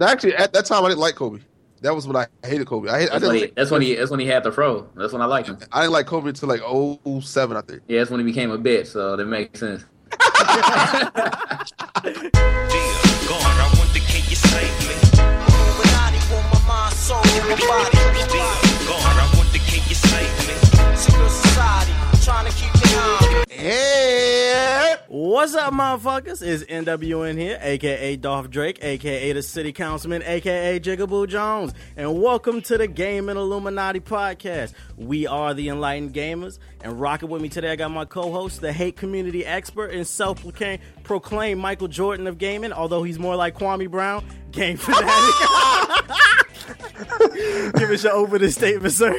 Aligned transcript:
Actually, 0.00 0.34
at 0.34 0.52
that 0.52 0.66
time, 0.66 0.84
I 0.84 0.88
didn't 0.88 1.00
like 1.00 1.14
Kobe. 1.14 1.40
That 1.80 1.94
was 1.94 2.06
when 2.06 2.16
I 2.16 2.26
hated 2.44 2.66
Kobe. 2.66 2.88
I, 2.90 3.00
hate, 3.00 3.08
I 3.10 3.18
That's 3.18 3.24
when, 3.24 3.34
didn't. 3.34 3.48
he, 3.48 3.54
that's 3.56 3.70
when 3.70 3.82
he 3.82 3.94
that's 3.94 4.10
when 4.10 4.20
he 4.20 4.26
had 4.26 4.44
the 4.44 4.52
fro. 4.52 4.88
That's 4.94 5.12
when 5.12 5.22
I 5.22 5.26
liked 5.26 5.48
him. 5.48 5.58
I 5.72 5.82
didn't 5.82 5.92
like 5.92 6.06
Kobe 6.06 6.28
until 6.28 6.48
like 6.48 6.60
07, 7.22 7.56
I 7.56 7.60
think. 7.62 7.82
Yeah, 7.88 7.98
that's 8.00 8.10
when 8.10 8.20
he 8.20 8.26
became 8.26 8.50
a 8.50 8.58
bitch. 8.58 8.88
So 8.88 9.16
that 9.16 9.24
makes 9.26 9.60
sense. 9.60 9.84
What's 25.18 25.54
up, 25.54 25.72
motherfuckers? 25.72 26.42
It's 26.42 26.62
NWN 26.64 27.38
here, 27.38 27.58
aka 27.62 28.16
Dolph 28.16 28.50
Drake, 28.50 28.84
aka 28.84 29.32
the 29.32 29.42
City 29.42 29.72
Councilman, 29.72 30.22
aka 30.22 30.78
Jigaboo 30.78 31.26
Jones, 31.26 31.72
and 31.96 32.20
welcome 32.20 32.60
to 32.60 32.76
the 32.76 32.86
Game 32.86 33.30
and 33.30 33.38
Illuminati 33.38 34.00
podcast. 34.00 34.74
We 34.98 35.26
are 35.26 35.54
the 35.54 35.70
Enlightened 35.70 36.12
Gamers, 36.12 36.58
and 36.82 37.00
rocking 37.00 37.30
with 37.30 37.40
me 37.40 37.48
today, 37.48 37.70
I 37.70 37.76
got 37.76 37.92
my 37.92 38.04
co-host, 38.04 38.60
the 38.60 38.74
hate 38.74 38.98
community 38.98 39.46
expert 39.46 39.92
and 39.92 40.06
self-proclaimed 40.06 40.82
proclaimed 41.02 41.62
Michael 41.62 41.88
Jordan 41.88 42.26
of 42.26 42.36
gaming, 42.36 42.74
although 42.74 43.02
he's 43.02 43.18
more 43.18 43.36
like 43.36 43.56
Kwame 43.56 43.90
Brown, 43.90 44.22
game 44.50 44.76
fanatic. 44.76 45.34
Give 47.78 47.90
us 47.90 48.04
your 48.04 48.12
opening 48.12 48.50
statement, 48.50 48.92
sir. 48.92 49.18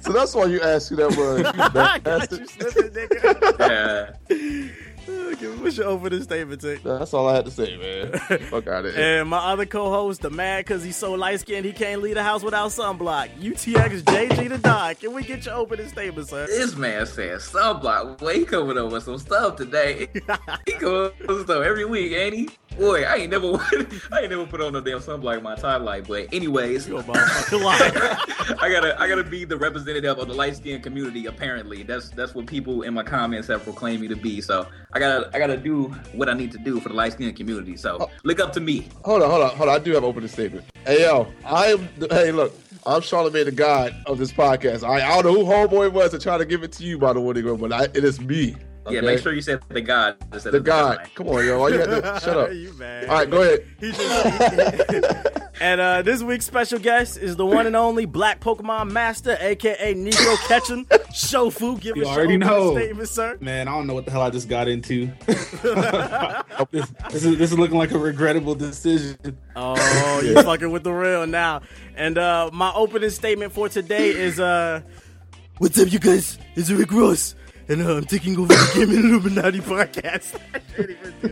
So 0.00 0.12
that's 0.12 0.34
why 0.34 0.46
you 0.46 0.60
asked 0.62 0.88
who 0.88 0.96
that 0.96 1.10
was. 1.10 1.40
You 1.40 1.46
I 1.82 1.98
got 1.98 2.02
bastard. 2.02 2.40
you 2.40 2.46
slipping, 2.46 2.90
nigga. 2.92 3.58
Yeah. 4.30 4.72
Give 5.06 5.66
us 5.66 5.76
your 5.76 5.86
opening 5.86 6.22
statement, 6.22 6.60
Tick. 6.60 6.82
That's 6.82 7.12
all 7.14 7.28
I 7.28 7.34
had 7.36 7.44
to 7.46 7.50
say, 7.50 7.76
man. 7.76 8.12
Fuck 8.48 8.66
out 8.68 8.84
of 8.84 8.94
here. 8.94 9.20
And 9.20 9.28
my 9.28 9.38
other 9.38 9.66
co-host, 9.66 10.22
the 10.22 10.30
mad 10.30 10.64
because 10.64 10.84
he's 10.84 10.96
so 10.96 11.12
light 11.12 11.40
skinned 11.40 11.64
he 11.64 11.72
can't 11.72 12.00
leave 12.00 12.14
the 12.14 12.22
house 12.22 12.42
without 12.42 12.70
sunblock. 12.70 13.30
UTX 13.40 14.02
JG 14.02 14.48
the 14.48 14.58
Dog. 14.58 15.00
Can 15.00 15.12
we 15.12 15.24
get 15.24 15.44
your 15.44 15.54
opening 15.54 15.88
statement, 15.88 16.28
sir? 16.28 16.46
This 16.46 16.76
man 16.76 17.06
said 17.06 17.38
sunblock. 17.38 18.18
Boy, 18.18 18.34
he 18.40 18.44
coming 18.44 18.78
up 18.78 18.92
with 18.92 19.02
some 19.02 19.18
stuff 19.18 19.56
today. 19.56 20.08
he 20.66 20.72
coming 20.72 21.06
up 21.06 21.26
with 21.26 21.44
stuff 21.44 21.64
every 21.64 21.84
week, 21.84 22.12
ain't 22.12 22.34
he? 22.34 22.48
Boy, 22.78 23.04
I 23.04 23.16
ain't 23.16 23.30
never 23.30 23.48
I 24.12 24.20
ain't 24.20 24.30
never 24.30 24.46
put 24.46 24.60
on 24.60 24.72
no 24.72 24.80
damn 24.80 24.98
sunblock 24.98 25.38
in 25.38 25.42
my 25.42 25.54
entire 25.54 25.78
life. 25.78 26.08
But 26.08 26.32
anyways, 26.32 26.88
You 26.88 26.98
a 26.98 27.02
motherfucking. 27.02 28.58
I 28.62 28.70
gotta 28.70 29.00
I 29.00 29.08
gotta 29.08 29.24
be 29.24 29.44
the 29.44 29.56
representative 29.56 30.18
of 30.18 30.28
the 30.28 30.34
light 30.34 30.56
skinned 30.56 30.82
community. 30.82 31.26
Apparently, 31.26 31.82
that's 31.82 32.10
that's 32.10 32.34
what 32.34 32.46
people 32.46 32.82
in 32.82 32.94
my 32.94 33.02
comments 33.02 33.48
have 33.48 33.62
proclaimed 33.64 34.00
me 34.00 34.08
to 34.08 34.16
be. 34.16 34.40
So 34.40 34.66
I 34.92 34.98
gotta 34.98 35.30
I 35.34 35.38
gotta 35.38 35.56
do 35.56 35.88
what 36.12 36.28
I 36.28 36.34
need 36.34 36.52
to 36.52 36.58
do 36.58 36.80
for 36.80 36.88
the 36.88 36.94
light 36.94 37.12
skinned 37.12 37.36
community. 37.36 37.76
So 37.76 37.98
oh. 38.00 38.10
look 38.24 38.40
up 38.40 38.52
to 38.54 38.60
me. 38.60 38.88
Hold 39.04 39.22
on, 39.22 39.30
hold 39.30 39.42
on, 39.42 39.56
hold 39.56 39.68
on. 39.68 39.74
I 39.74 39.78
do 39.78 39.92
have 39.92 40.02
an 40.02 40.08
opening 40.08 40.28
statement. 40.28 40.64
Hey, 40.86 41.02
yo, 41.02 41.26
I 41.44 41.66
am. 41.66 41.88
Hey, 42.10 42.32
look, 42.32 42.52
I'm 42.86 43.00
Charlamagne 43.00 43.44
the 43.44 43.52
God 43.52 43.94
of 44.06 44.18
this 44.18 44.32
podcast. 44.32 44.82
I, 44.82 45.06
I 45.06 45.22
don't 45.22 45.34
know 45.34 45.44
who 45.44 45.50
homeboy 45.50 45.92
was 45.92 46.10
to 46.12 46.18
try 46.18 46.38
to 46.38 46.44
give 46.44 46.62
it 46.62 46.72
to 46.72 46.84
you 46.84 46.98
by 46.98 47.12
the 47.12 47.20
way 47.20 47.34
to 47.34 47.56
but 47.56 47.72
I, 47.72 47.84
it 47.84 48.04
is 48.04 48.20
me. 48.20 48.56
Yeah, 48.90 49.00
make 49.00 49.20
sure 49.20 49.32
you 49.32 49.42
said 49.42 49.62
the 49.68 49.80
God. 49.80 50.16
instead 50.32 50.52
the 50.52 50.58
of 50.58 50.64
God. 50.64 50.98
man. 50.98 51.06
Come 51.14 51.28
on, 51.28 51.46
yo. 51.46 51.58
Why 51.60 51.68
you 51.68 51.78
had 51.78 51.86
to 51.90 52.20
shut 52.24 52.36
up? 52.36 52.52
you 52.52 52.72
mad. 52.74 53.04
All 53.08 53.14
right, 53.14 53.30
go 53.30 53.42
ahead. 53.42 53.64
He 53.78 53.92
just, 53.92 55.50
and 55.60 55.80
uh, 55.80 56.02
this 56.02 56.22
week's 56.22 56.46
special 56.46 56.78
guest 56.80 57.16
is 57.16 57.36
the 57.36 57.46
one 57.46 57.66
and 57.66 57.76
only 57.76 58.06
Black 58.06 58.40
Pokemon 58.40 58.90
Master, 58.90 59.36
aka 59.40 59.94
Negro 59.94 60.36
Ketchum 60.48 60.84
Shofu. 61.12 61.80
Give 61.80 61.96
You 61.96 62.02
us 62.02 62.08
your 62.08 62.16
already 62.16 62.34
opening 62.34 62.48
know. 62.48 62.74
statement, 62.76 63.08
sir. 63.08 63.38
Man, 63.40 63.68
I 63.68 63.70
don't 63.72 63.86
know 63.86 63.94
what 63.94 64.04
the 64.04 64.10
hell 64.10 64.22
I 64.22 64.30
just 64.30 64.48
got 64.48 64.66
into. 64.66 65.06
this, 65.26 66.88
this 67.10 67.24
is 67.24 67.38
this 67.38 67.52
is 67.52 67.58
looking 67.58 67.78
like 67.78 67.92
a 67.92 67.98
regrettable 67.98 68.54
decision. 68.54 69.16
Oh, 69.54 70.20
you're 70.24 70.42
fucking 70.42 70.70
with 70.72 70.82
the 70.84 70.92
real 70.92 71.26
now. 71.26 71.60
And 71.96 72.18
uh 72.18 72.50
my 72.52 72.72
opening 72.74 73.10
statement 73.10 73.52
for 73.52 73.68
today 73.68 74.08
is 74.10 74.40
uh 74.40 74.80
What's 75.58 75.78
up 75.78 75.92
you 75.92 75.98
guys? 76.00 76.38
It's 76.56 76.70
Rick 76.70 76.90
Ross. 76.92 77.36
And 77.68 77.82
uh, 77.82 77.96
I'm 77.96 78.04
taking 78.04 78.36
over 78.38 78.48
the 78.48 78.70
Game 78.74 78.90
and 78.90 79.04
Illuminati 79.04 79.60
podcast. 79.60 80.34
I 80.54 80.58
can't 80.58 80.90
even 80.90 81.14
do. 81.20 81.28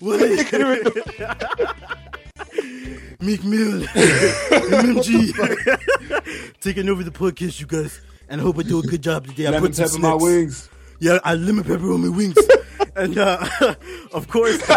What? 0.00 0.20
Meek 3.20 3.44
Mill. 3.44 3.82
MMG. 4.50 5.32
taking 6.60 6.88
over 6.88 7.04
the 7.04 7.10
podcast, 7.10 7.60
you 7.60 7.66
guys. 7.66 8.00
And 8.28 8.40
I 8.40 8.44
hope 8.44 8.58
I 8.58 8.62
do 8.62 8.78
a 8.78 8.82
good 8.82 9.02
job 9.02 9.26
today. 9.26 9.46
I 9.46 9.50
Lemon 9.50 9.72
put 9.72 9.88
some 9.88 10.02
my 10.02 10.14
wings. 10.14 10.68
Yeah, 11.00 11.18
I 11.24 11.34
lemon 11.34 11.64
pepper 11.64 11.92
on 11.92 12.02
my 12.02 12.08
wings. 12.08 12.36
and 12.96 13.16
uh, 13.16 13.46
of 14.12 14.28
course, 14.28 14.60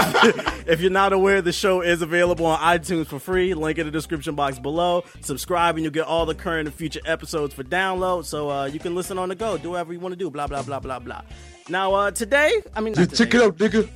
if 0.66 0.80
you're 0.80 0.90
not 0.90 1.12
aware, 1.12 1.42
the 1.42 1.52
show 1.52 1.82
is 1.82 2.02
available 2.02 2.46
on 2.46 2.60
iTunes 2.60 3.08
for 3.08 3.20
free. 3.20 3.54
Link 3.54 3.78
in 3.78 3.86
the 3.86 3.92
description 3.92 4.34
box 4.34 4.58
below. 4.58 5.04
Subscribe 5.22 5.76
and 5.76 5.84
you'll 5.84 5.94
get 5.94 6.06
all 6.06 6.26
the 6.26 6.34
current 6.34 6.68
and 6.68 6.76
future 6.76 7.02
episodes 7.06 7.54
for 7.54 7.64
download. 7.64 8.24
So 8.26 8.50
uh, 8.50 8.66
you 8.66 8.80
can 8.80 8.96
listen 8.96 9.18
on 9.18 9.30
the 9.30 9.36
go, 9.36 9.58
do 9.58 9.72
whatever 9.72 9.92
you 9.92 10.00
want 10.00 10.14
to 10.14 10.18
do. 10.18 10.30
Blah 10.30 10.48
blah 10.48 10.64
blah 10.64 10.80
blah 10.80 11.00
blah. 11.00 11.22
Now 11.68 11.94
uh, 11.94 12.12
today, 12.12 12.62
I 12.74 12.80
mean, 12.80 12.96
check 12.96 13.34
it 13.34 13.42
out, 13.42 13.58
nigga. 13.58 13.90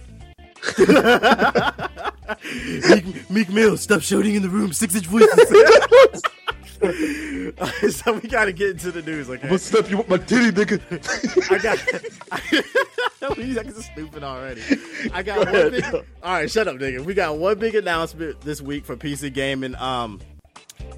Meek, 2.90 3.30
Meek 3.30 3.50
Mill, 3.50 3.78
stop 3.78 4.02
shouting 4.02 4.36
in 4.36 4.42
the 4.42 4.50
room. 4.50 4.74
Six 4.74 4.96
inch 4.96 5.06
voices. 5.06 6.22
So 7.92 8.14
we 8.14 8.30
gotta 8.30 8.52
get 8.52 8.72
into 8.72 8.92
the 8.92 9.02
news, 9.02 9.30
okay? 9.30 9.50
What's 9.50 9.74
up? 9.74 9.90
You 9.90 9.98
want 9.98 10.10
my 10.10 10.18
titty, 10.18 10.52
nigga? 10.52 11.52
I 11.52 11.58
got. 11.58 11.78
These 13.38 13.56
niggas 13.58 13.78
are 13.78 13.82
stupid 13.82 14.24
already. 14.24 14.62
I 15.14 15.22
got 15.24 15.40
one 15.40 15.48
ahead. 15.50 15.72
big. 15.72 15.86
All 15.86 16.04
right, 16.24 16.50
shut 16.50 16.68
up, 16.68 16.78
nigga. 16.78 17.04
We 17.04 17.14
got 17.14 17.38
one 17.38 17.60
big 17.60 17.76
announcement 17.76 18.42
this 18.42 18.62
week 18.62 18.86
for 18.86 18.96
PC 18.96 19.34
gaming. 19.34 19.76
Um, 19.76 20.20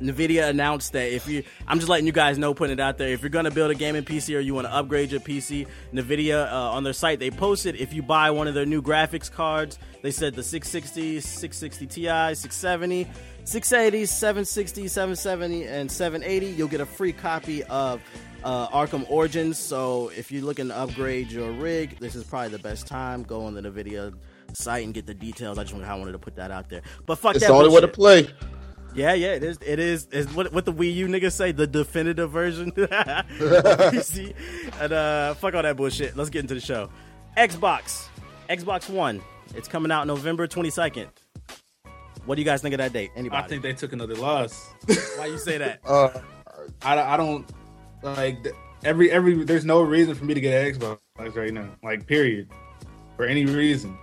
Nvidia 0.01 0.47
announced 0.49 0.93
that 0.93 1.13
if 1.13 1.27
you, 1.27 1.43
I'm 1.67 1.77
just 1.79 1.89
letting 1.89 2.05
you 2.05 2.11
guys 2.11 2.37
know, 2.37 2.53
putting 2.53 2.73
it 2.73 2.79
out 2.79 2.97
there. 2.97 3.09
If 3.09 3.21
you're 3.21 3.29
gonna 3.29 3.51
build 3.51 3.71
a 3.71 3.75
gaming 3.75 4.03
PC 4.03 4.35
or 4.35 4.39
you 4.39 4.53
want 4.53 4.67
to 4.67 4.73
upgrade 4.73 5.11
your 5.11 5.19
PC, 5.19 5.67
Nvidia 5.93 6.51
uh, 6.51 6.71
on 6.71 6.83
their 6.83 6.93
site 6.93 7.19
they 7.19 7.31
posted 7.31 7.75
if 7.75 7.93
you 7.93 8.01
buy 8.01 8.31
one 8.31 8.47
of 8.47 8.53
their 8.53 8.65
new 8.65 8.81
graphics 8.81 9.31
cards, 9.31 9.77
they 10.01 10.11
said 10.11 10.35
the 10.35 10.43
660, 10.43 11.19
660 11.19 11.85
Ti, 11.87 12.01
670, 12.35 13.07
680, 13.43 14.05
760, 14.05 14.87
770, 14.87 15.65
and 15.67 15.91
780, 15.91 16.45
you'll 16.47 16.67
get 16.67 16.81
a 16.81 16.85
free 16.85 17.11
copy 17.13 17.63
of 17.65 18.01
uh, 18.43 18.67
Arkham 18.69 19.09
Origins. 19.09 19.57
So 19.57 20.11
if 20.15 20.31
you're 20.31 20.43
looking 20.43 20.69
to 20.69 20.77
upgrade 20.77 21.31
your 21.31 21.51
rig, 21.51 21.99
this 21.99 22.15
is 22.15 22.23
probably 22.23 22.49
the 22.49 22.59
best 22.59 22.87
time. 22.87 23.23
Go 23.23 23.43
on 23.45 23.53
the 23.53 23.61
Nvidia 23.61 24.13
site 24.53 24.85
and 24.85 24.93
get 24.93 25.05
the 25.05 25.13
details. 25.13 25.57
I 25.57 25.63
just 25.63 25.73
wanted- 25.73 25.89
I 25.89 25.95
wanted 25.95 26.13
to 26.13 26.19
put 26.19 26.35
that 26.37 26.51
out 26.51 26.69
there. 26.69 26.81
But 27.05 27.17
fuck 27.17 27.35
It's 27.35 27.43
that 27.43 27.51
the 27.51 27.57
only 27.57 27.69
way 27.69 27.81
to 27.81 27.87
play. 27.87 28.29
Yeah, 28.99 29.13
yeah, 29.13 29.27
it 29.29 29.45
is. 29.45 29.57
It 29.65 29.79
is. 29.79 30.07
Is 30.07 30.27
what 30.33 30.51
what 30.51 30.65
the 30.65 30.73
Wii 30.73 30.93
U 30.95 31.07
niggas 31.07 31.31
say 31.31 31.53
the 31.53 31.65
definitive 31.65 32.31
version. 32.31 32.71
PC 32.75 34.35
and 34.81 34.91
uh, 34.91 35.33
fuck 35.35 35.55
all 35.55 35.63
that 35.63 35.77
bullshit. 35.77 36.17
Let's 36.17 36.29
get 36.29 36.39
into 36.39 36.53
the 36.53 36.59
show. 36.59 36.89
Xbox, 37.37 38.07
Xbox 38.49 38.89
One. 38.89 39.21
It's 39.55 39.69
coming 39.69 39.89
out 39.89 40.05
November 40.05 40.47
twenty 40.47 40.69
second. 40.69 41.07
What 42.25 42.35
do 42.35 42.41
you 42.41 42.45
guys 42.45 42.61
think 42.61 42.73
of 42.73 42.79
that 42.79 42.91
date? 42.91 43.11
Anybody? 43.15 43.41
I 43.41 43.47
think 43.47 43.63
they 43.63 43.71
took 43.71 43.93
another 43.93 44.15
loss. 44.15 44.67
Why 45.15 45.27
you 45.27 45.37
say 45.37 45.57
that? 45.57 45.79
Uh, 45.85 46.09
I, 46.81 46.99
I 47.13 47.15
don't 47.15 47.49
like 48.03 48.47
every 48.83 49.09
every. 49.11 49.45
There's 49.45 49.63
no 49.63 49.81
reason 49.81 50.13
for 50.13 50.25
me 50.25 50.33
to 50.33 50.41
get 50.41 50.61
an 50.61 50.73
Xbox 50.73 50.99
right 51.37 51.53
now. 51.53 51.69
Like 51.81 52.05
period, 52.05 52.49
for 53.15 53.23
any 53.23 53.45
reason 53.45 53.97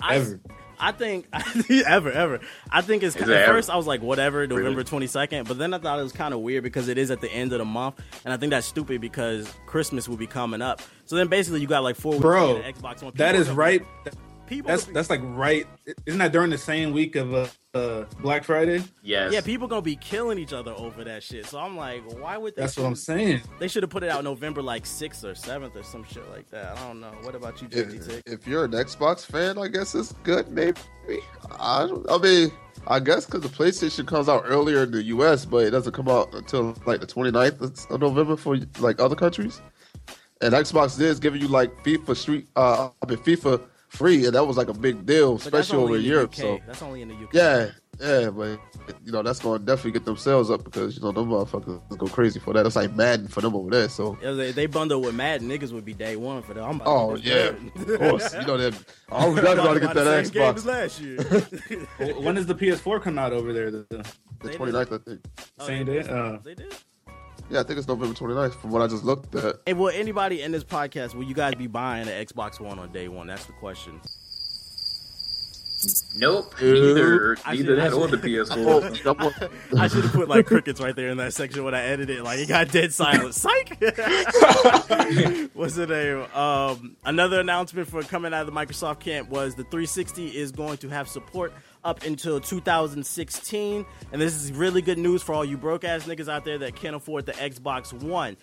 I, 0.00 0.16
ever. 0.16 0.40
I 0.82 0.90
think 0.92 1.28
ever 1.86 2.10
ever. 2.10 2.40
I 2.70 2.82
think 2.82 3.04
it's 3.04 3.14
at 3.14 3.22
ever? 3.22 3.52
first 3.52 3.70
I 3.70 3.76
was 3.76 3.86
like 3.86 4.02
whatever 4.02 4.46
November 4.46 4.82
twenty 4.82 5.06
second, 5.06 5.46
but 5.46 5.56
then 5.56 5.72
I 5.72 5.78
thought 5.78 5.98
it 5.98 6.02
was 6.02 6.12
kind 6.12 6.34
of 6.34 6.40
weird 6.40 6.64
because 6.64 6.88
it 6.88 6.98
is 6.98 7.10
at 7.10 7.20
the 7.20 7.30
end 7.30 7.52
of 7.52 7.60
the 7.60 7.64
month, 7.64 8.00
and 8.24 8.34
I 8.34 8.36
think 8.36 8.50
that's 8.50 8.66
stupid 8.66 9.00
because 9.00 9.48
Christmas 9.66 10.08
will 10.08 10.16
be 10.16 10.26
coming 10.26 10.60
up. 10.60 10.82
So 11.04 11.14
then 11.14 11.28
basically 11.28 11.60
you 11.60 11.68
got 11.68 11.84
like 11.84 11.96
four 11.96 12.12
weeks 12.12 12.22
Bro, 12.22 12.62
Xbox 12.62 13.02
One. 13.02 13.12
That 13.14 13.36
is 13.36 13.48
right. 13.50 13.82
People 14.46 14.68
That's 14.68 14.84
that's 14.86 15.08
like 15.08 15.20
right. 15.22 15.66
Isn't 16.04 16.18
that 16.18 16.32
during 16.32 16.50
the 16.50 16.58
same 16.58 16.92
week 16.92 17.14
of 17.14 17.32
uh, 17.32 17.46
uh, 17.74 18.04
Black 18.20 18.44
Friday? 18.44 18.82
Yes. 19.02 19.32
yeah, 19.32 19.40
people 19.40 19.66
gonna 19.66 19.82
be 19.82 19.96
killing 19.96 20.38
each 20.38 20.52
other 20.52 20.72
over 20.72 21.04
that 21.04 21.22
shit. 21.22 21.46
So 21.46 21.58
I'm 21.58 21.76
like, 21.76 22.02
why 22.20 22.36
would 22.36 22.54
they? 22.54 22.62
That's 22.62 22.76
what 22.76 22.86
I'm 22.86 22.94
saying. 22.94 23.42
They 23.58 23.68
should 23.68 23.82
have 23.82 23.90
put 23.90 24.02
it 24.02 24.10
out 24.10 24.24
November 24.24 24.62
like 24.62 24.84
sixth 24.84 25.24
or 25.24 25.34
seventh 25.34 25.76
or 25.76 25.82
some 25.82 26.04
shit 26.04 26.28
like 26.30 26.48
that. 26.50 26.76
I 26.76 26.86
don't 26.86 27.00
know. 27.00 27.12
What 27.22 27.34
about 27.34 27.60
you, 27.62 27.68
JT 27.68 28.10
if, 28.10 28.22
if 28.26 28.46
you're 28.46 28.64
an 28.64 28.72
Xbox 28.72 29.24
fan, 29.24 29.58
I 29.58 29.68
guess 29.68 29.94
it's 29.94 30.12
good. 30.24 30.50
Maybe. 30.50 30.80
I 31.58 31.86
don't. 31.86 32.08
I 32.10 32.18
mean, 32.18 32.52
I 32.86 33.00
guess 33.00 33.26
because 33.26 33.42
the 33.42 33.48
PlayStation 33.48 34.06
comes 34.06 34.28
out 34.28 34.42
earlier 34.46 34.82
in 34.82 34.90
the 34.90 35.02
U.S., 35.04 35.44
but 35.44 35.64
it 35.64 35.70
doesn't 35.70 35.92
come 35.92 36.08
out 36.08 36.34
until 36.34 36.76
like 36.86 37.00
the 37.00 37.06
29th 37.06 37.90
of 37.90 38.00
November 38.00 38.36
for 38.36 38.58
like 38.78 39.00
other 39.00 39.16
countries. 39.16 39.60
And 40.40 40.54
Xbox 40.54 41.00
is 41.00 41.20
giving 41.20 41.40
you 41.40 41.48
like 41.48 41.70
FIFA 41.84 42.16
Street, 42.16 42.48
uh, 42.56 42.90
I 43.02 43.06
mean 43.06 43.18
FIFA 43.18 43.62
free, 43.92 44.24
and 44.26 44.34
that 44.34 44.44
was 44.44 44.56
like 44.56 44.68
a 44.68 44.74
big 44.74 45.04
deal, 45.06 45.34
But 45.34 45.42
especially 45.46 45.78
over 45.84 45.94
in 45.96 46.00
in 46.02 46.06
Europe. 46.06 46.30
UK. 46.30 46.36
So 46.36 46.58
that's 46.66 46.82
only 46.82 47.02
in 47.02 47.08
the 47.08 47.14
UK. 47.14 47.30
yeah, 47.34 47.70
Yeah, 48.00 48.30
but 48.30 48.58
you 49.04 49.12
know 49.12 49.22
that's 49.22 49.38
going 49.38 49.60
to 49.60 49.64
definitely 49.66 49.92
get 49.92 50.04
themselves 50.04 50.50
up 50.50 50.64
because 50.64 50.96
you 50.96 51.02
know 51.02 51.12
them 51.12 51.28
motherfuckers 51.28 51.80
go 51.98 52.06
crazy 52.06 52.40
for 52.40 52.52
that. 52.54 52.64
It's 52.66 52.74
like 52.74 52.94
Madden 52.94 53.28
for 53.28 53.40
them 53.42 53.54
over 53.54 53.70
there. 53.70 53.88
So 53.88 54.16
If 54.22 54.36
they, 54.36 54.50
they 54.52 54.66
bundle 54.66 55.00
with 55.02 55.14
Madden, 55.14 55.48
niggas 55.48 55.72
would 55.72 55.84
be 55.84 55.92
day 55.94 56.16
one 56.16 56.42
for 56.42 56.54
them. 56.54 56.64
I'm 56.64 56.76
about 56.76 56.88
Oh 56.88 57.16
to 57.16 57.22
yeah, 57.22 57.92
of 57.92 57.98
course. 58.00 58.32
You 58.34 58.46
know 58.46 58.56
that. 58.64 58.74
I 59.10 59.26
was 59.28 59.36
definitely 59.36 59.62
going 59.62 59.74
to 59.74 59.86
get 59.86 59.94
that 59.94 60.24
Same 60.26 60.32
game 60.32 60.54
Xbox. 60.54 60.64
last 60.66 61.00
year. 61.00 61.78
Well, 62.12 62.22
when 62.24 62.34
does 62.34 62.46
the 62.46 62.54
PS4 62.54 63.02
come 63.02 63.18
out 63.18 63.32
over 63.32 63.52
there? 63.52 63.70
The, 63.70 63.86
the 63.90 64.06
The 64.40 64.48
29th, 64.56 64.92
I 64.92 64.98
think. 65.04 65.20
Oh, 65.60 65.66
same 65.66 65.86
they 65.86 65.92
day? 65.92 66.02
did? 66.02 66.10
Uh, 66.10 66.38
They 66.42 66.54
did. 66.54 66.74
Yeah, 67.50 67.60
I 67.60 67.62
think 67.64 67.78
it's 67.78 67.88
November 67.88 68.14
29th 68.14 68.54
from 68.54 68.70
what 68.70 68.80
I 68.82 68.86
just 68.86 69.04
looked 69.04 69.34
at. 69.34 69.56
Hey, 69.66 69.74
will 69.74 69.90
anybody 69.90 70.40
in 70.42 70.52
this 70.52 70.64
podcast, 70.64 71.14
will 71.14 71.24
you 71.24 71.34
guys 71.34 71.54
be 71.54 71.66
buying 71.66 72.08
an 72.08 72.26
Xbox 72.26 72.60
One 72.60 72.78
on 72.78 72.90
day 72.92 73.08
one? 73.08 73.26
That's 73.26 73.44
the 73.44 73.52
question. 73.52 74.00
Nope. 76.14 76.54
Neither, 76.62 77.36
I 77.44 77.54
neither 77.56 77.64
should- 77.74 77.78
I 77.80 77.88
that 77.88 77.92
or 77.92 78.06
the 78.06 78.16
Oh, 78.16 78.80
PS4. 78.80 79.50
I'm 79.72 79.78
I 79.80 79.88
should 79.88 80.04
have 80.04 80.12
put 80.12 80.28
like 80.28 80.46
crickets 80.46 80.80
right 80.80 80.94
there 80.94 81.08
in 81.08 81.16
that 81.16 81.34
section 81.34 81.64
when 81.64 81.74
I 81.74 81.82
edited 81.82 82.18
it. 82.18 82.22
Like 82.22 82.38
it 82.38 82.46
got 82.48 82.70
dead 82.70 82.92
silent. 82.92 83.34
Psych. 83.34 83.70
What's 85.54 85.74
the 85.74 85.86
name? 85.88 86.24
Um, 86.40 86.96
another 87.04 87.40
announcement 87.40 87.88
for 87.88 88.02
coming 88.04 88.32
out 88.32 88.46
of 88.46 88.46
the 88.46 88.52
Microsoft 88.52 89.00
camp 89.00 89.28
was 89.28 89.56
the 89.56 89.64
360 89.64 90.28
is 90.28 90.52
going 90.52 90.76
to 90.78 90.88
have 90.88 91.08
support 91.08 91.52
up 91.84 92.04
until 92.04 92.40
2016, 92.40 93.86
and 94.12 94.22
this 94.22 94.34
is 94.34 94.52
really 94.52 94.82
good 94.82 94.98
news 94.98 95.22
for 95.22 95.34
all 95.34 95.44
you 95.44 95.56
broke 95.56 95.84
ass 95.84 96.04
niggas 96.04 96.28
out 96.28 96.44
there 96.44 96.58
that 96.58 96.76
can't 96.76 96.94
afford 96.94 97.26
the 97.26 97.32
Xbox 97.32 97.92
One. 97.92 98.36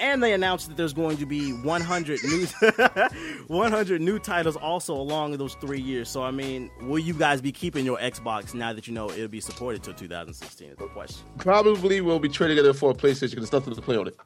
And 0.00 0.22
they 0.22 0.32
announced 0.32 0.68
that 0.68 0.76
there's 0.76 0.92
going 0.92 1.16
to 1.18 1.26
be 1.26 1.52
100 1.52 2.20
new 2.24 2.46
100 3.46 4.00
new 4.00 4.18
titles 4.18 4.56
also 4.56 4.94
along 4.94 5.36
those 5.36 5.54
three 5.54 5.80
years. 5.80 6.08
So 6.08 6.22
I 6.22 6.30
mean, 6.30 6.70
will 6.82 6.98
you 6.98 7.14
guys 7.14 7.40
be 7.40 7.52
keeping 7.52 7.84
your 7.84 7.98
Xbox 7.98 8.54
now 8.54 8.72
that 8.72 8.86
you 8.86 8.94
know 8.94 9.10
it'll 9.10 9.28
be 9.28 9.40
supported 9.40 9.82
till 9.82 9.94
2016? 9.94 10.68
Is 10.70 10.76
the 10.76 10.86
question. 10.88 11.26
probably 11.38 12.00
will 12.00 12.18
be 12.18 12.28
trading 12.28 12.58
it 12.58 12.66
in 12.66 12.72
for 12.74 12.90
a 12.90 12.94
PlayStation 12.94 13.30
because 13.30 13.50
there's 13.50 13.52
nothing 13.52 13.74
to 13.74 13.80
play 13.82 13.96
on 13.96 14.08
it. 14.08 14.16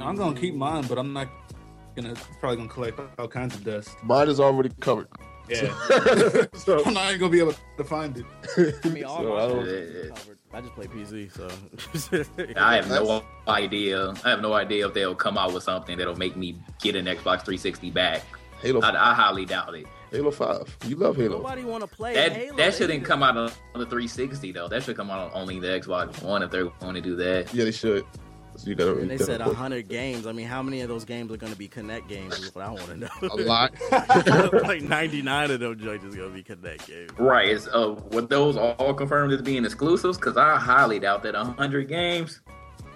I'm 0.00 0.16
gonna 0.16 0.38
keep 0.38 0.54
mine, 0.54 0.86
but 0.86 0.98
I'm 0.98 1.12
not 1.12 1.28
gonna 1.94 2.14
probably 2.38 2.56
gonna 2.56 2.68
collect 2.68 3.00
all 3.18 3.28
kinds 3.28 3.54
of 3.54 3.64
dust. 3.64 3.96
Mine 4.02 4.28
is 4.28 4.40
already 4.40 4.70
covered. 4.80 5.08
Yeah, 5.48 5.72
so 6.54 6.84
I'm 6.84 6.94
not 6.94 7.08
even 7.08 7.20
gonna 7.20 7.32
be 7.32 7.40
able 7.40 7.54
to 7.76 7.84
find 7.84 8.16
it. 8.16 8.24
I 8.84 8.88
mean, 8.88 9.04
all 9.04 9.22
So, 9.22 9.28
my 9.30 9.36
I 9.36 9.48
don't- 9.48 9.64
shit 9.64 9.74
is. 9.74 10.12
I 10.52 10.60
just 10.60 10.74
play 10.74 10.86
PC, 10.88 11.30
so 11.32 11.48
I 12.56 12.74
have 12.76 12.88
no 12.88 13.22
idea. 13.46 14.12
I 14.24 14.30
have 14.30 14.40
no 14.40 14.52
idea 14.54 14.86
if 14.88 14.94
they'll 14.94 15.14
come 15.14 15.38
out 15.38 15.52
with 15.54 15.62
something 15.62 15.96
that'll 15.96 16.16
make 16.16 16.36
me 16.36 16.60
get 16.80 16.96
an 16.96 17.04
Xbox 17.06 17.44
360 17.44 17.90
back. 17.92 18.22
Halo, 18.60 18.80
I, 18.80 19.10
I 19.10 19.14
highly 19.14 19.46
doubt 19.46 19.74
it. 19.76 19.86
Halo 20.10 20.32
Five. 20.32 20.76
You 20.88 20.96
love 20.96 21.16
Halo. 21.16 21.36
nobody 21.38 21.62
want 21.64 21.82
to 21.82 21.86
play 21.86 22.14
That 22.14 22.32
Halo. 22.32 22.56
that 22.56 22.74
shouldn't 22.74 23.00
need 23.00 23.06
come 23.06 23.22
out 23.22 23.36
on 23.36 23.46
the 23.74 23.86
360 23.86 24.50
though. 24.52 24.66
That 24.66 24.82
should 24.82 24.96
come 24.96 25.08
out 25.08 25.20
on 25.20 25.40
only 25.40 25.60
the 25.60 25.68
Xbox 25.68 26.20
One 26.22 26.42
if 26.42 26.50
they're 26.50 26.64
going 26.80 26.94
to 26.96 27.00
do 27.00 27.14
that. 27.16 27.54
Yeah, 27.54 27.64
they 27.64 27.70
should. 27.70 28.04
So 28.60 28.68
you 28.68 28.76
gotta. 28.76 28.98
And 28.98 29.08
they 29.08 29.14
you 29.14 29.24
said 29.24 29.38
gotta- 29.38 29.52
100 29.52 29.88
games. 29.88 30.26
I 30.26 30.32
mean, 30.32 30.46
how 30.46 30.62
many 30.62 30.82
of 30.82 30.88
those 30.88 31.06
games 31.06 31.32
are 31.32 31.38
going 31.38 31.52
to 31.52 31.58
be 31.58 31.66
Kinect 31.66 32.08
games? 32.08 32.38
Is 32.38 32.54
what 32.54 32.62
I 32.66 32.70
want 32.70 32.86
to 32.88 32.96
know. 32.98 33.08
a 33.22 33.36
lot. 33.36 33.72
like 34.64 34.82
99 34.82 35.50
of 35.50 35.60
those 35.60 35.78
joints 35.78 36.04
is 36.04 36.14
going 36.14 36.28
to 36.28 36.34
be 36.34 36.42
Kinect 36.42 36.86
games. 36.86 37.10
Right. 37.18 37.48
Is 37.48 37.68
uh, 37.68 37.96
were 38.12 38.20
those 38.20 38.58
all 38.58 38.92
confirmed 38.92 39.32
as 39.32 39.40
being 39.40 39.64
exclusives? 39.64 40.18
Because 40.18 40.36
I 40.36 40.56
highly 40.56 40.98
doubt 40.98 41.22
that 41.22 41.32
100 41.34 41.88
games. 41.88 42.42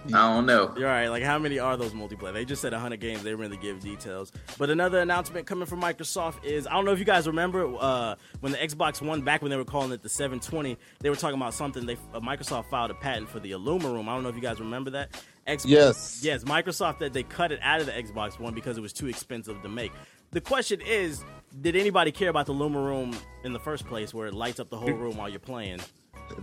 I 0.09 0.35
don't 0.35 0.45
know. 0.45 0.75
You're 0.77 0.87
right. 0.89 1.09
Like, 1.09 1.23
how 1.23 1.39
many 1.39 1.59
are 1.59 1.79
those 1.79 1.93
multiplayer? 1.93 2.35
They 2.35 2.45
just 2.45 2.61
said 2.61 2.73
100 2.73 3.01
games. 3.01 3.23
They 3.23 3.35
really 3.35 3.57
give 3.57 3.81
details. 3.81 4.33
But 4.59 4.69
another 4.69 4.99
announcement 5.01 5.47
coming 5.47 5.65
from 5.65 5.81
Microsoft 5.81 6.45
is 6.45 6.67
I 6.67 6.73
don't 6.73 6.85
know 6.85 6.93
if 6.93 6.99
you 6.99 7.07
guys 7.07 7.27
remember 7.27 7.75
uh, 7.81 8.17
when 8.41 8.53
the 8.53 8.59
Xbox 8.59 9.01
One, 9.01 9.23
back 9.23 9.41
when 9.41 9.51
they 9.51 9.57
were 9.57 9.65
calling 9.65 9.93
it 9.93 10.03
the 10.03 10.11
720, 10.11 10.77
they 11.01 11.09
were 11.09 11.17
talking 11.17 11.39
about 11.39 11.55
something. 11.55 11.87
They 11.87 11.95
uh, 12.13 12.21
Microsoft 12.21 12.67
filed 12.67 12.91
a 12.91 12.95
patent 12.95 13.31
for 13.31 13.41
the 13.41 13.53
IllumiRoom. 13.53 14.03
I 14.07 14.15
don't 14.15 14.23
know 14.23 14.29
if 14.29 14.37
you 14.37 14.43
guys 14.43 14.61
remember 14.61 14.91
that. 14.91 15.23
Xbox, 15.46 15.64
Yes. 15.69 16.20
Yes, 16.23 16.44
Microsoft 16.44 16.99
that 16.99 17.12
they 17.12 17.23
cut 17.23 17.52
it 17.52 17.61
out 17.62 17.81
of 17.81 17.87
the 17.87 17.93
Xbox 17.93 18.38
One 18.38 18.55
because 18.55 18.79
it 18.79 18.81
was 18.81 18.93
too 18.93 19.08
expensive 19.08 19.61
to 19.62 19.69
make. 19.69 19.93
The 20.31 20.41
question 20.41 20.81
is, 20.81 21.25
did 21.61 21.76
anybody 21.76 22.11
care 22.11 22.29
about 22.31 22.46
the 22.46 22.52
Luma 22.52 22.81
Room 22.81 23.14
in 23.44 23.52
the 23.52 23.61
first 23.61 23.87
place, 23.87 24.12
where 24.12 24.26
it 24.26 24.35
lights 24.35 24.58
up 24.58 24.69
the 24.70 24.76
whole 24.76 24.91
room 24.93 25.17
while 25.17 25.29
you're 25.29 25.38
playing? 25.38 25.81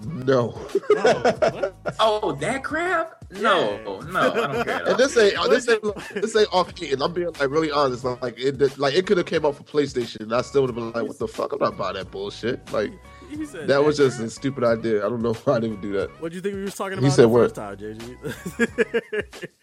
No. 0.05 0.55
Oh, 1.99 2.31
that 2.39 2.63
crap? 2.63 3.25
No, 3.31 3.99
no, 4.01 4.31
I 4.31 4.33
don't 4.53 4.65
care. 4.65 4.87
And 4.87 4.97
this 4.97 5.17
ain't 5.17 5.35
this 5.49 5.67
ain't 5.69 5.83
this 6.13 6.35
ain't 6.35 6.47
off 6.51 6.73
key. 6.75 6.91
And 6.93 7.01
I'm 7.01 7.13
being 7.13 7.27
like 7.27 7.49
really 7.49 7.71
honest. 7.71 8.03
Like 8.03 8.39
it 8.39 8.77
like 8.77 8.93
it 8.95 9.05
could 9.05 9.17
have 9.17 9.25
came 9.25 9.45
out 9.45 9.55
for 9.55 9.63
PlayStation, 9.63 10.21
and 10.21 10.33
I 10.33 10.41
still 10.41 10.61
would 10.61 10.69
have 10.69 10.75
been 10.75 10.91
like, 10.91 11.07
"What 11.07 11.19
the 11.19 11.27
fuck? 11.27 11.53
I'm 11.53 11.59
not 11.59 11.77
buying 11.77 11.95
that 11.95 12.09
bullshit." 12.11 12.71
Like 12.71 12.91
He 13.37 13.45
said 13.45 13.67
that 13.67 13.83
was 13.83 13.97
just 13.97 14.19
a 14.19 14.29
stupid 14.29 14.63
idea. 14.63 15.05
I 15.05 15.09
don't 15.09 15.21
know 15.21 15.33
why 15.45 15.59
they 15.59 15.69
would 15.69 15.81
do 15.81 15.93
that. 15.93 16.09
What 16.21 16.29
do 16.31 16.35
you 16.35 16.41
think 16.41 16.55
we 16.55 16.63
was 16.63 16.75
talking 16.75 16.99
He 16.99 17.05
about 17.05 17.15
said 17.15 17.23
the 17.23 17.29
what? 17.29 17.41
first 17.41 17.55
time, 17.55 17.77
JG? 17.77 19.47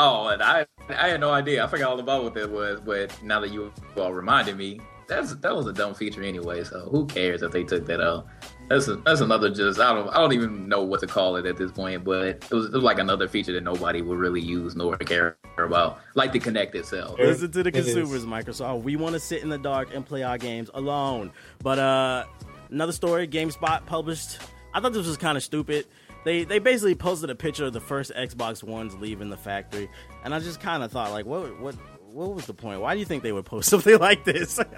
Oh, 0.00 0.28
and 0.28 0.40
I 0.42 0.64
I 0.88 1.08
had 1.08 1.20
no 1.20 1.30
idea. 1.30 1.64
I 1.64 1.66
forgot 1.66 1.90
all 1.90 1.98
about 1.98 2.22
what 2.22 2.34
that 2.34 2.48
was, 2.48 2.80
but 2.80 3.20
now 3.22 3.40
that 3.40 3.50
you 3.50 3.72
all 3.96 4.12
reminded 4.12 4.56
me, 4.56 4.80
that's 5.08 5.34
that 5.34 5.54
was 5.54 5.66
a 5.66 5.72
dumb 5.72 5.92
feature 5.94 6.22
anyway. 6.22 6.62
So 6.62 6.88
who 6.88 7.04
cares 7.06 7.42
if 7.42 7.50
they 7.50 7.64
took 7.64 7.84
that 7.86 8.00
out? 8.00 8.28
That's 8.68 8.86
a, 8.86 8.96
that's 8.96 9.22
another 9.22 9.50
just 9.50 9.80
I 9.80 9.92
don't 9.92 10.08
I 10.10 10.18
don't 10.18 10.32
even 10.34 10.68
know 10.68 10.84
what 10.84 11.00
to 11.00 11.08
call 11.08 11.34
it 11.34 11.46
at 11.46 11.56
this 11.56 11.72
point. 11.72 12.04
But 12.04 12.26
it 12.26 12.50
was, 12.50 12.66
it 12.66 12.72
was 12.74 12.84
like 12.84 13.00
another 13.00 13.26
feature 13.26 13.52
that 13.54 13.64
nobody 13.64 14.00
would 14.00 14.18
really 14.18 14.40
use 14.40 14.76
nor 14.76 14.96
care 14.98 15.36
about, 15.58 15.98
like 16.14 16.30
the 16.30 16.38
Kinect 16.38 16.76
itself. 16.76 17.18
Listen 17.18 17.50
to 17.50 17.62
the 17.64 17.72
consumers, 17.72 18.24
Microsoft. 18.24 18.82
We 18.84 18.94
want 18.94 19.14
to 19.14 19.20
sit 19.20 19.42
in 19.42 19.48
the 19.48 19.58
dark 19.58 19.92
and 19.92 20.06
play 20.06 20.22
our 20.22 20.38
games 20.38 20.70
alone. 20.74 21.32
But 21.60 21.80
uh 21.80 22.24
another 22.70 22.92
story, 22.92 23.26
GameSpot 23.26 23.84
published. 23.86 24.38
I 24.74 24.80
thought 24.80 24.92
this 24.92 25.06
was 25.06 25.16
kind 25.16 25.36
of 25.36 25.42
stupid. 25.42 25.86
They 26.24 26.44
they 26.44 26.58
basically 26.58 26.94
posted 26.94 27.30
a 27.30 27.34
picture 27.34 27.64
of 27.66 27.72
the 27.72 27.80
first 27.80 28.12
Xbox 28.14 28.62
Ones 28.62 28.94
leaving 28.96 29.30
the 29.30 29.36
factory, 29.36 29.88
and 30.24 30.34
I 30.34 30.40
just 30.40 30.60
kind 30.60 30.82
of 30.82 30.92
thought 30.92 31.10
like, 31.10 31.26
what 31.26 31.58
what 31.60 31.76
what 32.12 32.34
was 32.34 32.46
the 32.46 32.54
point? 32.54 32.80
Why 32.80 32.94
do 32.94 33.00
you 33.00 33.06
think 33.06 33.22
they 33.22 33.32
would 33.32 33.44
post 33.44 33.68
something 33.70 33.98
like 33.98 34.24
this? 34.24 34.58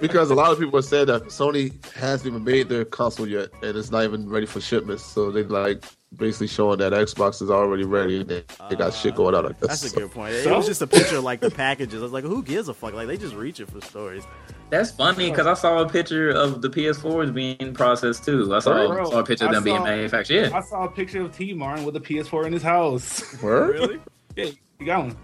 Because 0.00 0.30
a 0.30 0.34
lot 0.34 0.52
of 0.52 0.58
people 0.58 0.78
are 0.78 0.82
saying 0.82 1.06
that 1.06 1.22
Sony 1.24 1.82
hasn't 1.94 2.26
even 2.30 2.44
made 2.44 2.68
their 2.68 2.84
console 2.84 3.26
yet, 3.26 3.48
and 3.62 3.76
it's 3.76 3.90
not 3.90 4.04
even 4.04 4.28
ready 4.28 4.44
for 4.44 4.60
shipments. 4.60 5.02
So 5.02 5.30
they 5.30 5.44
like 5.44 5.82
basically 6.14 6.48
showing 6.48 6.78
that 6.78 6.92
Xbox 6.92 7.40
is 7.40 7.50
already 7.50 7.84
ready, 7.84 8.20
and 8.20 8.28
they, 8.28 8.44
they 8.68 8.76
got 8.76 8.92
shit 8.92 9.14
going 9.14 9.34
on. 9.34 9.46
I 9.46 9.48
guess. 9.50 9.60
That's 9.60 9.92
a 9.92 9.96
good 9.96 10.10
point. 10.10 10.34
It 10.34 10.44
So? 10.44 10.56
was 10.58 10.66
just 10.66 10.82
a 10.82 10.86
picture 10.86 11.16
of 11.16 11.24
like 11.24 11.40
the 11.40 11.50
packages. 11.50 12.00
I 12.00 12.04
was 12.04 12.12
like, 12.12 12.24
who 12.24 12.42
gives 12.42 12.68
a 12.68 12.74
fuck? 12.74 12.92
Like 12.92 13.06
they 13.08 13.16
just 13.16 13.34
reaching 13.34 13.64
for 13.66 13.80
stories. 13.80 14.24
That's 14.68 14.90
funny 14.90 15.30
because 15.30 15.46
I 15.46 15.54
saw 15.54 15.80
a 15.80 15.88
picture 15.88 16.30
of 16.30 16.60
the 16.60 16.68
PS4s 16.68 17.32
being 17.32 17.72
processed 17.72 18.24
too. 18.24 18.54
I 18.54 18.58
saw, 18.58 18.86
Bro, 18.88 19.10
saw 19.10 19.18
a 19.20 19.24
picture 19.24 19.44
of 19.46 19.50
I 19.52 19.54
them 19.54 19.64
being 19.64 19.76
saw- 19.78 19.84
manufactured. 19.84 20.34
Yeah. 20.50 20.56
I 20.56 20.60
saw 20.60 20.84
a 20.84 20.90
picture 20.90 21.22
of 21.22 21.34
T 21.34 21.54
Martin 21.54 21.84
with 21.84 21.96
a 21.96 22.00
PS4 22.00 22.46
in 22.46 22.52
his 22.52 22.62
house. 22.62 23.40
Word? 23.42 23.70
Really? 23.70 23.98
yeah, 24.36 24.50
you 24.78 24.86
got 24.86 25.04
one. 25.04 25.16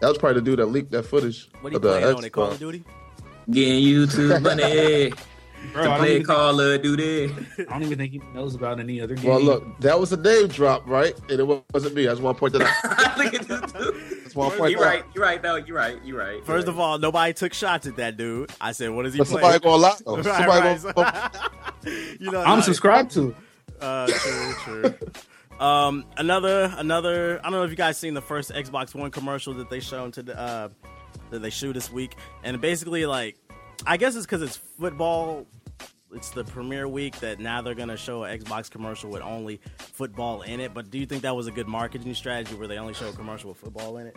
That 0.00 0.08
was 0.08 0.18
probably 0.18 0.40
the 0.40 0.44
dude 0.44 0.58
that 0.58 0.66
leaked 0.66 0.90
that 0.92 1.04
footage. 1.04 1.48
What 1.60 1.68
are 1.68 1.70
you 1.72 1.76
of 1.76 1.82
the 1.82 1.88
playing 1.88 2.16
on 2.16 2.24
it? 2.24 2.32
Call 2.32 2.48
Xbox. 2.48 2.52
of 2.52 2.58
Duty? 2.58 2.84
Getting 3.50 3.82
YouTube 3.82 4.42
money 4.42 5.12
Bro, 5.72 5.84
to 5.84 5.96
play 5.96 6.22
Call 6.22 6.60
of 6.60 6.82
Duty. 6.82 7.34
I 7.58 7.62
don't 7.64 7.82
even 7.82 7.98
think 7.98 8.12
he 8.12 8.18
knows 8.34 8.54
about 8.54 8.78
any 8.78 9.00
other 9.00 9.14
game. 9.16 9.24
Well, 9.28 9.40
look, 9.40 9.80
that 9.80 9.98
was 9.98 10.12
a 10.12 10.16
name 10.16 10.46
drop, 10.48 10.86
right? 10.86 11.14
And 11.30 11.40
it 11.40 11.46
wasn't 11.72 11.94
me. 11.94 12.06
I 12.06 12.10
just 12.12 12.22
want 12.22 12.36
to 12.36 12.40
point 12.40 12.52
that 12.52 12.62
out. 12.62 13.18
Look 13.18 13.34
at 13.34 13.42
this 13.48 13.72
dude. 13.72 14.22
Just 14.24 14.36
want 14.36 14.52
to 14.52 14.58
point 14.58 14.70
You're 14.72 14.80
right. 14.82 15.00
out. 15.02 15.06
You're 15.14 15.24
right. 15.24 15.42
No, 15.42 15.56
you're 15.56 15.76
right. 15.76 15.98
You're 16.04 16.18
right. 16.18 16.44
First 16.46 16.68
of 16.68 16.78
all, 16.78 16.98
nobody 16.98 17.32
took 17.32 17.52
shots 17.54 17.86
at 17.88 17.96
that 17.96 18.16
dude. 18.16 18.50
I 18.60 18.72
said, 18.72 18.90
"What 18.90 19.06
is 19.06 19.14
he 19.14 19.18
But 19.18 19.28
playing?" 19.28 19.60
somebody 19.60 19.64
gonna 19.64 19.82
lie. 19.82 19.96
though. 20.04 20.16
Right, 20.16 20.24
Somebody 20.24 20.84
right. 20.84 20.94
gonna. 20.94 21.32
you 22.20 22.30
know, 22.30 22.40
I'm 22.40 22.56
not- 22.58 22.64
subscribed 22.64 23.10
to. 23.12 23.34
Uh, 23.80 24.06
true, 24.06 24.54
true. 24.62 24.94
um, 25.64 26.04
another, 26.16 26.72
another. 26.76 27.38
I 27.40 27.42
don't 27.44 27.52
know 27.52 27.64
if 27.64 27.70
you 27.70 27.76
guys 27.76 27.98
seen 27.98 28.14
the 28.14 28.22
first 28.22 28.50
Xbox 28.50 28.94
One 28.94 29.10
commercial 29.10 29.54
that 29.54 29.70
they 29.70 29.80
shown 29.80 30.12
to 30.12 30.22
the, 30.22 30.38
uh, 30.38 30.68
that 31.30 31.40
they 31.40 31.50
shoot 31.50 31.72
this 31.74 31.90
week, 31.92 32.16
and 32.42 32.60
basically, 32.60 33.06
like, 33.06 33.36
I 33.86 33.96
guess 33.96 34.16
it's 34.16 34.26
because 34.26 34.42
it's 34.42 34.56
football. 34.56 35.46
It's 36.14 36.30
the 36.30 36.42
premiere 36.42 36.88
week 36.88 37.20
that 37.20 37.38
now 37.38 37.60
they're 37.60 37.74
gonna 37.74 37.96
show 37.96 38.24
an 38.24 38.38
Xbox 38.40 38.70
commercial 38.70 39.10
with 39.10 39.20
only 39.20 39.60
football 39.76 40.40
in 40.40 40.58
it. 40.58 40.72
But 40.72 40.90
do 40.90 40.98
you 40.98 41.04
think 41.04 41.20
that 41.22 41.36
was 41.36 41.46
a 41.48 41.50
good 41.50 41.68
marketing 41.68 42.14
strategy 42.14 42.54
where 42.54 42.66
they 42.66 42.78
only 42.78 42.94
show 42.94 43.10
a 43.10 43.12
commercial 43.12 43.50
with 43.50 43.58
football 43.58 43.98
in 43.98 44.06
it 44.06 44.16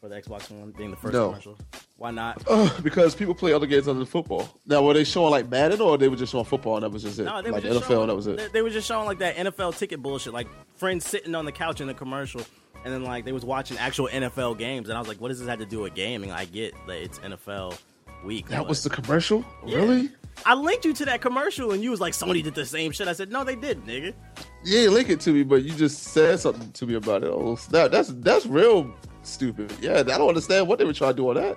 for 0.00 0.08
the 0.08 0.20
Xbox 0.20 0.50
One 0.50 0.70
being 0.72 0.90
the 0.90 0.96
first 0.96 1.14
No. 1.14 1.28
commercial? 1.30 1.58
Why 1.96 2.10
not? 2.10 2.42
Uh, 2.48 2.70
because 2.82 3.14
people 3.14 3.34
play 3.34 3.52
other 3.52 3.66
games 3.66 3.88
other 3.88 3.98
than 3.98 4.06
football. 4.06 4.48
Now, 4.66 4.82
were 4.82 4.94
they 4.94 5.04
showing 5.04 5.30
like 5.30 5.48
Madden, 5.50 5.80
or 5.80 5.96
they 5.98 6.08
were 6.08 6.16
just 6.16 6.32
showing 6.32 6.44
football 6.44 6.76
and 6.76 6.84
that 6.84 6.90
was 6.90 7.02
just 7.02 7.18
it? 7.18 7.24
No, 7.24 7.42
they 7.42 7.50
like 7.50 7.62
were 7.64 7.70
just 7.70 7.84
NFL, 7.84 7.88
showing, 7.88 8.00
and 8.02 8.10
that 8.10 8.14
was 8.16 8.26
it. 8.26 8.36
They, 8.38 8.48
they 8.48 8.62
were 8.62 8.70
just 8.70 8.86
showing 8.88 9.06
like 9.06 9.18
that 9.18 9.36
NFL 9.36 9.76
ticket 9.78 10.02
bullshit, 10.02 10.32
like 10.32 10.48
friends 10.76 11.06
sitting 11.06 11.34
on 11.34 11.44
the 11.44 11.52
couch 11.52 11.80
in 11.80 11.86
the 11.86 11.94
commercial, 11.94 12.42
and 12.84 12.92
then 12.92 13.02
like 13.04 13.24
they 13.24 13.32
was 13.32 13.44
watching 13.44 13.76
actual 13.78 14.08
NFL 14.08 14.58
games, 14.58 14.88
and 14.88 14.96
I 14.96 15.00
was 15.00 15.08
like, 15.08 15.20
what 15.20 15.28
does 15.28 15.38
this 15.38 15.48
have 15.48 15.58
to 15.58 15.66
do 15.66 15.80
with 15.80 15.94
gaming? 15.94 16.30
I 16.32 16.44
get 16.44 16.74
that 16.86 16.96
it's 17.02 17.18
NFL 17.18 17.78
week. 18.24 18.48
That 18.48 18.66
was 18.66 18.82
the 18.82 18.90
commercial. 18.90 19.44
Yeah. 19.64 19.78
Really? 19.78 20.10
I 20.44 20.54
linked 20.54 20.84
you 20.84 20.92
to 20.92 21.04
that 21.06 21.22
commercial, 21.22 21.72
and 21.72 21.82
you 21.82 21.90
was 21.90 22.00
like, 22.00 22.12
Sony 22.12 22.42
did 22.42 22.54
the 22.54 22.66
same 22.66 22.92
shit. 22.92 23.08
I 23.08 23.14
said, 23.14 23.32
no, 23.32 23.42
they 23.42 23.56
did, 23.56 23.84
nigga. 23.86 24.12
You 24.64 24.80
ain't 24.80 24.92
link 24.92 25.08
it 25.08 25.20
to 25.20 25.32
me, 25.32 25.42
but 25.44 25.62
you 25.62 25.72
just 25.72 26.02
said 26.02 26.38
something 26.40 26.70
to 26.72 26.86
me 26.86 26.94
about 26.94 27.22
it. 27.22 27.28
Oh, 27.32 27.56
snap! 27.56 27.90
That's 27.90 28.08
that's 28.16 28.44
real 28.46 28.92
stupid. 29.26 29.72
Yeah, 29.80 29.98
I 30.00 30.02
don't 30.02 30.28
understand 30.28 30.68
what 30.68 30.78
they 30.78 30.84
were 30.84 30.92
trying 30.92 31.12
to 31.12 31.16
do 31.16 31.28
on 31.28 31.34
that. 31.36 31.56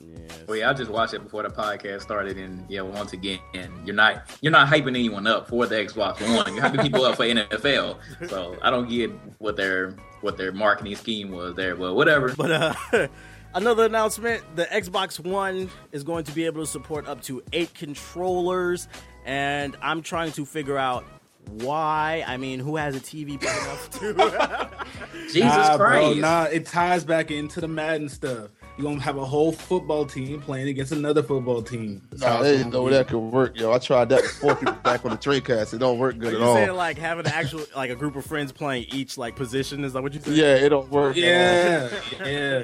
Yes. 0.00 0.38
Well, 0.48 0.56
yeah, 0.56 0.70
I 0.70 0.72
just 0.72 0.90
watched 0.90 1.14
it 1.14 1.22
before 1.22 1.42
the 1.42 1.50
podcast 1.50 2.02
started, 2.02 2.38
and 2.38 2.64
yeah, 2.68 2.80
once 2.80 3.12
again, 3.12 3.38
you're 3.84 3.94
not 3.94 4.22
you're 4.40 4.52
not 4.52 4.68
hyping 4.68 4.88
anyone 4.88 5.26
up 5.26 5.48
for 5.48 5.66
the 5.66 5.76
Xbox 5.76 6.20
One. 6.36 6.54
You're 6.54 6.64
hyping 6.64 6.82
people 6.82 7.04
up 7.04 7.16
for 7.16 7.24
NFL. 7.24 7.98
So 8.28 8.56
I 8.62 8.70
don't 8.70 8.88
get 8.88 9.10
what 9.38 9.56
their 9.56 9.94
what 10.20 10.36
their 10.36 10.52
marketing 10.52 10.94
scheme 10.96 11.30
was 11.30 11.54
there, 11.54 11.76
Well, 11.76 11.94
whatever. 11.94 12.34
But 12.34 12.50
uh, 12.50 13.08
another 13.54 13.84
announcement: 13.84 14.42
the 14.56 14.64
Xbox 14.64 15.20
One 15.20 15.70
is 15.92 16.02
going 16.02 16.24
to 16.24 16.32
be 16.32 16.46
able 16.46 16.62
to 16.62 16.66
support 16.70 17.06
up 17.06 17.20
to 17.22 17.42
eight 17.52 17.74
controllers, 17.74 18.88
and 19.24 19.76
I'm 19.82 20.02
trying 20.02 20.32
to 20.32 20.46
figure 20.46 20.78
out 20.78 21.04
why. 21.48 22.24
I 22.26 22.36
mean, 22.36 22.60
who 22.60 22.76
has 22.76 22.94
a 22.96 23.00
TV 23.00 23.38
big 23.38 23.42
enough 23.42 23.90
to? 24.00 24.70
Jesus 25.32 25.42
Nah, 25.44 25.76
bro, 25.76 25.86
Christ! 25.88 26.18
nah, 26.20 26.44
it 26.44 26.66
ties 26.66 27.04
back 27.04 27.30
into 27.30 27.60
the 27.60 27.68
Madden 27.68 28.08
stuff. 28.08 28.48
You're 28.78 28.88
gonna 28.90 29.00
have 29.02 29.18
a 29.18 29.24
whole 29.26 29.52
football 29.52 30.06
team 30.06 30.40
playing 30.40 30.68
against 30.68 30.92
another 30.92 31.22
football 31.22 31.60
team. 31.62 32.00
That's 32.10 32.22
Nah, 32.22 32.34
it's 32.36 32.42
they 32.44 32.56
didn't 32.58 32.72
know 32.72 32.88
that 32.88 33.08
could 33.08 33.18
work, 33.18 33.58
yo. 33.60 33.72
I 33.72 33.78
tried 33.78 34.08
that 34.08 34.22
before 34.22 34.54
people 34.54 34.72
back 34.74 35.04
on 35.04 35.10
the 35.10 35.18
Dreamcast. 35.18 35.74
It 35.74 35.78
don't 35.78 35.98
work 35.98 36.16
good 36.18 36.32
Are 36.32 36.36
at 36.36 36.40
you 36.40 36.46
all. 36.46 36.54
saying 36.54 36.72
like 36.76 36.96
having 36.96 37.26
an 37.26 37.32
actual 37.32 37.60
like 37.76 37.90
a 37.90 37.94
group 37.96 38.16
of 38.16 38.24
friends 38.24 38.52
playing 38.52 38.86
each 38.90 39.18
like 39.18 39.36
position? 39.36 39.84
Is 39.84 39.92
that 39.92 40.02
what 40.02 40.14
you 40.14 40.20
said? 40.20 40.32
yeah, 40.34 40.54
it 40.54 40.70
don't 40.70 40.88
work. 40.90 41.14
at 41.18 41.90
all. 41.92 41.98
Yeah, 42.20 42.24
yeah. 42.26 42.62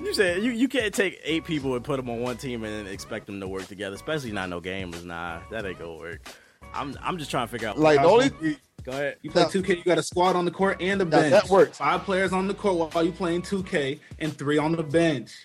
You 0.00 0.12
said 0.14 0.42
you, 0.42 0.50
you 0.52 0.68
can't 0.68 0.92
take 0.92 1.18
eight 1.24 1.44
people 1.44 1.74
and 1.76 1.82
put 1.84 1.96
them 1.96 2.10
on 2.10 2.20
one 2.20 2.36
team 2.36 2.62
and 2.64 2.86
then 2.86 2.92
expect 2.92 3.24
them 3.26 3.40
to 3.40 3.48
work 3.48 3.66
together, 3.68 3.94
especially 3.96 4.32
not 4.32 4.50
no 4.50 4.60
gamers. 4.60 5.02
Nah, 5.04 5.40
that 5.50 5.64
ain't 5.64 5.78
gonna 5.78 5.94
work. 5.96 6.20
I'm 6.74 6.96
I'm 7.02 7.18
just 7.18 7.30
trying 7.30 7.46
to 7.46 7.50
figure 7.50 7.68
out. 7.68 7.78
Like 7.78 8.00
the 8.00 8.08
only 8.08 8.30
go 8.84 8.92
ahead. 8.92 9.16
You 9.22 9.30
play 9.30 9.44
2K, 9.44 9.68
you 9.78 9.84
got 9.84 9.98
a 9.98 10.02
squad 10.02 10.36
on 10.36 10.44
the 10.44 10.50
court 10.50 10.80
and 10.80 11.00
a 11.00 11.04
Now, 11.04 11.10
bench. 11.10 11.32
that 11.32 11.48
works. 11.48 11.78
Five 11.78 12.02
players 12.02 12.32
on 12.32 12.48
the 12.48 12.54
court 12.54 12.94
while 12.94 13.04
you 13.04 13.12
playing 13.12 13.42
2K 13.42 13.98
and 14.18 14.36
three 14.36 14.58
on 14.58 14.72
the 14.72 14.82
bench. 14.82 15.44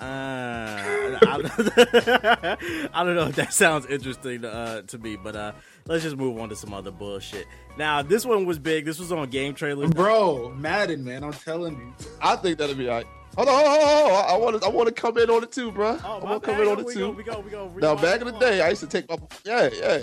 Uh, 0.00 1.18
I, 1.22 2.56
I 2.94 3.04
don't 3.04 3.14
know 3.14 3.28
if 3.28 3.36
that 3.36 3.52
sounds 3.54 3.86
interesting 3.86 4.44
uh, 4.44 4.82
to 4.82 4.98
me, 4.98 5.16
but 5.16 5.34
uh, 5.34 5.52
let's 5.86 6.02
just 6.02 6.16
move 6.16 6.38
on 6.38 6.48
to 6.50 6.56
some 6.56 6.74
other 6.74 6.90
bullshit. 6.90 7.46
Now, 7.78 8.02
this 8.02 8.26
one 8.26 8.44
was 8.44 8.58
big. 8.58 8.84
This 8.84 8.98
was 8.98 9.12
on 9.12 9.30
game 9.30 9.54
trailers. 9.54 9.90
Bro, 9.90 10.54
Madden, 10.56 11.04
man, 11.04 11.24
I'm 11.24 11.32
telling 11.32 11.76
you. 11.78 11.94
I 12.20 12.36
think 12.36 12.58
that'll 12.58 12.74
be 12.74 12.88
alright. 12.88 13.06
Hold 13.36 13.48
on, 13.48 13.54
hold 13.54 13.66
on, 13.66 13.86
hold 13.88 14.12
on. 14.12 14.24
I 14.30 14.36
want 14.36 14.60
to, 14.62 14.66
I 14.66 14.70
want 14.70 14.88
to 14.88 14.94
come 14.94 15.16
in 15.18 15.30
on 15.30 15.42
it 15.42 15.52
too, 15.52 15.72
bro. 15.72 15.98
Oh, 16.04 16.16
I 16.16 16.18
my 16.20 16.30
want 16.30 16.42
to 16.42 16.50
come 16.52 16.60
in 16.60 16.68
on 16.68 16.80
it 16.80 16.88
too. 16.92 16.98
Go, 17.00 17.10
we 17.10 17.22
go, 17.24 17.40
we 17.40 17.50
go. 17.50 17.94
Now, 17.94 17.94
back 18.00 18.20
in 18.20 18.26
the 18.26 18.38
day, 18.38 18.60
I 18.60 18.68
used 18.70 18.82
to 18.82 18.86
take 18.86 19.08
my 19.08 19.16
yeah, 19.44 19.70
yeah. 19.72 20.02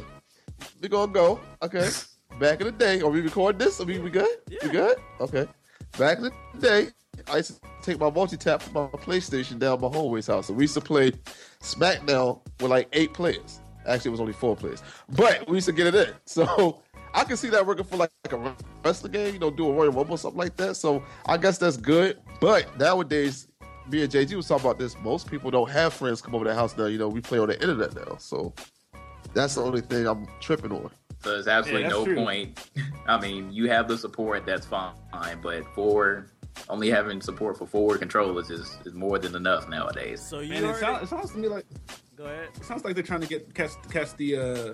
We 0.81 0.89
gonna 0.89 1.11
go. 1.11 1.39
Okay. 1.61 1.89
Back 2.39 2.61
in 2.61 2.67
the 2.67 2.71
day, 2.71 3.01
are 3.01 3.09
we 3.09 3.21
recording 3.21 3.59
this? 3.59 3.79
Are 3.81 3.85
we, 3.85 3.99
we 3.99 4.09
good? 4.09 4.27
Yeah. 4.47 4.59
We 4.63 4.69
good? 4.69 4.97
Okay. 5.19 5.47
Back 5.97 6.19
in 6.19 6.23
the 6.23 6.31
day, 6.59 6.87
I 7.27 7.37
used 7.37 7.61
to 7.61 7.69
take 7.81 7.99
my 7.99 8.09
multi 8.09 8.37
tap 8.37 8.61
from 8.61 8.73
my 8.73 8.87
PlayStation 8.87 9.59
down 9.59 9.81
my 9.81 9.89
homeboy's 9.89 10.27
house, 10.27 10.47
So 10.47 10.53
we 10.53 10.63
used 10.63 10.73
to 10.75 10.81
play 10.81 11.11
SmackDown 11.61 12.39
with 12.59 12.71
like 12.71 12.87
eight 12.93 13.13
players. 13.13 13.59
Actually, 13.85 14.09
it 14.09 14.11
was 14.11 14.21
only 14.21 14.33
four 14.33 14.55
players, 14.55 14.81
but 15.09 15.47
we 15.47 15.57
used 15.57 15.67
to 15.67 15.73
get 15.73 15.87
it 15.87 15.95
in. 15.95 16.13
So 16.25 16.81
I 17.13 17.23
can 17.25 17.35
see 17.35 17.49
that 17.49 17.65
working 17.65 17.83
for 17.83 17.97
like, 17.97 18.11
like 18.23 18.33
a 18.33 18.55
wrestling 18.83 19.11
game, 19.11 19.33
you 19.33 19.39
know, 19.39 19.51
do 19.51 19.67
a 19.69 19.73
Royal 19.73 19.91
Rumble 19.91 20.15
or 20.15 20.17
something 20.17 20.39
like 20.39 20.55
that. 20.57 20.75
So 20.75 21.03
I 21.25 21.37
guess 21.37 21.57
that's 21.57 21.77
good. 21.77 22.19
But 22.39 22.77
nowadays, 22.79 23.47
me 23.89 24.03
and 24.03 24.11
JG 24.11 24.35
was 24.35 24.47
talking 24.47 24.65
about 24.65 24.79
this. 24.79 24.95
Most 24.99 25.29
people 25.29 25.51
don't 25.51 25.69
have 25.69 25.93
friends 25.93 26.21
come 26.21 26.35
over 26.35 26.45
their 26.45 26.55
house 26.55 26.77
now. 26.77 26.85
You 26.85 26.97
know, 26.97 27.09
we 27.09 27.21
play 27.21 27.39
on 27.39 27.47
the 27.47 27.61
internet 27.61 27.95
now. 27.95 28.15
So 28.17 28.53
that's 29.33 29.55
the 29.55 29.61
only 29.61 29.81
thing 29.81 30.07
I'm 30.07 30.27
tripping 30.39 30.71
on. 30.71 30.89
So 31.23 31.31
there's 31.31 31.47
absolutely 31.47 31.83
Yeah, 31.83 31.89
no 31.89 32.05
true. 32.05 32.15
point. 32.15 32.69
I 33.07 33.19
mean, 33.19 33.51
you 33.51 33.69
have 33.69 33.87
the 33.87 33.97
support, 33.97 34.45
that's 34.45 34.65
fine, 34.65 34.93
but 35.41 35.63
for 35.75 36.27
only 36.69 36.89
having 36.89 37.21
support 37.21 37.57
for 37.57 37.65
forward 37.67 37.99
controllers 37.99 38.49
is, 38.49 38.77
is 38.85 38.93
more 38.93 39.19
than 39.19 39.35
enough 39.35 39.69
nowadays. 39.69 40.21
So 40.21 40.39
you 40.39 40.49
Man, 40.49 40.63
it 40.63 40.67
already, 40.67 40.79
sounds, 40.79 41.03
it 41.03 41.07
sounds 41.09 41.31
to 41.31 41.37
me 41.37 41.47
like 41.47 41.65
go 42.15 42.25
ahead. 42.25 42.49
it 42.55 42.65
sounds 42.65 42.83
like 42.83 42.95
they're 42.95 43.03
trying 43.03 43.21
to 43.21 43.27
get 43.27 43.53
catch, 43.53 43.71
catch 43.91 44.15
the 44.17 44.35
uh, 44.37 44.73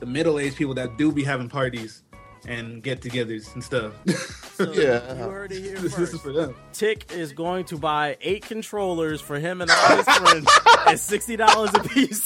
the 0.00 0.06
middle 0.06 0.38
aged 0.38 0.56
people 0.56 0.74
that 0.74 0.96
do 0.98 1.12
be 1.12 1.22
having 1.24 1.48
parties 1.48 2.02
and 2.48 2.82
get-togethers 2.82 3.52
and 3.54 3.62
stuff. 3.64 3.92
So 4.56 4.72
Yeah. 4.72 5.12
you 5.14 5.20
heard 5.30 5.52
it 5.52 5.62
here 5.62 5.74
this, 5.78 5.94
this 5.96 6.08
is 6.08 6.10
first. 6.12 6.22
for 6.22 6.32
them. 6.32 6.56
Tick 6.72 7.12
is 7.12 7.34
going 7.34 7.66
to 7.66 7.76
buy 7.76 8.16
eight 8.22 8.46
controllers 8.46 9.20
for 9.20 9.38
him 9.38 9.60
and 9.60 9.70
all 9.70 9.96
his 9.98 10.06
friends 10.08 10.48
at 10.86 10.98
sixty 10.98 11.36
dollars 11.36 11.74
a 11.74 11.80
piece, 11.80 12.22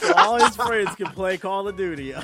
so 0.00 0.14
all 0.16 0.38
his 0.42 0.56
friends 0.56 0.94
can 0.96 1.06
play 1.08 1.36
Call 1.38 1.68
of 1.68 1.76
Duty. 1.76 2.14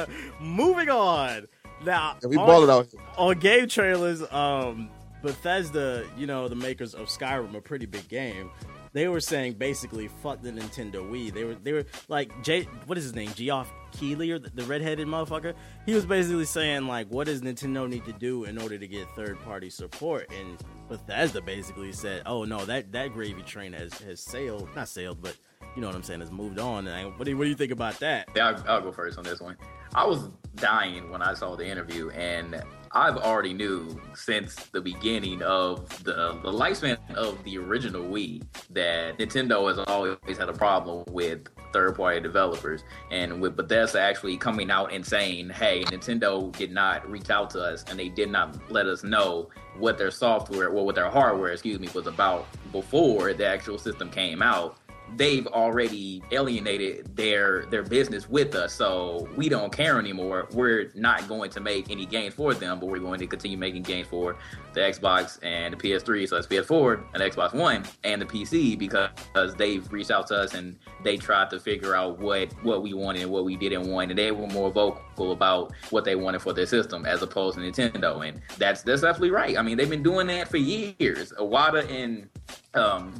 Moving 0.40 0.90
on. 0.90 1.46
Now, 1.84 2.16
And 2.22 2.30
we 2.30 2.36
on- 2.36 2.46
balling 2.46 2.70
out 2.70 2.86
here. 2.90 3.00
on 3.16 3.38
game 3.38 3.68
trailers, 3.68 4.22
um, 4.32 4.90
Bethesda, 5.22 6.06
you 6.16 6.26
know, 6.26 6.48
the 6.48 6.54
makers 6.56 6.94
of 6.94 7.06
Skyrim, 7.08 7.54
a 7.54 7.60
pretty 7.60 7.86
big 7.86 8.08
game. 8.08 8.50
They 8.92 9.06
were 9.06 9.20
saying 9.20 9.52
basically, 9.54 10.08
fuck 10.08 10.42
the 10.42 10.50
Nintendo 10.50 10.96
Wii. 10.96 11.32
They 11.32 11.44
were, 11.44 11.54
they 11.54 11.72
were 11.72 11.84
like, 12.08 12.42
Jay, 12.42 12.64
what 12.86 12.98
is 12.98 13.04
his 13.04 13.14
name? 13.14 13.30
Geoff 13.34 13.72
Keighley, 13.92 14.32
or 14.32 14.38
the, 14.40 14.50
the 14.50 14.64
redheaded 14.64 15.06
motherfucker. 15.06 15.54
He 15.86 15.94
was 15.94 16.04
basically 16.04 16.44
saying 16.44 16.86
like, 16.88 17.06
what 17.08 17.26
does 17.28 17.40
Nintendo 17.40 17.88
need 17.88 18.04
to 18.06 18.12
do 18.12 18.44
in 18.44 18.58
order 18.58 18.76
to 18.78 18.88
get 18.88 19.06
third 19.14 19.40
party 19.44 19.70
support? 19.70 20.28
And 20.36 20.58
Bethesda 20.88 21.40
basically 21.40 21.92
said, 21.92 22.22
oh 22.26 22.44
no, 22.44 22.64
that 22.64 22.90
that 22.92 23.12
gravy 23.12 23.42
train 23.42 23.72
has 23.74 23.92
has 24.00 24.18
sailed, 24.20 24.68
not 24.74 24.88
sailed, 24.88 25.22
but 25.22 25.36
you 25.74 25.80
know 25.80 25.88
what 25.88 25.96
I'm 25.96 26.02
saying, 26.02 26.20
has 26.20 26.30
moved 26.30 26.58
on. 26.58 26.86
And 26.86 27.18
what 27.18 27.24
do 27.24 27.30
you, 27.30 27.36
what 27.36 27.44
do 27.44 27.50
you 27.50 27.56
think 27.56 27.72
about 27.72 27.98
that? 28.00 28.28
Yeah, 28.34 28.48
I'll, 28.48 28.64
I'll 28.68 28.80
go 28.80 28.92
first 28.92 29.18
on 29.18 29.24
this 29.24 29.40
one. 29.40 29.56
I 29.94 30.06
was 30.06 30.28
dying 30.56 31.10
when 31.10 31.22
I 31.22 31.34
saw 31.34 31.56
the 31.56 31.66
interview, 31.66 32.10
and 32.10 32.62
I've 32.92 33.16
already 33.16 33.54
knew 33.54 34.00
since 34.14 34.54
the 34.54 34.80
beginning 34.80 35.42
of 35.42 35.88
the 36.04 36.38
the 36.42 36.52
lifespan 36.52 36.98
of 37.14 37.42
the 37.44 37.58
original 37.58 38.02
Wii 38.02 38.42
that 38.70 39.18
Nintendo 39.18 39.68
has 39.68 39.78
always 39.78 40.38
had 40.38 40.48
a 40.48 40.52
problem 40.52 41.04
with 41.08 41.48
third 41.72 41.96
party 41.96 42.20
developers, 42.20 42.82
and 43.10 43.40
with 43.40 43.56
Bethesda 43.56 44.00
actually 44.00 44.36
coming 44.36 44.70
out 44.70 44.92
and 44.92 45.04
saying, 45.04 45.50
"Hey, 45.50 45.82
Nintendo 45.84 46.56
did 46.56 46.72
not 46.72 47.08
reach 47.08 47.30
out 47.30 47.50
to 47.50 47.62
us, 47.62 47.84
and 47.88 47.98
they 47.98 48.08
did 48.08 48.30
not 48.30 48.70
let 48.70 48.86
us 48.86 49.02
know 49.02 49.50
what 49.78 49.98
their 49.98 50.10
software, 50.10 50.70
well, 50.70 50.84
what 50.84 50.94
their 50.94 51.10
hardware, 51.10 51.52
excuse 51.52 51.78
me, 51.78 51.88
was 51.94 52.06
about 52.06 52.46
before 52.70 53.32
the 53.32 53.46
actual 53.46 53.78
system 53.78 54.10
came 54.10 54.42
out." 54.42 54.76
They've 55.16 55.46
already 55.48 56.22
alienated 56.30 57.16
their 57.16 57.66
their 57.66 57.82
business 57.82 58.28
with 58.28 58.54
us. 58.54 58.72
So 58.72 59.28
we 59.36 59.48
don't 59.48 59.72
care 59.72 59.98
anymore. 59.98 60.48
We're 60.52 60.90
not 60.94 61.28
going 61.28 61.50
to 61.50 61.60
make 61.60 61.90
any 61.90 62.06
games 62.06 62.34
for 62.34 62.54
them 62.54 62.80
but 62.80 62.88
we're 62.88 62.98
going 62.98 63.18
to 63.18 63.26
continue 63.26 63.56
making 63.56 63.82
games 63.82 64.06
for 64.08 64.36
the 64.72 64.80
xbox 64.80 65.38
and 65.42 65.74
the 65.74 65.76
ps3 65.76 66.28
so 66.28 66.36
that's 66.36 66.46
ps4 66.46 67.02
and 67.14 67.22
xbox 67.32 67.54
one 67.54 67.84
and 68.04 68.22
the 68.22 68.26
pc 68.26 68.78
because 68.78 69.54
they've 69.56 69.90
reached 69.92 70.10
out 70.10 70.26
to 70.26 70.34
us 70.36 70.54
and 70.54 70.76
they 71.02 71.16
tried 71.16 71.50
to 71.50 71.58
figure 71.58 71.94
out 71.94 72.18
what 72.18 72.52
what 72.64 72.82
we 72.82 72.94
wanted 72.94 73.22
and 73.22 73.30
what 73.30 73.44
we 73.44 73.56
didn't 73.56 73.88
want 73.88 74.10
and 74.10 74.18
they 74.18 74.30
were 74.30 74.46
more 74.48 74.70
vocal 74.70 75.32
about 75.32 75.72
what 75.90 76.04
they 76.04 76.14
wanted 76.14 76.40
for 76.40 76.52
their 76.52 76.66
system 76.66 77.04
as 77.04 77.22
opposed 77.22 77.58
to 77.58 77.62
nintendo 77.62 78.26
and 78.26 78.40
that's 78.58 78.82
that's 78.82 79.04
absolutely 79.04 79.34
right. 79.34 79.58
I 79.58 79.62
mean 79.62 79.76
they've 79.76 79.88
been 79.88 80.02
doing 80.02 80.26
that 80.28 80.48
for 80.48 80.56
years. 80.56 81.32
Iwata 81.32 81.90
and 81.90 82.28
um 82.74 83.12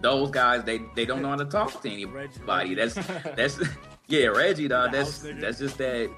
those 0.00 0.30
guys 0.30 0.64
they 0.64 0.80
they 0.94 1.04
don't 1.04 1.22
know 1.22 1.30
how 1.30 1.36
to 1.36 1.44
talk 1.46 1.80
to 1.82 1.90
anybody. 1.90 2.74
That's 2.74 2.94
that's 3.36 3.60
yeah, 4.08 4.26
Reggie 4.26 4.68
dog. 4.68 4.92
That's 4.92 5.18
that's 5.40 5.58
just 5.58 5.78
that. 5.78 6.10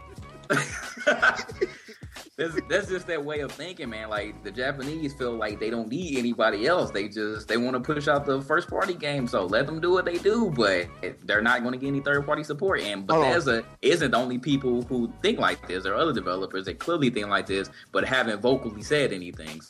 that's, 2.36 2.60
that's 2.68 2.88
just 2.88 3.06
that 3.06 3.24
way 3.24 3.40
of 3.40 3.52
thinking, 3.52 3.90
man. 3.90 4.10
Like 4.10 4.42
the 4.44 4.50
Japanese 4.50 5.14
feel 5.14 5.32
like 5.32 5.60
they 5.60 5.70
don't 5.70 5.88
need 5.88 6.18
anybody 6.18 6.66
else. 6.66 6.90
They 6.90 7.08
just 7.08 7.48
they 7.48 7.56
want 7.56 7.74
to 7.74 7.80
push 7.80 8.08
out 8.08 8.26
the 8.26 8.40
first 8.42 8.68
party 8.68 8.94
game. 8.94 9.26
So 9.26 9.46
let 9.46 9.66
them 9.66 9.80
do 9.80 9.90
what 9.90 10.04
they 10.04 10.18
do, 10.18 10.50
but 10.54 10.88
they're 11.24 11.42
not 11.42 11.62
going 11.62 11.72
to 11.72 11.78
get 11.78 11.88
any 11.88 12.00
third 12.00 12.26
party 12.26 12.44
support. 12.44 12.80
And. 12.80 13.06
Bethesda 13.06 13.64
isn't 13.82 14.10
the 14.10 14.16
only 14.16 14.38
people 14.38 14.82
who 14.82 15.12
think 15.22 15.38
like 15.38 15.66
this. 15.68 15.84
There 15.84 15.92
are 15.92 16.00
other 16.00 16.12
developers 16.12 16.64
that 16.66 16.78
clearly 16.78 17.10
think 17.10 17.28
like 17.28 17.46
this, 17.46 17.70
but 17.92 18.04
haven't 18.04 18.40
vocally 18.40 18.82
said 18.82 19.12
anything. 19.12 19.60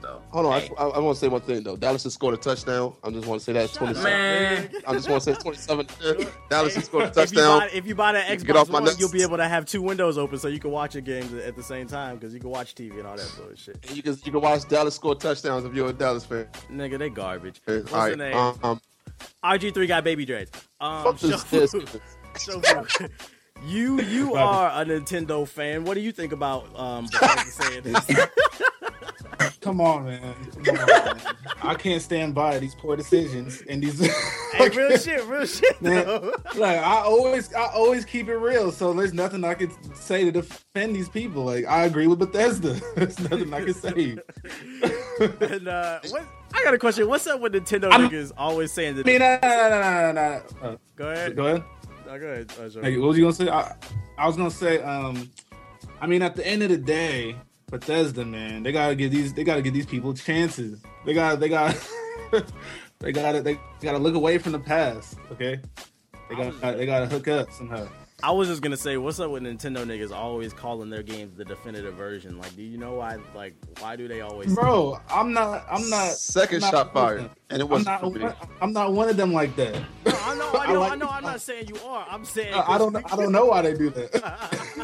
So 0.00 0.22
Hold 0.30 0.46
on, 0.46 0.60
hey. 0.60 0.70
I, 0.78 0.84
I, 0.84 0.88
I 0.90 0.98
want 1.00 1.16
to 1.16 1.20
say 1.20 1.28
one 1.28 1.40
thing 1.40 1.62
though. 1.62 1.76
Dallas 1.76 2.04
has 2.04 2.14
scored 2.14 2.34
a 2.34 2.36
touchdown. 2.36 2.94
I 3.02 3.10
just 3.10 3.26
want 3.26 3.40
to 3.40 3.44
say 3.44 3.52
that 3.54 3.68
Shut 3.70 3.78
27. 3.78 4.04
Man. 4.12 4.70
I 4.86 4.92
just 4.92 5.08
want 5.08 5.22
to 5.24 5.34
say 5.34 5.40
27. 5.40 5.86
Dallas 6.50 6.74
has 6.76 6.84
scored 6.84 7.04
a 7.04 7.06
If 7.08 7.16
you, 7.16 7.22
touchdown. 7.22 7.58
buy, 7.60 7.70
if 7.72 7.86
you 7.86 7.94
buy 7.94 8.12
that 8.12 8.28
Get 8.44 8.56
off 8.56 8.68
Xbox 8.68 8.70
my 8.70 8.74
One, 8.74 8.84
nuts. 8.84 9.00
you'll 9.00 9.10
be 9.10 9.22
able 9.22 9.36
to 9.38 9.48
have 9.48 9.64
two 9.66 9.82
windows 9.82 10.16
open 10.18 10.38
so 10.38 10.48
you 10.48 10.60
can 10.60 10.70
watch 10.70 10.94
your 10.94 11.02
games 11.02 11.32
at 11.34 11.56
the 11.56 11.62
same 11.62 11.86
time 11.88 12.16
because 12.16 12.32
you 12.32 12.40
can 12.40 12.50
watch 12.50 12.74
TV 12.74 12.98
and 12.98 13.06
all 13.06 13.16
that 13.16 13.32
bullshit. 13.36 13.78
And 13.88 13.96
You 13.96 14.02
can 14.02 14.16
you 14.24 14.30
can 14.32 14.40
watch 14.40 14.68
Dallas 14.68 14.94
score 14.94 15.14
touchdowns 15.16 15.64
if 15.64 15.74
you're 15.74 15.88
a 15.88 15.92
Dallas 15.92 16.24
fan. 16.24 16.46
Nigga, 16.70 16.98
they 16.98 17.10
garbage. 17.10 17.60
All 17.66 17.74
What's 17.76 17.92
right, 17.92 18.10
the 18.10 18.16
name? 18.16 18.36
um, 18.36 18.80
RG3 19.42 19.88
got 19.88 20.04
baby 20.04 20.24
dreads. 20.24 20.50
Um, 20.80 21.02
fuck 21.04 21.18
this, 21.18 21.42
this. 21.44 21.74
Shofu- 21.74 22.00
Shofu, 22.34 23.10
you 23.66 24.00
you 24.02 24.34
are 24.34 24.70
a 24.80 24.84
Nintendo 24.84 25.46
fan. 25.48 25.84
What 25.84 25.94
do 25.94 26.00
you 26.00 26.12
think 26.12 26.32
about 26.32 26.68
um 26.78 27.08
saying 27.08 27.82
this? 27.82 28.06
Come 29.60 29.80
on, 29.80 30.04
man. 30.04 30.34
Come 30.64 30.78
on, 30.78 30.86
man. 30.86 31.20
I 31.62 31.74
can't 31.74 32.00
stand 32.00 32.34
by 32.34 32.58
these 32.58 32.74
poor 32.74 32.96
decisions 32.96 33.62
and 33.68 33.82
these. 33.82 33.98
hey, 34.52 34.68
real 34.76 34.96
shit, 34.96 35.24
real 35.26 35.44
shit 35.46 35.80
Man, 35.82 36.06
though. 36.06 36.32
like 36.56 36.78
I 36.78 37.00
always, 37.02 37.52
I 37.52 37.66
always 37.72 38.04
keep 38.04 38.28
it 38.28 38.36
real. 38.36 38.70
So 38.70 38.92
there's 38.92 39.12
nothing 39.12 39.42
I 39.44 39.54
can 39.54 39.70
say 39.94 40.24
to 40.24 40.30
defend 40.30 40.94
these 40.94 41.08
people. 41.08 41.44
Like 41.44 41.66
I 41.66 41.84
agree 41.86 42.06
with 42.06 42.20
Bethesda. 42.20 42.80
There's 42.94 43.18
nothing 43.18 43.52
I 43.52 43.64
can 43.64 43.74
say. 43.74 44.16
and 45.40 45.68
uh, 45.68 46.00
what 46.10 46.24
I 46.54 46.64
got 46.64 46.74
a 46.74 46.78
question. 46.78 47.08
What's 47.08 47.26
up 47.26 47.40
with 47.40 47.52
Nintendo 47.52 47.90
I'm- 47.90 48.08
niggas 48.08 48.32
always 48.38 48.70
saying 48.72 48.94
that? 48.96 49.06
I 49.06 49.10
mean, 49.10 49.18
no, 49.18 49.38
no, 49.42 49.68
no, 49.70 49.80
no, 49.80 50.12
no, 50.12 50.42
no. 50.62 50.68
Uh, 50.68 50.76
go 50.96 51.08
ahead. 51.10 51.36
go 51.36 51.46
ahead. 51.46 51.64
Go 52.06 52.12
ahead. 52.26 52.52
Uh, 52.58 52.80
Hey, 52.80 52.96
what 52.96 53.08
was 53.08 53.18
you 53.18 53.24
gonna 53.24 53.34
say? 53.34 53.48
I, 53.50 53.74
I 54.16 54.26
was 54.26 54.36
gonna 54.36 54.50
say, 54.50 54.80
um, 54.82 55.28
I 56.00 56.06
mean, 56.06 56.22
at 56.22 56.36
the 56.36 56.46
end 56.46 56.62
of 56.62 56.70
the 56.70 56.78
day, 56.78 57.36
Bethesda, 57.70 58.24
man, 58.24 58.62
they 58.62 58.72
gotta 58.72 58.94
give 58.94 59.10
these, 59.10 59.34
they 59.34 59.44
gotta 59.44 59.62
give 59.62 59.74
these 59.74 59.86
people 59.86 60.14
chances. 60.14 60.80
They 61.04 61.12
got, 61.14 61.38
they 61.38 61.48
got, 61.48 61.76
they 62.98 63.12
gotta, 63.12 63.42
they 63.42 63.58
gotta 63.80 63.98
look 63.98 64.14
away 64.14 64.38
from 64.38 64.52
the 64.52 64.58
past. 64.58 65.18
Okay, 65.32 65.60
they 66.28 66.34
got, 66.34 66.60
they 66.60 66.86
gotta 66.86 67.06
hook 67.06 67.28
up 67.28 67.52
somehow. 67.52 67.86
I 68.20 68.32
was 68.32 68.48
just 68.48 68.62
gonna 68.62 68.76
say, 68.76 68.96
what's 68.96 69.20
up 69.20 69.30
with 69.30 69.44
Nintendo 69.44 69.84
niggas 69.84 70.10
always 70.10 70.52
calling 70.52 70.90
their 70.90 71.04
games 71.04 71.36
the 71.36 71.44
definitive 71.44 71.94
version? 71.94 72.38
Like, 72.38 72.56
do 72.56 72.62
you 72.62 72.76
know 72.76 72.94
why? 72.94 73.18
Like, 73.34 73.54
why 73.78 73.94
do 73.96 74.08
they 74.08 74.22
always? 74.22 74.52
Bro, 74.54 74.98
I'm 75.08 75.32
not, 75.32 75.64
I'm 75.70 75.88
not. 75.88 76.14
Second 76.14 76.64
I'm 76.64 76.72
not 76.72 76.86
shot 76.86 76.92
fired, 76.92 77.20
them. 77.20 77.30
And 77.50 77.60
it 77.60 77.64
I'm 77.64 77.70
wasn't 77.70 77.86
not, 77.88 78.00
for 78.00 78.10
me. 78.10 78.22
one, 78.24 78.34
I'm 78.60 78.72
not 78.72 78.92
one 78.92 79.08
of 79.08 79.16
them 79.16 79.32
like 79.32 79.56
that. 79.56 79.74
No, 79.74 80.12
I 80.24 80.34
know, 80.36 80.50
I 80.52 80.64
I 80.68 80.72
know, 80.72 80.82
I 80.82 80.88
like- 80.90 80.98
know. 80.98 81.08
I'm 81.08 81.22
not 81.22 81.40
saying 81.40 81.68
you 81.68 81.76
are. 81.86 82.06
I'm 82.10 82.24
saying 82.24 82.52
I 82.54 82.76
don't, 82.78 82.94
I 82.96 83.16
don't 83.16 83.32
know 83.32 83.46
why 83.46 83.62
they 83.62 83.74
do 83.74 83.90
that. 83.90 84.14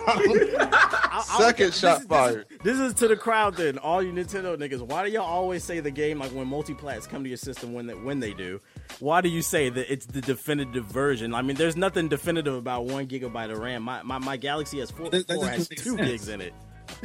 I 0.06 0.22
don't- 0.22 0.54
I- 0.60 1.18
I- 1.18 1.38
Second 1.38 1.66
this 1.66 1.78
shot 1.78 2.00
is- 2.00 2.06
fired. 2.06 2.46
This 2.62 2.78
is 2.78 2.94
to 2.94 3.08
the 3.08 3.16
crowd 3.16 3.56
then, 3.56 3.78
all 3.78 4.02
you 4.02 4.12
Nintendo 4.12 4.56
niggas. 4.56 4.80
Why 4.80 5.04
do 5.04 5.10
y'all 5.10 5.22
always 5.26 5.62
say 5.64 5.80
the 5.80 5.90
game 5.90 6.18
like 6.18 6.30
when 6.32 6.46
multiplats 6.48 7.08
come 7.08 7.22
to 7.22 7.28
your 7.28 7.36
system 7.36 7.72
when 7.74 7.86
they, 7.86 7.94
when 7.94 8.20
they 8.20 8.32
do? 8.32 8.60
Why 9.00 9.20
do 9.20 9.28
you 9.28 9.42
say 9.42 9.68
that 9.68 9.92
it's 9.92 10.06
the 10.06 10.20
definitive 10.20 10.86
version? 10.86 11.34
I 11.34 11.42
mean, 11.42 11.56
there's 11.56 11.76
nothing 11.76 12.08
definitive 12.08 12.54
about 12.54 12.86
one 12.86 13.06
gigabyte 13.06 13.50
of 13.52 13.58
RAM. 13.58 13.82
My 13.82 14.02
my, 14.02 14.18
my 14.18 14.36
Galaxy 14.36 14.78
S4 14.78 15.10
That- 15.10 15.26
that 15.28 15.34
4 15.36 15.46
has 15.46 15.56
doesn't 15.68 15.70
make 15.70 15.82
two 15.82 15.96
sense. 15.96 16.08
gigs 16.08 16.28
in 16.28 16.40
it. 16.40 16.54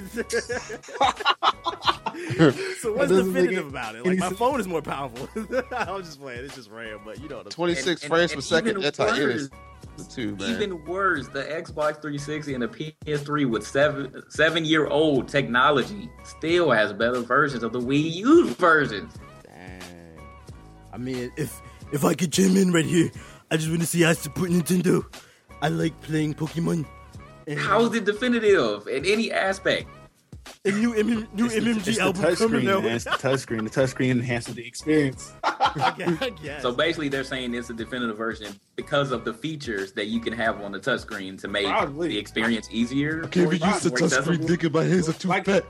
So 0.08 0.24
what's 2.94 3.10
doesn't 3.10 3.34
definitive 3.34 3.60
any- 3.60 3.68
about 3.68 3.96
it? 3.96 4.06
Like 4.06 4.20
my 4.20 4.30
phone 4.32 4.60
is 4.60 4.68
more 4.68 4.82
powerful. 4.82 5.28
I'm 5.76 6.04
just 6.04 6.20
playing. 6.20 6.46
It's 6.46 6.56
just 6.56 6.70
RAM, 6.70 7.00
but 7.06 7.20
you 7.22 7.30
know. 7.30 7.44
The, 7.44 7.50
26 7.50 7.88
And- 7.88 8.02
and- 8.04 8.10
frames 8.12 8.34
per 8.36 8.42
second 8.42 8.70
even 8.72 8.84
anti 8.84 9.06
worse- 9.06 9.20
alias 9.20 9.50
too, 10.10 10.36
man. 10.38 10.50
Even 10.52 10.86
worse, 10.86 11.28
the 11.28 11.44
Xbox 11.44 12.02
360 12.02 12.54
and 12.54 12.64
the 12.64 12.68
PS3 12.70 13.50
with 13.50 13.68
seven 13.68 14.24
seven 14.30 14.64
year 14.66 14.88
old 14.88 15.28
technology 15.28 16.10
still 16.24 16.72
has 16.72 16.94
better 16.94 17.20
versions 17.22 17.64
of 17.64 17.74
the 17.74 17.82
Wii 17.82 18.14
U 18.16 18.50
versions. 18.54 19.14
Dang. 19.44 19.82
I 20.94 20.98
mean, 20.98 21.32
if 21.36 21.62
if 21.92 22.06
I 22.06 22.14
could 22.14 22.32
chime 22.32 22.56
in 22.56 22.72
right 22.72 22.86
here, 22.86 23.12
I 23.52 23.58
just 23.58 23.68
want 23.70 23.82
to 23.82 23.88
say 23.88 24.06
I 24.06 24.14
support 24.14 24.52
Nintendo. 24.52 25.04
I 25.62 25.68
like 25.68 26.00
playing 26.02 26.36
Pokemon. 26.36 26.86
And, 27.48 27.60
How 27.60 27.82
is 27.82 27.94
it 27.96 28.06
definitive 28.06 28.88
in 28.88 29.06
any 29.06 29.32
aspect? 29.32 29.88
and 30.66 30.80
new 30.82 30.94
MM, 30.94 31.32
new 31.34 31.46
It's 31.46 31.54
the, 31.56 31.62
MMG 31.62 31.88
it's 31.88 31.98
the 31.98 32.04
album 32.04 32.24
touchscreen, 32.24 32.38
coming 32.38 32.70
out. 32.70 32.84
man. 32.84 32.96
It's 32.96 33.04
the 33.04 33.12
touchscreen. 33.12 33.64
The 33.72 33.82
touchscreen 33.82 34.12
enhances 34.12 34.56
the 34.56 34.66
experience. 34.66 35.34
I 35.44 36.32
guess. 36.42 36.62
So 36.64 36.72
basically, 36.72 37.08
they're 37.10 37.24
saying 37.24 37.54
it's 37.54 37.70
a 37.70 37.74
definitive 37.74 38.18
version 38.18 38.60
because 38.76 39.12
of 39.12 39.26
the 39.26 39.34
features 39.34 39.92
that 39.94 40.08
you 40.08 40.20
can 40.20 40.34
have 40.34 40.60
on 40.62 40.72
the 40.72 40.80
touchscreen 40.80 41.40
to 41.42 41.48
make 41.48 41.68
Probably. 41.68 42.08
the 42.10 42.18
experience 42.18 42.68
easier. 42.72 43.22
can't 43.24 43.46
more- 43.46 43.54
even 43.54 43.70
use 43.70 43.82
the 43.84 43.90
more 43.90 43.98
touchscreen, 44.00 44.04
accessible. 44.06 44.48
nigga. 44.48 44.74
My 44.74 44.84
hands 44.86 45.10
are 45.10 45.14
too 45.14 45.28
Like- 45.28 45.46
fat. 45.46 45.66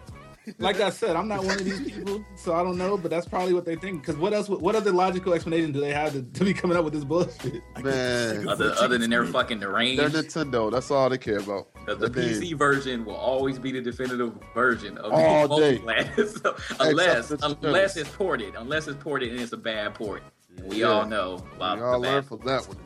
Like 0.58 0.80
I 0.80 0.90
said, 0.90 1.16
I'm 1.16 1.28
not 1.28 1.44
one 1.44 1.60
of 1.60 1.66
these 1.66 1.80
people, 1.80 2.24
so 2.36 2.54
I 2.56 2.64
don't 2.64 2.78
know. 2.78 2.98
But 2.98 3.12
that's 3.12 3.28
probably 3.28 3.54
what 3.54 3.66
they 3.66 3.76
think. 3.76 4.02
Because 4.02 4.16
what 4.18 4.34
else? 4.34 4.50
What 4.50 4.76
other 4.76 4.92
logical 4.92 5.34
explanation 5.34 5.72
do 5.72 5.80
they 5.80 5.94
have 5.94 6.14
to, 6.14 6.24
to 6.24 6.44
be 6.44 6.54
coming 6.54 6.76
up 6.78 6.84
with 6.84 6.94
this 6.94 7.04
bullshit? 7.04 7.62
Man, 7.84 8.48
Other, 8.48 8.74
other 8.80 8.98
than 8.98 9.10
they're 9.10 9.26
fucking 9.26 9.60
they're 9.60 9.70
deranged. 9.70 10.02
Nintendo. 10.04 10.72
That's 10.72 10.90
all 10.92 11.10
they 11.10 11.18
care 11.18 11.40
about. 11.40 11.68
The, 11.86 11.96
the 11.96 12.10
They- 12.10 12.30
PC 12.32 12.58
version 12.58 13.06
will 13.06 13.16
always 13.16 13.60
be 13.60 13.72
the 13.72 13.82
definitive 13.82 14.34
version 14.54 14.98
of 14.98 15.12
All 15.14 15.48
the 15.58 15.58
day. 15.58 15.78
multiplat. 15.80 16.42
so, 16.42 16.56
unless 16.80 17.32
unless 17.32 17.98
it's 17.98 18.10
ported, 18.10 18.56
unless 18.56 18.88
it's 18.88 19.02
ported 19.02 19.32
and 19.32 19.40
it's 19.40 19.54
a 19.54 19.58
bad 19.58 19.94
port. 19.94 20.24
And 20.58 20.68
we 20.68 20.82
Yeah. 20.82 20.88
all 20.88 21.06
know 21.06 21.44
We 21.52 21.56
about 21.58 21.80
all 21.82 21.94
the 21.94 22.08
learned 22.08 22.30
bad. 22.30 22.38
from 22.40 22.48
that 22.48 22.68
one. 22.68 22.78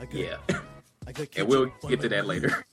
I 0.00 0.04
got, 0.06 0.14
Yeah, 0.14 0.36
I 1.06 1.12
got 1.12 1.28
and 1.36 1.48
we'll 1.48 1.70
get 1.88 2.00
to 2.00 2.08
that 2.08 2.26
later. 2.26 2.64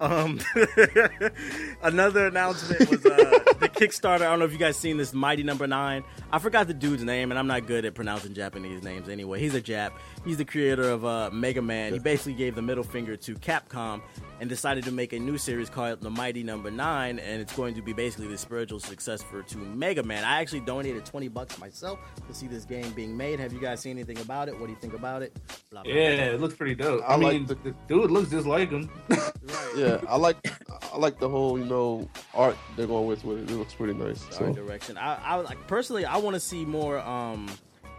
Um, 0.00 0.40
another 1.82 2.26
announcement 2.28 2.88
was 2.88 3.04
uh, 3.04 3.38
the 3.60 3.68
Kickstarter. 3.80 4.16
I 4.16 4.30
don't 4.30 4.38
know 4.40 4.44
if 4.44 4.52
you 4.52 4.58
guys 4.58 4.76
seen 4.76 4.98
this 4.98 5.14
Mighty 5.14 5.42
Number 5.42 5.66
Nine. 5.66 6.04
I 6.30 6.38
forgot 6.38 6.66
the 6.66 6.74
dude's 6.74 7.02
name, 7.02 7.32
and 7.32 7.38
I'm 7.38 7.46
not 7.46 7.66
good 7.66 7.86
at 7.86 7.94
pronouncing 7.94 8.34
Japanese 8.34 8.82
names 8.82 9.08
anyway. 9.08 9.40
He's 9.40 9.54
a 9.54 9.62
Jap. 9.62 9.92
He's 10.22 10.36
the 10.36 10.44
creator 10.44 10.82
of 10.90 11.04
uh, 11.06 11.30
Mega 11.32 11.62
Man. 11.62 11.94
He 11.94 11.98
basically 11.98 12.34
gave 12.34 12.54
the 12.54 12.60
middle 12.60 12.84
finger 12.84 13.16
to 13.16 13.34
Capcom 13.36 14.02
and 14.38 14.50
decided 14.50 14.84
to 14.84 14.92
make 14.92 15.14
a 15.14 15.18
new 15.18 15.38
series 15.38 15.70
called 15.70 16.02
The 16.02 16.10
Mighty 16.10 16.42
Number 16.42 16.70
Nine, 16.70 17.18
and 17.18 17.40
it's 17.40 17.54
going 17.54 17.74
to 17.74 17.80
be 17.80 17.94
basically 17.94 18.26
the 18.28 18.36
spiritual 18.36 18.80
successor 18.80 19.42
to 19.42 19.56
Mega 19.56 20.02
Man. 20.02 20.24
I 20.24 20.40
actually 20.42 20.60
donated 20.60 21.06
20 21.06 21.28
bucks 21.28 21.58
myself 21.58 21.98
to 22.28 22.34
see 22.34 22.48
this 22.48 22.66
game 22.66 22.90
being 22.92 23.16
made. 23.16 23.40
Have 23.40 23.54
you 23.54 23.60
guys 23.60 23.80
seen 23.80 23.92
anything 23.92 24.18
about 24.18 24.48
it? 24.48 24.58
What 24.60 24.66
do 24.66 24.72
you 24.72 24.78
think 24.78 24.92
about 24.92 25.22
it? 25.22 25.34
Blah, 25.70 25.82
blah, 25.84 25.90
blah. 25.90 25.92
Yeah, 26.02 26.08
it 26.32 26.40
looks 26.40 26.54
pretty 26.54 26.74
dope. 26.74 27.02
I, 27.02 27.14
I 27.14 27.16
like 27.16 27.32
mean, 27.32 27.46
the- 27.46 27.54
the, 27.54 27.74
dude 27.88 28.10
looks 28.10 28.30
just 28.30 28.46
like 28.46 28.70
him. 28.70 28.90
Yeah, 29.76 30.00
I 30.08 30.16
like 30.16 30.36
I 30.92 30.96
like 30.98 31.18
the 31.20 31.28
whole 31.28 31.56
you 31.58 31.64
know 31.64 32.08
art 32.34 32.56
they're 32.76 32.88
going 32.88 33.06
with 33.06 33.24
with 33.24 33.48
it. 33.48 33.69
Looks 33.70 33.76
pretty 33.76 33.94
nice. 33.94 34.36
So 34.36 34.52
direction. 34.52 34.98
I, 34.98 35.14
I 35.22 35.36
like 35.36 35.64
personally, 35.68 36.04
I 36.04 36.16
want 36.16 36.34
to 36.34 36.40
see 36.40 36.64
more 36.64 36.98
um, 36.98 37.48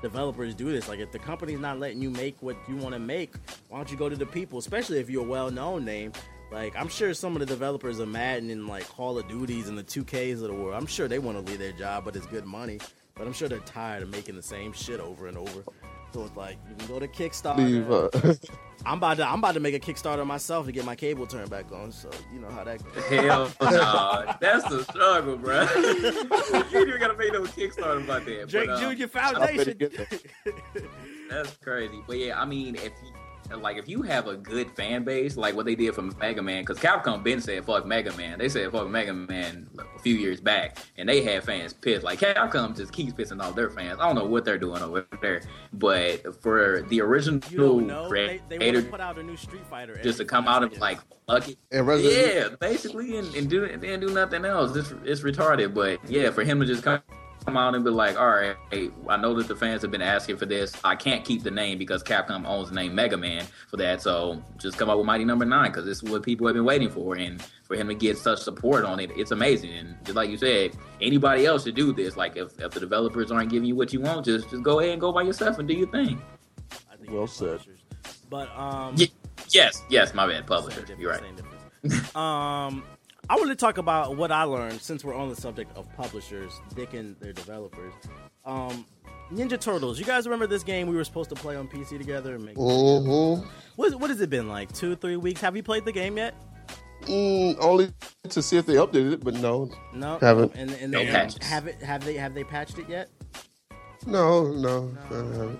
developers 0.02 0.54
do 0.54 0.70
this. 0.72 0.90
Like, 0.90 1.00
if 1.00 1.14
the 1.14 1.20
company's 1.20 1.60
not 1.60 1.80
letting 1.80 2.02
you 2.02 2.10
make 2.10 2.36
what 2.42 2.58
you 2.68 2.76
want 2.76 2.94
to 2.94 3.00
make, 3.00 3.36
why 3.70 3.78
don't 3.78 3.90
you 3.90 3.96
go 3.96 4.10
to 4.10 4.16
the 4.18 4.26
people? 4.26 4.60
Especially 4.60 5.00
if 5.00 5.10
you're 5.10 5.24
a 5.24 5.28
well-known 5.28 5.86
name. 5.86 6.12
Like, 6.52 6.76
I'm 6.76 6.90
sure 6.90 7.14
some 7.14 7.34
of 7.36 7.40
the 7.40 7.46
developers 7.46 8.00
of 8.00 8.10
Madden 8.10 8.50
and 8.50 8.68
like 8.68 8.86
Call 8.90 9.18
of 9.18 9.30
Duties 9.30 9.70
and 9.70 9.78
the 9.78 9.84
2Ks 9.84 10.34
of 10.34 10.40
the 10.42 10.54
world. 10.54 10.74
I'm 10.74 10.88
sure 10.88 11.08
they 11.08 11.20
want 11.20 11.38
to 11.38 11.50
leave 11.50 11.60
their 11.60 11.72
job, 11.72 12.04
but 12.04 12.18
it's 12.18 12.26
good 12.26 12.46
money. 12.46 12.80
But 13.16 13.26
I'm 13.26 13.34
sure 13.34 13.48
they're 13.48 13.60
tired 13.60 14.04
of 14.04 14.10
making 14.10 14.36
the 14.36 14.42
same 14.42 14.74
shit 14.74 15.00
over 15.00 15.28
and 15.28 15.38
over. 15.38 15.64
So 16.14 16.24
it's 16.24 16.36
like 16.36 16.58
you 16.70 16.76
can 16.76 16.88
go 16.88 17.00
to 17.00 17.08
Kickstarter. 17.08 17.58
leave. 17.58 17.90
Uh, 17.90 18.34
I'm 18.86 18.98
about 18.98 19.18
to 19.18 19.28
I'm 19.28 19.40
about 19.40 19.54
to 19.54 19.60
make 19.60 19.76
a 19.76 19.80
Kickstarter 19.80 20.26
myself 20.26 20.66
to 20.66 20.72
get 20.72 20.86
my 20.86 20.96
cable 20.96 21.28
turned 21.28 21.50
back 21.50 21.72
on. 21.72 21.92
So 21.92 22.10
you 22.34 22.40
know 22.40 22.50
how 22.50 22.64
that 22.64 22.84
goes. 22.84 23.04
Hell 23.06 23.52
no, 23.62 24.34
that's 24.42 24.68
the 24.68 24.84
struggle, 24.84 25.38
bro. 25.38 25.62
you 25.76 26.88
even 26.88 27.00
gotta 27.00 27.16
make 27.18 27.32
no 27.32 27.44
Kickstarter 27.44 28.04
about 28.04 28.26
that. 28.26 28.50
Drake 28.50 28.68
but, 28.68 28.84
um, 28.84 28.98
Jr. 28.98 29.08
Foundation. 29.08 29.78
That's 31.30 31.56
crazy. 31.58 32.04
But 32.08 32.18
yeah, 32.18 32.42
I 32.42 32.46
mean, 32.46 32.76
if 32.76 32.92
you 33.04 33.14
like, 33.58 33.78
if 33.78 33.88
you 33.88 34.02
have 34.04 34.28
a 34.28 34.36
good 34.36 34.72
fan 34.76 35.04
base, 35.04 35.38
like 35.38 35.56
what 35.56 35.66
they 35.66 35.76
did 35.76 35.96
for 35.96 36.02
Mega 36.02 36.42
Man, 36.42 36.64
because 36.64 36.80
Capcom 36.80 37.24
been 37.24 37.42
said 37.42 37.66
fuck 37.66 37.86
Mega 37.86 38.16
Man. 38.16 38.40
They 38.40 38.50
said 38.50 38.72
fuck 38.72 38.90
Mega 38.90 39.14
Man 39.14 39.70
a 39.78 40.00
few 40.00 40.16
years 40.16 40.40
back, 40.40 40.78
and 40.98 41.08
they 41.10 41.22
had 41.24 41.44
fans 41.44 41.74
pissed. 41.74 42.04
Like 42.04 42.20
Capcom 42.20 42.76
just 42.76 42.94
keeps 42.94 43.14
pissing 43.14 43.42
off 43.42 43.56
their 43.56 43.70
fans. 43.70 44.00
I 44.00 44.08
don't 44.08 44.16
know 44.16 44.26
what 44.26 44.46
they're 44.46 44.58
doing 44.58 44.82
over 44.82 45.06
there, 45.22 45.42
but 45.74 46.42
for 46.42 46.84
the 46.90 47.02
original 47.02 47.42
You 47.50 47.58
don't 47.58 47.88
know. 47.88 48.10
They, 48.10 48.42
they 48.50 48.58
want 48.58 48.60
creator 48.60 48.82
to 48.82 48.90
put 48.90 49.02
out 49.02 49.18
a 49.18 49.24
new 49.24 49.38
Street 49.38 49.66
Fighter. 49.70 50.00
just 50.02 50.18
to 50.20 50.26
come 50.26 50.48
out 50.48 50.64
and 50.64 50.72
seconds. 50.72 50.82
like 50.82 51.00
fuck 51.28 51.50
it. 51.50 51.58
And 51.72 51.88
Resident 51.88 52.36
Yeah, 52.36 52.56
basically, 52.60 53.18
and, 53.18 53.34
and 53.36 53.50
do 53.50 53.66
and 53.66 53.82
do 53.82 54.10
nothing 54.10 54.46
else. 54.46 54.76
It's, 54.76 54.94
it's 55.04 55.22
retarded. 55.22 55.74
But 55.74 56.00
yeah, 56.10 56.32
for 56.32 56.44
him 56.44 56.60
to 56.60 56.66
just 56.66 56.84
come, 56.84 57.02
come 57.46 57.58
out 57.58 57.76
and 57.76 57.84
be 57.84 57.90
like, 57.90 58.18
all 58.20 58.30
right, 58.30 58.56
hey, 58.70 58.90
I 59.08 59.18
know 59.18 59.34
that 59.36 59.48
the 59.48 59.56
fans 59.56 59.82
have 59.82 59.92
been 59.92 60.02
asking 60.02 60.38
for 60.38 60.46
this. 60.46 60.74
I 60.84 60.96
can't 60.96 61.26
keep 61.26 61.44
the 61.44 61.52
name 61.52 61.78
because 61.78 62.04
Capcom 62.04 62.46
owns 62.46 62.70
the 62.70 62.76
name 62.76 62.94
Mega 62.96 63.18
Man 63.18 63.46
for 63.68 63.78
that. 63.78 64.02
So 64.02 64.42
just 64.58 64.78
come 64.78 64.90
out 64.90 64.98
with 64.98 65.06
Mighty 65.08 65.26
Number 65.26 65.46
Nine 65.46 65.72
because 65.72 65.86
this 65.86 66.02
is 66.02 66.10
what 66.10 66.24
people 66.24 66.48
have 66.48 66.56
been 66.56 66.66
waiting 66.66 66.90
for. 66.90 67.16
And 67.16 67.42
for 67.64 67.76
him 67.76 67.88
to 67.88 67.96
get 67.96 68.18
such 68.18 68.40
support 68.40 68.86
on 68.86 69.00
it, 69.00 69.12
it's 69.16 69.32
amazing. 69.32 69.72
And 69.72 69.96
just 70.04 70.16
like 70.16 70.30
you 70.30 70.38
said, 70.38 70.76
anybody 71.02 71.46
else 71.46 71.64
should 71.64 71.76
do 71.76 71.94
this. 71.94 72.16
Like 72.16 72.38
if, 72.38 72.60
if 72.60 72.72
the 72.72 72.80
developers 72.80 73.32
aren't 73.32 73.50
giving 73.50 73.68
you 73.68 73.76
what 73.76 73.92
you 73.94 74.02
want, 74.02 74.26
just 74.26 74.50
just 74.50 74.64
go 74.64 74.80
ahead 74.80 74.92
and 74.94 75.02
go 75.02 75.12
by 75.12 75.24
yourself 75.24 75.60
and 75.60 75.68
do 75.68 75.74
your 75.74 75.90
thing. 75.90 76.22
I 76.92 76.96
think 76.96 77.12
Well 77.12 77.24
it's 77.24 77.34
said. 77.34 77.60
But 78.30 78.50
um, 78.58 78.96
Ye- 78.96 79.12
Yes, 79.50 79.84
yes, 79.90 80.14
my 80.14 80.28
bad, 80.28 80.48
publisher. 80.48 80.86
You're 80.98 81.12
right. 81.12 82.16
um, 82.16 82.84
I 83.32 83.36
want 83.36 83.48
to 83.50 83.56
talk 83.56 83.78
about 83.78 84.18
what 84.18 84.30
I 84.30 84.44
learned 84.44 84.82
since 84.82 85.06
we're 85.06 85.16
on 85.16 85.30
the 85.30 85.38
subject 85.38 85.72
of 85.78 85.88
publishers 85.96 86.52
dicking 86.76 87.18
their 87.20 87.32
developers. 87.32 87.94
Um, 88.44 88.86
Ninja 89.32 89.58
Turtles. 89.58 89.98
You 89.98 90.04
guys 90.04 90.26
remember 90.26 90.48
this 90.48 90.64
game 90.64 90.88
we 90.88 90.98
were 90.98 91.06
supposed 91.06 91.30
to 91.30 91.36
play 91.36 91.56
on 91.56 91.70
PC 91.70 91.98
together? 91.98 92.36
And 92.36 92.44
make 92.44 92.58
Mhm. 92.58 93.48
what, 93.78 93.96
what 93.96 94.10
has 94.10 94.20
it 94.20 94.30
been 94.30 94.50
like? 94.50 94.74
Two, 94.74 94.98
three 94.98 95.16
weeks? 95.16 95.40
Have 95.40 95.56
you 95.56 95.64
played 95.64 95.86
the 95.86 95.94
game 95.94 96.18
yet? 96.18 96.36
Mm, 97.04 97.56
only 97.62 97.94
to 98.28 98.42
see 98.42 98.58
if 98.58 98.66
they 98.66 98.74
updated 98.76 99.14
it, 99.14 99.24
but 99.24 99.36
no, 99.36 99.72
No, 99.94 100.18
Haven't. 100.20 100.52
And, 100.56 100.70
and 100.72 100.92
No 100.92 101.00
they 101.00 101.10
patches. 101.10 101.42
have 101.48 101.68
it. 101.68 101.82
Have 101.82 102.04
they? 102.04 102.16
Have 102.16 102.34
they 102.34 102.44
patched 102.44 102.80
it 102.80 102.90
yet? 102.90 103.10
no, 104.06 104.52
no. 104.52 104.90
No, 104.90 105.00
I 105.10 105.10
no, 105.14 105.58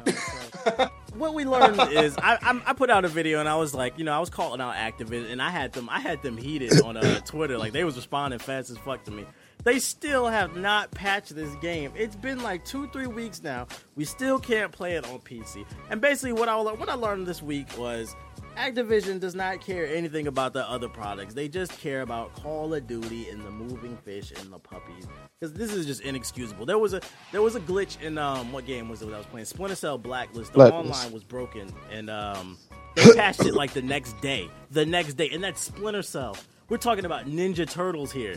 no. 0.78 0.90
What 1.22 1.36
we 1.36 1.46
learned 1.46 1.80
is 1.94 2.18
I, 2.18 2.40
I 2.42 2.62
I 2.66 2.74
put 2.74 2.90
out 2.90 3.06
a 3.06 3.08
video 3.08 3.40
and 3.40 3.48
I 3.48 3.56
was 3.56 3.76
like, 3.76 4.00
you 4.00 4.04
know, 4.04 4.12
I 4.12 4.18
was 4.18 4.32
calling 4.32 4.60
out 4.60 4.74
Activision 4.74 5.32
and 5.32 5.40
I 5.40 5.52
had 5.52 5.72
them 5.72 5.88
I 5.88 6.00
had 6.00 6.24
them 6.24 6.36
heated 6.36 6.82
on 6.82 6.98
uh, 6.98 7.20
Twitter, 7.20 7.60
like 7.60 7.74
they 7.74 7.84
was 7.84 7.96
responding 7.96 8.40
fast 8.40 8.72
as 8.72 8.80
fuck 8.80 9.04
to 9.04 9.12
me. 9.12 9.28
They 9.64 9.78
still 9.78 10.26
have 10.26 10.56
not 10.56 10.90
patched 10.90 11.36
this 11.36 11.54
game. 11.58 11.92
It's 11.96 12.16
been 12.16 12.42
like 12.42 12.66
two, 12.66 12.88
three 12.88 13.06
weeks 13.06 13.44
now. 13.44 13.68
We 13.96 14.04
still 14.04 14.40
can't 14.40 14.72
play 14.72 14.94
it 14.94 15.06
on 15.06 15.20
PC. 15.20 15.64
And 15.92 16.02
basically, 16.02 16.34
what 16.34 16.50
I 16.50 16.60
what 16.60 16.90
I 16.90 16.96
learned 16.96 17.28
this 17.28 17.44
week 17.44 17.68
was 17.78 18.16
Activision 18.58 19.20
does 19.20 19.36
not 19.36 19.62
care 19.62 19.88
anything 19.88 20.28
about 20.28 20.54
the 20.54 20.70
other 20.70 20.90
products. 20.90 21.34
They 21.34 21.48
just 21.48 21.72
care 21.80 22.02
about 22.02 22.36
Call 22.36 22.74
of 22.74 22.86
Duty 22.88 23.30
and 23.30 23.44
the 23.46 23.52
moving 23.52 23.98
fish 23.98 24.32
and 24.32 24.52
the 24.52 24.60
puppies. 24.60 25.08
Because 25.40 25.54
this 25.54 25.74
is 25.74 25.86
just 25.86 26.02
inexcusable. 26.02 26.66
There 26.66 26.78
was 26.78 26.94
a 26.94 27.02
there 27.32 27.42
was 27.42 27.56
a 27.56 27.60
glitch 27.60 28.00
in 28.02 28.18
um 28.18 28.52
what 28.52 28.66
game 28.66 28.90
was 28.90 29.02
it 29.02 29.06
that 29.06 29.16
I 29.16 29.18
was 29.18 29.26
playing? 29.28 29.46
Splinter 29.46 29.76
Cell 29.76 29.98
Blacklist. 29.98 30.52
The 30.52 30.58
Blacklist. 30.58 31.02
online 31.02 31.14
was 31.14 31.24
broken 31.24 31.74
and 31.92 32.10
um 32.10 32.58
they 32.96 33.14
patched 33.16 33.46
it 33.46 33.54
like 33.54 33.74
the 33.74 33.82
next 33.82 34.20
day. 34.22 34.50
The 34.72 34.86
next 34.86 35.14
day, 35.16 35.30
and 35.30 35.44
that's 35.44 35.62
Splinter 35.62 36.02
Cell. 36.04 36.36
We're 36.70 36.78
talking 36.78 37.06
about 37.06 37.26
Ninja 37.26 37.70
Turtles 37.70 38.12
here. 38.12 38.36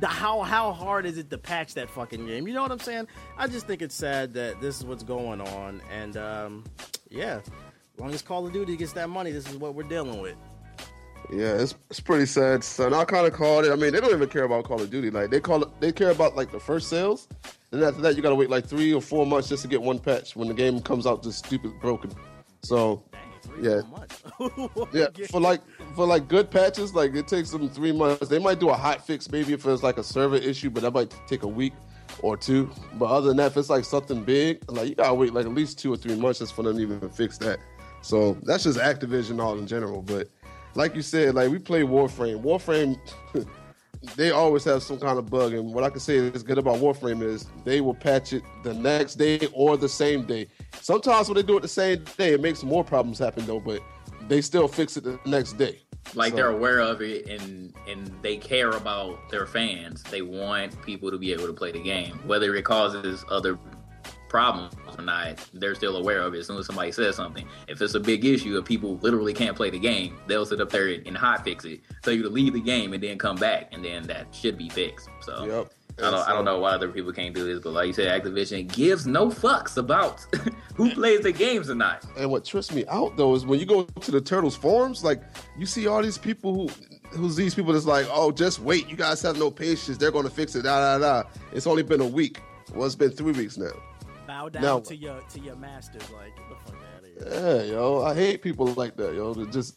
The, 0.00 0.06
how 0.06 0.42
how 0.42 0.72
hard 0.72 1.06
is 1.06 1.18
it 1.18 1.30
to 1.30 1.38
patch 1.38 1.74
that 1.74 1.88
fucking 1.88 2.26
game? 2.26 2.46
You 2.46 2.54
know 2.54 2.62
what 2.62 2.72
I'm 2.72 2.78
saying? 2.80 3.06
I 3.38 3.46
just 3.46 3.66
think 3.66 3.80
it's 3.80 3.94
sad 3.94 4.34
that 4.34 4.60
this 4.60 4.78
is 4.78 4.84
what's 4.84 5.04
going 5.04 5.40
on, 5.40 5.80
and 5.92 6.16
um, 6.16 6.64
yeah, 7.10 7.40
as 7.94 8.00
long 8.00 8.12
as 8.12 8.22
Call 8.22 8.46
of 8.46 8.52
Duty 8.52 8.76
gets 8.76 8.92
that 8.94 9.08
money, 9.08 9.30
this 9.30 9.48
is 9.48 9.56
what 9.56 9.74
we're 9.74 9.84
dealing 9.84 10.20
with. 10.20 10.36
Yeah, 11.32 11.54
it's 11.54 11.74
it's 11.88 12.00
pretty 12.00 12.26
sad. 12.26 12.62
So 12.62 12.92
I 12.92 13.04
kind 13.04 13.26
of 13.26 13.32
called 13.32 13.64
it. 13.64 13.72
I 13.72 13.76
mean, 13.76 13.92
they 13.92 14.00
don't 14.00 14.12
even 14.12 14.28
care 14.28 14.44
about 14.44 14.64
Call 14.64 14.80
of 14.80 14.90
Duty. 14.90 15.10
Like 15.10 15.30
they 15.30 15.40
call 15.40 15.62
it, 15.62 15.68
they 15.80 15.90
care 15.90 16.10
about 16.10 16.36
like 16.36 16.52
the 16.52 16.60
first 16.60 16.88
sales, 16.90 17.28
and 17.72 17.82
after 17.82 18.02
that, 18.02 18.16
you 18.16 18.22
gotta 18.22 18.34
wait 18.34 18.50
like 18.50 18.66
three 18.66 18.92
or 18.92 19.00
four 19.00 19.24
months 19.26 19.48
just 19.48 19.62
to 19.62 19.68
get 19.68 19.80
one 19.80 19.98
patch 19.98 20.36
when 20.36 20.48
the 20.48 20.54
game 20.54 20.80
comes 20.80 21.06
out 21.06 21.22
just 21.22 21.44
stupid 21.44 21.72
broken. 21.80 22.10
So 22.62 23.02
Dang, 23.62 23.62
Yeah. 23.62 23.80
yeah, 24.92 25.06
for 25.30 25.40
like 25.40 25.60
for 25.94 26.06
like 26.06 26.28
good 26.28 26.50
patches, 26.50 26.94
like 26.94 27.14
it 27.14 27.28
takes 27.28 27.50
them 27.50 27.68
three 27.68 27.92
months. 27.92 28.28
They 28.28 28.38
might 28.38 28.58
do 28.60 28.70
a 28.70 28.74
hot 28.74 29.06
fix 29.06 29.30
maybe 29.30 29.52
if 29.52 29.66
it's 29.66 29.82
like 29.82 29.98
a 29.98 30.04
server 30.04 30.36
issue, 30.36 30.70
but 30.70 30.82
that 30.82 30.92
might 30.92 31.14
take 31.26 31.42
a 31.42 31.48
week 31.48 31.72
or 32.20 32.36
two. 32.36 32.70
But 32.94 33.06
other 33.06 33.28
than 33.28 33.38
that, 33.38 33.52
if 33.52 33.56
it's 33.56 33.70
like 33.70 33.84
something 33.84 34.22
big, 34.24 34.62
like 34.70 34.88
you 34.88 34.94
gotta 34.94 35.14
wait 35.14 35.32
like 35.32 35.46
at 35.46 35.54
least 35.54 35.78
two 35.78 35.92
or 35.92 35.96
three 35.96 36.16
months 36.16 36.40
just 36.40 36.54
for 36.54 36.62
them 36.62 36.76
to 36.76 36.82
even 36.82 37.08
fix 37.10 37.38
that. 37.38 37.58
So 38.04 38.36
that's 38.42 38.64
just 38.64 38.78
Activision 38.78 39.42
all 39.42 39.58
in 39.58 39.66
general. 39.66 40.02
But 40.02 40.28
like 40.74 40.94
you 40.94 41.00
said, 41.00 41.34
like 41.34 41.50
we 41.50 41.58
play 41.58 41.82
Warframe. 41.82 42.42
Warframe, 42.42 42.98
they 44.16 44.30
always 44.30 44.62
have 44.64 44.82
some 44.82 45.00
kind 45.00 45.18
of 45.18 45.30
bug. 45.30 45.54
And 45.54 45.72
what 45.72 45.84
I 45.84 45.88
can 45.90 46.00
say 46.00 46.16
is 46.16 46.42
good 46.42 46.58
about 46.58 46.76
Warframe 46.76 47.22
is 47.22 47.46
they 47.64 47.80
will 47.80 47.94
patch 47.94 48.34
it 48.34 48.42
the 48.62 48.74
next 48.74 49.14
day 49.14 49.48
or 49.54 49.78
the 49.78 49.88
same 49.88 50.26
day. 50.26 50.48
Sometimes 50.82 51.28
when 51.28 51.36
they 51.36 51.42
do 51.42 51.56
it 51.56 51.62
the 51.62 51.68
same 51.68 52.04
day, 52.18 52.34
it 52.34 52.42
makes 52.42 52.62
more 52.62 52.84
problems 52.84 53.18
happen 53.18 53.46
though. 53.46 53.60
But 53.60 53.80
they 54.28 54.42
still 54.42 54.68
fix 54.68 54.98
it 54.98 55.04
the 55.04 55.18
next 55.24 55.54
day. 55.54 55.80
like 56.14 56.32
So- 56.32 56.36
they're 56.36 56.50
aware 56.50 56.80
of 56.80 57.00
it 57.00 57.26
and 57.30 57.72
and 57.88 58.14
they 58.20 58.36
care 58.36 58.72
about 58.72 59.30
their 59.30 59.46
fans. 59.46 60.02
They 60.02 60.20
want 60.20 60.80
people 60.82 61.10
to 61.10 61.16
be 61.16 61.32
able 61.32 61.46
to 61.46 61.54
play 61.54 61.72
the 61.72 61.82
game, 61.82 62.20
whether 62.26 62.54
it 62.54 62.66
causes 62.66 63.24
other 63.30 63.58
problems 64.34 64.74
or 64.98 65.00
not. 65.00 65.48
They're 65.54 65.76
still 65.76 65.96
aware 65.96 66.18
of 66.22 66.34
it. 66.34 66.38
As 66.38 66.48
soon 66.48 66.58
as 66.58 66.66
somebody 66.66 66.90
says 66.90 67.14
something, 67.14 67.46
if 67.68 67.80
it's 67.80 67.94
a 67.94 68.00
big 68.00 68.24
issue 68.24 68.56
and 68.56 68.66
people 68.66 68.96
literally 68.96 69.32
can't 69.32 69.56
play 69.56 69.70
the 69.70 69.78
game, 69.78 70.18
they'll 70.26 70.44
sit 70.44 70.60
up 70.60 70.70
there 70.70 70.88
and 70.88 71.16
hot 71.16 71.44
fix 71.44 71.64
it, 71.64 71.82
tell 72.02 72.12
you 72.12 72.24
to 72.24 72.28
leave 72.28 72.52
the 72.52 72.60
game 72.60 72.94
and 72.94 73.00
then 73.00 73.16
come 73.16 73.36
back, 73.36 73.68
and 73.70 73.84
then 73.84 74.02
that 74.08 74.34
should 74.34 74.58
be 74.58 74.68
fixed. 74.68 75.08
So. 75.20 75.44
Yep. 75.44 75.72
I 75.98 76.10
don't, 76.10 76.28
I 76.28 76.32
don't 76.32 76.44
know 76.44 76.58
why 76.58 76.72
other 76.72 76.88
people 76.88 77.12
can't 77.12 77.32
do 77.32 77.44
this, 77.44 77.62
but 77.62 77.72
like 77.72 77.86
you 77.86 77.92
said, 77.92 78.08
Activision 78.08 78.66
gives 78.66 79.06
no 79.06 79.28
fucks 79.28 79.76
about 79.76 80.26
who 80.74 80.90
plays 80.90 81.20
the 81.20 81.30
games 81.30 81.70
or 81.70 81.76
not. 81.76 82.04
And 82.18 82.28
what 82.28 82.44
trips 82.44 82.72
me 82.72 82.84
out 82.88 83.16
though 83.16 83.32
is 83.36 83.46
when 83.46 83.60
you 83.60 83.66
go 83.66 83.84
to 83.84 84.10
the 84.10 84.20
Turtles 84.20 84.56
forums, 84.56 85.04
like 85.04 85.22
you 85.56 85.66
see 85.66 85.86
all 85.86 86.02
these 86.02 86.18
people 86.18 86.52
who 86.52 86.68
who's 87.16 87.36
these 87.36 87.54
people 87.54 87.72
that's 87.72 87.86
like, 87.86 88.08
oh, 88.10 88.32
just 88.32 88.58
wait, 88.58 88.88
you 88.88 88.96
guys 88.96 89.22
have 89.22 89.38
no 89.38 89.52
patience, 89.52 89.96
they're 89.96 90.10
gonna 90.10 90.28
fix 90.28 90.56
it, 90.56 90.62
da 90.62 90.98
da 90.98 91.22
da. 91.22 91.28
It's 91.52 91.68
only 91.68 91.84
been 91.84 92.00
a 92.00 92.08
week. 92.08 92.40
Well, 92.74 92.86
it's 92.86 92.96
been 92.96 93.12
three 93.12 93.30
weeks 93.30 93.56
now. 93.56 93.70
Bow 94.34 94.48
down 94.48 94.62
Now- 94.62 94.80
to 94.80 94.96
your 94.96 95.20
to 95.20 95.40
your 95.40 95.54
masters. 95.54 96.02
Like 96.10 96.34
get 96.34 96.48
the 96.48 96.56
fuck 96.72 96.80
out 96.96 97.04
of 97.04 97.32
here. 97.32 97.62
Yeah, 97.68 97.72
yo, 97.72 98.02
I 98.02 98.14
hate 98.14 98.42
people 98.42 98.66
like 98.66 98.96
that, 98.96 99.14
yo. 99.14 99.32
To 99.32 99.46
just 99.46 99.76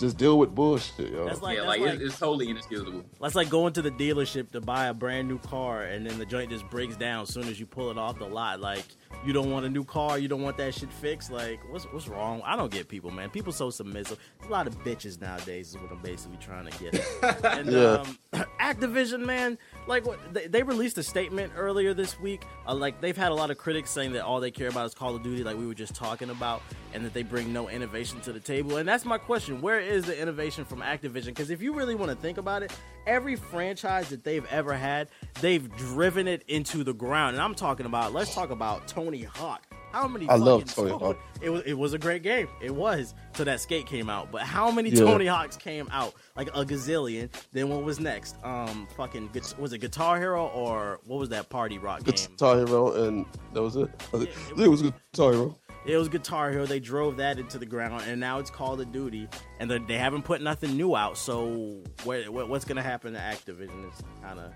just 0.00 0.16
deal 0.16 0.36
with 0.38 0.52
bullshit, 0.54 1.12
yo. 1.12 1.26
That's 1.26 1.42
like 1.42 1.56
yeah, 1.58 1.60
that's 1.64 1.68
like, 1.68 1.80
like, 1.80 1.90
it's, 1.94 2.02
it's 2.02 2.18
totally 2.18 2.48
inexcusable. 2.50 3.04
that's 3.20 3.34
like 3.36 3.48
going 3.48 3.72
to 3.74 3.82
the 3.82 3.90
dealership 3.92 4.50
to 4.52 4.60
buy 4.60 4.86
a 4.86 4.94
brand 4.94 5.26
new 5.28 5.38
car 5.38 5.82
and 5.82 6.04
then 6.06 6.18
the 6.18 6.26
joint 6.26 6.50
just 6.50 6.68
breaks 6.70 6.96
down 6.96 7.22
as 7.22 7.28
soon 7.32 7.44
as 7.48 7.58
you 7.60 7.66
pull 7.66 7.90
it 7.90 7.98
off 7.98 8.18
the 8.18 8.24
lot. 8.26 8.60
Like 8.60 8.84
you 9.24 9.32
don't 9.32 9.50
want 9.50 9.64
a 9.66 9.68
new 9.68 9.84
car, 9.84 10.18
you 10.18 10.26
don't 10.28 10.42
want 10.42 10.56
that 10.58 10.74
shit 10.74 10.92
fixed. 10.92 11.30
Like 11.30 11.60
what's 11.70 11.84
what's 11.92 12.08
wrong? 12.08 12.42
I 12.44 12.56
don't 12.56 12.72
get 12.72 12.88
people, 12.88 13.12
man. 13.12 13.30
People 13.30 13.52
so 13.52 13.70
submissive. 13.70 14.18
There's 14.40 14.50
a 14.50 14.52
lot 14.52 14.66
of 14.66 14.76
bitches 14.84 15.20
nowadays. 15.20 15.68
Is 15.70 15.78
what 15.78 15.90
I'm 15.92 16.02
basically 16.02 16.38
trying 16.38 16.66
to 16.66 16.78
get. 16.82 16.94
At. 17.22 17.44
And 17.58 17.70
Yeah. 17.72 18.04
um, 18.04 18.18
Activision, 18.60 19.24
man, 19.24 19.56
like 19.88 20.04
they 20.32 20.62
released 20.62 20.98
a 20.98 21.02
statement 21.02 21.52
earlier 21.56 21.94
this 21.94 22.18
week. 22.20 22.42
Uh, 22.66 22.74
like 22.74 23.00
they've 23.00 23.16
had 23.16 23.32
a 23.32 23.34
lot 23.34 23.50
of 23.50 23.58
critics 23.58 23.90
saying 23.90 24.12
that 24.12 24.24
all 24.24 24.40
they 24.40 24.50
care 24.50 24.68
about 24.68 24.86
is 24.86 24.94
Call 24.94 25.16
of 25.16 25.22
Duty, 25.22 25.42
like 25.42 25.56
we 25.56 25.66
were 25.66 25.74
just 25.74 25.94
talking 25.94 26.30
about, 26.30 26.62
and 26.92 27.04
that 27.04 27.14
they 27.14 27.22
bring 27.22 27.52
no 27.52 27.68
innovation 27.68 28.20
to 28.20 28.32
the 28.32 28.40
table. 28.40 28.76
And 28.76 28.88
that's 28.88 29.04
my 29.04 29.18
question: 29.18 29.60
Where 29.60 29.80
is 29.80 30.04
the 30.04 30.20
innovation 30.20 30.64
from 30.64 30.80
Activision? 30.80 31.26
Because 31.26 31.50
if 31.50 31.62
you 31.62 31.74
really 31.74 31.94
want 31.94 32.10
to 32.10 32.16
think 32.16 32.38
about 32.38 32.62
it, 32.62 32.72
every 33.06 33.36
franchise 33.36 34.08
that 34.10 34.24
they've 34.24 34.46
ever 34.50 34.74
had, 34.74 35.08
they've 35.40 35.68
driven 35.76 36.28
it 36.28 36.44
into 36.48 36.84
the 36.84 36.94
ground. 36.94 37.34
And 37.34 37.42
I'm 37.42 37.54
talking 37.54 37.86
about. 37.86 38.12
Let's 38.12 38.34
talk 38.34 38.50
about 38.50 38.86
Tony 38.86 39.22
Hawk. 39.22 39.67
How 39.92 40.06
many? 40.08 40.28
I 40.28 40.36
love 40.36 40.64
Tony 40.72 40.90
Hawk. 40.90 41.18
It 41.40 41.50
was 41.50 41.62
it 41.64 41.74
was 41.74 41.92
a 41.92 41.98
great 41.98 42.22
game. 42.22 42.48
It 42.60 42.74
was 42.74 43.14
till 43.32 43.44
that 43.46 43.60
skate 43.60 43.86
came 43.86 44.10
out. 44.10 44.30
But 44.30 44.42
how 44.42 44.70
many 44.70 44.90
Yeah. 44.90 45.00
Tony 45.04 45.26
Hawks 45.26 45.56
came 45.56 45.88
out? 45.90 46.14
Like 46.36 46.48
a 46.48 46.64
gazillion. 46.64 47.30
Then 47.52 47.68
what 47.68 47.82
was 47.84 47.98
next? 48.00 48.36
Um, 48.44 48.86
fucking 48.96 49.30
was 49.58 49.72
it 49.72 49.78
Guitar 49.78 50.18
Hero 50.18 50.46
or 50.48 51.00
what 51.06 51.18
was 51.18 51.28
that 51.30 51.48
party 51.48 51.78
rock 51.78 52.04
game? 52.04 52.14
Guitar 52.14 52.56
Hero, 52.56 53.04
and 53.04 53.24
that 53.54 53.62
was 53.62 53.76
it. 53.76 53.88
I 54.14 54.18
think 54.18 54.30
it 54.58 54.68
was 54.68 54.82
Guitar 54.82 55.32
Hero. 55.32 55.58
It 55.86 55.96
was 55.96 56.08
Guitar 56.10 56.50
Hero. 56.50 56.66
They 56.66 56.80
drove 56.80 57.16
that 57.16 57.38
into 57.38 57.56
the 57.58 57.64
ground, 57.64 58.02
and 58.06 58.20
now 58.20 58.40
it's 58.40 58.50
Call 58.50 58.78
of 58.78 58.92
Duty, 58.92 59.26
and 59.58 59.70
they- 59.70 59.96
haven't 59.96 60.22
put 60.22 60.42
nothing 60.42 60.76
new 60.76 60.94
out. 60.94 61.16
So 61.16 61.82
what, 62.04 62.28
what 62.28 62.48
what's 62.48 62.64
gonna 62.66 62.82
happen 62.82 63.14
to 63.14 63.18
Activision 63.18 63.88
is 63.88 64.02
kind 64.20 64.38
of 64.38 64.52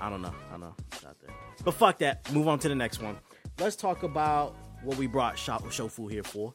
I 0.00 0.10
don't 0.10 0.22
know. 0.22 0.34
I 0.48 0.52
don't 0.52 0.60
know. 0.60 0.74
It's. 0.90 1.62
But 1.62 1.74
fuck 1.74 1.98
that. 1.98 2.32
Move 2.32 2.48
on 2.48 2.58
to 2.60 2.68
the 2.68 2.74
next 2.74 3.00
one. 3.00 3.16
Let's 3.60 3.76
talk 3.76 4.02
about 4.02 4.56
what 4.84 4.96
we 4.96 5.06
brought 5.06 5.38
Shop 5.38 5.62
Shofu 5.64 6.10
here 6.10 6.22
for. 6.22 6.54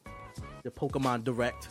The 0.64 0.72
Pokemon 0.72 1.24
Direct. 1.24 1.70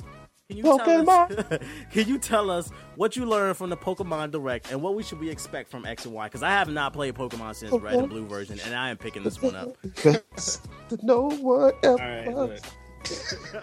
Can 0.48 0.58
you 0.58 0.78
tell 0.78 1.10
us? 1.10 1.32
can 1.92 2.08
you 2.08 2.18
tell 2.18 2.50
us 2.50 2.70
what 2.94 3.16
you 3.16 3.26
learned 3.26 3.56
from 3.56 3.68
the 3.70 3.76
Pokemon 3.76 4.30
Direct 4.30 4.70
and 4.70 4.80
what 4.80 4.94
we 4.94 5.02
should 5.02 5.18
we 5.18 5.28
expect 5.28 5.70
from 5.70 5.84
X 5.84 6.04
and 6.04 6.14
Y? 6.14 6.26
Because 6.26 6.42
I 6.42 6.50
have 6.50 6.68
not 6.68 6.92
played 6.92 7.14
Pokemon 7.14 7.56
since 7.56 7.72
Red 7.72 7.94
and 7.94 8.08
Blue 8.08 8.26
version, 8.26 8.58
and 8.64 8.74
I 8.74 8.90
am 8.90 8.96
picking 8.96 9.24
this 9.24 9.42
one 9.42 9.56
up. 9.56 9.76
Cause 9.96 10.60
no 11.02 11.30
one 11.30 11.72
else. 11.82 12.00
All 12.00 12.48
right, 12.48 12.60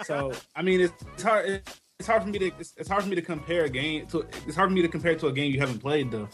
so 0.06 0.34
I 0.56 0.62
mean, 0.62 0.82
it's, 0.82 0.94
it's 1.14 1.24
hard. 1.24 1.62
It's 2.00 2.08
hard 2.08 2.24
for 2.24 2.30
me 2.30 2.40
to. 2.40 2.48
It's, 2.60 2.74
it's 2.76 2.90
hard 2.90 3.04
for 3.04 3.10
me 3.10 3.16
to 3.16 3.22
compare 3.22 3.64
a 3.64 3.70
game 3.70 4.06
to. 4.08 4.28
It's 4.46 4.56
hard 4.56 4.70
for 4.70 4.76
me 4.76 4.82
to 4.82 4.90
compare 4.90 5.16
to 5.16 5.28
a 5.28 5.32
game 5.32 5.54
you 5.54 5.60
haven't 5.62 5.80
played 5.80 6.12
though, 6.12 6.28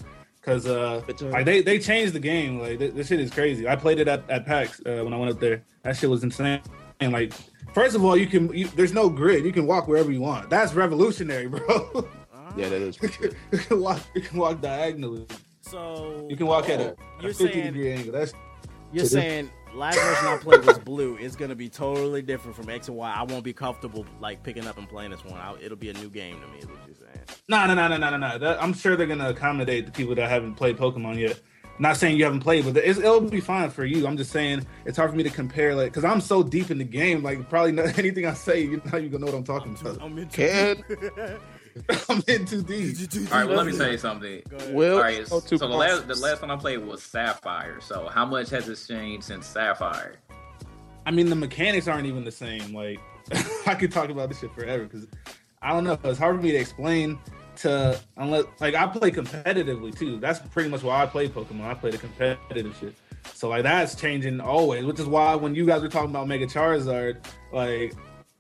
because 0.50 0.68
uh, 0.68 1.02
like 1.30 1.46
they 1.46 1.62
they 1.62 1.80
changed 1.80 2.14
the 2.14 2.20
game. 2.20 2.60
Like 2.60 2.80
th- 2.80 2.94
this 2.94 3.08
shit 3.08 3.20
is 3.20 3.32
crazy. 3.32 3.68
I 3.68 3.76
played 3.76 4.00
it 4.00 4.08
at 4.08 4.30
at 4.30 4.46
PAX 4.46 4.82
uh, 4.86 5.02
when 5.04 5.14
I 5.14 5.18
went 5.18 5.32
up 5.32 5.40
there. 5.40 5.64
That 5.84 5.96
shit 5.96 6.10
was 6.10 6.24
insane. 6.24 6.62
And 7.00 7.14
like, 7.14 7.34
first 7.74 7.96
of 7.96 8.04
all, 8.04 8.18
you 8.18 8.28
can. 8.28 8.54
You, 8.54 8.68
there's 8.68 8.94
no 8.94 9.10
grid. 9.10 9.46
You 9.46 9.52
can 9.52 9.66
walk 9.68 9.88
wherever 9.88 10.12
you 10.12 10.22
want. 10.22 10.50
That's 10.50 10.74
revolutionary, 10.74 11.48
bro. 11.50 12.08
Yeah, 12.58 12.70
that 12.70 12.82
is. 12.82 12.98
you 13.52 13.58
can 13.58 13.80
walk. 13.80 14.02
You 14.16 14.22
can 14.22 14.38
walk 14.38 14.62
diagonally. 14.62 15.26
So 15.62 16.26
You 16.30 16.36
can 16.36 16.48
walk 16.48 16.68
at 16.70 16.82
a, 16.82 16.96
a 17.20 17.22
50 17.22 17.34
saying 17.34 17.66
degree 17.74 17.94
angle. 17.94 18.12
That's 18.12 18.34
You're 18.92 19.06
saying 19.06 19.52
last 19.74 19.98
version 20.00 20.26
I 20.28 20.38
played 20.38 20.66
was 20.66 20.80
blue. 20.80 21.18
It's 21.20 21.36
gonna 21.36 21.56
be 21.56 21.70
totally 21.70 22.22
different 22.22 22.56
from 22.56 22.70
X 22.70 22.88
and 22.88 22.98
Y. 22.98 23.12
I 23.12 23.24
won't 23.24 23.44
be 23.44 23.54
comfortable 23.54 24.06
like 24.20 24.44
picking 24.44 24.68
up 24.68 24.78
and 24.78 24.88
playing 24.88 25.12
this 25.12 25.24
one. 25.24 25.40
I, 25.40 25.56
it'll 25.62 25.78
be 25.78 25.90
a 25.90 25.94
new 25.94 26.10
game 26.10 26.40
to 26.42 26.48
me. 26.48 26.60
Is 26.60 26.66
what 26.68 26.78
you're 26.88 26.96
saying? 26.96 27.26
No, 27.48 27.66
no, 27.68 27.74
no, 27.74 27.88
no, 27.88 27.98
no, 27.98 28.10
no, 28.12 28.18
no. 28.18 28.38
That- 28.38 28.62
I'm 28.62 28.74
sure 28.74 28.96
they're 28.96 29.08
gonna 29.08 29.30
accommodate 29.30 29.86
the 29.86 29.92
people 29.92 30.16
that 30.16 30.30
haven't 30.30 30.56
played 30.56 30.78
Pokemon 30.78 31.18
yet. 31.20 31.40
Not 31.82 31.96
saying 31.96 32.18
you 32.18 32.26
haven't 32.26 32.42
played, 32.42 32.66
but 32.66 32.76
it's, 32.76 33.00
it'll 33.00 33.22
be 33.22 33.40
fine 33.40 33.70
for 33.70 33.86
you. 33.86 34.06
I'm 34.06 34.18
just 34.18 34.32
saying 34.34 34.68
it's 34.86 34.98
hard 34.98 35.12
for 35.12 35.16
me 35.16 35.24
to 35.24 35.30
compare, 35.30 35.74
like, 35.76 35.92
because 35.92 36.04
I'm 36.04 36.20
so 36.20 36.44
deep 36.44 36.72
in 36.72 36.78
the 36.78 36.84
game. 36.84 37.24
Like, 37.24 37.48
probably 37.50 37.72
not, 37.72 37.98
anything 37.98 38.26
I 38.26 38.34
say, 38.34 38.62
you're 38.64 38.82
not 38.84 38.96
even 38.96 39.12
gonna 39.12 39.26
know 39.26 39.32
what 39.32 39.38
I'm 39.38 39.44
talking 39.46 39.78
about. 39.80 40.02
I'm 40.02 40.18
into 40.18 40.36
Can 40.36 40.84
I'm 42.10 42.24
in 42.28 42.46
too 42.46 42.62
deep. 42.62 42.98
All 43.32 43.40
right, 43.40 43.48
well, 43.48 43.58
let 43.58 43.66
me 43.66 43.74
say 43.74 43.98
something. 43.98 44.42
Will 44.70 44.96
All 44.96 45.02
right, 45.02 45.28
so 45.28 45.40
the 45.40 45.68
last 45.68 46.08
the 46.08 46.16
last 46.16 46.42
one 46.42 46.52
I 46.52 46.56
played 46.56 46.80
was 46.80 47.02
Sapphire. 47.04 47.80
So 47.82 48.08
how 48.08 48.26
much 48.26 48.50
has 48.50 48.68
it 48.68 48.80
changed 48.88 49.26
since 49.26 49.48
Sapphire? 49.48 50.16
I 51.06 51.12
mean, 51.12 51.30
the 51.30 51.36
mechanics 51.36 51.88
aren't 51.88 52.06
even 52.06 52.24
the 52.24 52.32
same. 52.32 52.74
Like, 52.74 53.00
I 53.66 53.76
could 53.76 53.92
talk 53.92 54.10
about 54.10 54.30
this 54.30 54.40
shit 54.40 54.54
forever 54.54 54.84
because 54.84 55.08
I 55.62 55.74
don't 55.74 55.84
know. 55.84 55.98
It's 56.04 56.20
hard 56.20 56.36
for 56.36 56.42
me 56.42 56.52
to 56.52 56.58
explain 56.58 57.20
to 57.58 58.00
unless 58.18 58.46
like 58.60 58.76
I 58.76 58.88
play 58.88 59.12
competitively 59.12 59.98
too. 59.98 60.20
That's 60.20 60.40
pretty 60.40 60.70
much 60.70 60.84
why 60.84 61.04
I 61.04 61.06
play 61.06 61.28
Pokemon. 61.28 61.66
I 61.66 61.74
play 61.74 61.92
the 61.92 61.98
competitive 61.98 62.76
shit. 62.80 62.96
So 63.34 63.50
like 63.50 63.64
that's 63.64 63.96
changing 63.96 64.40
always, 64.40 64.86
which 64.86 65.00
is 65.00 65.06
why 65.06 65.36
when 65.36 65.56
you 65.56 65.66
guys 65.66 65.82
were 65.82 65.90
talking 65.90 66.10
about 66.10 66.28
Mega 66.28 66.46
Charizard, 66.46 67.26
like 67.52 67.94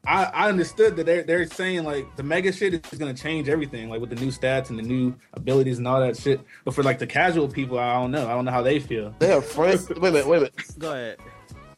I, 0.07 0.23
I 0.25 0.49
understood 0.49 0.95
that 0.95 1.05
they're 1.05 1.23
they're 1.23 1.45
saying 1.45 1.83
like 1.83 2.15
the 2.15 2.23
mega 2.23 2.51
shit 2.51 2.73
is 2.91 2.97
gonna 2.99 3.13
change 3.13 3.49
everything, 3.49 3.89
like 3.89 3.99
with 4.01 4.09
the 4.09 4.15
new 4.15 4.31
stats 4.31 4.69
and 4.69 4.79
the 4.79 4.83
new 4.83 5.13
abilities 5.33 5.77
and 5.77 5.87
all 5.87 5.99
that 5.99 6.17
shit. 6.17 6.41
But 6.65 6.73
for 6.73 6.83
like 6.83 6.99
the 6.99 7.07
casual 7.07 7.47
people, 7.47 7.77
I 7.77 7.93
don't 7.95 8.11
know. 8.11 8.27
I 8.27 8.31
don't 8.33 8.45
know 8.45 8.51
how 8.51 8.61
they 8.61 8.79
feel. 8.79 9.13
they 9.19 9.27
have 9.27 9.45
friends? 9.45 9.89
Wait 9.89 9.97
a 9.97 10.01
minute, 10.01 10.27
wait 10.27 10.37
a 10.37 10.39
minute. 10.41 10.55
Go 10.79 10.91
ahead. 10.93 11.17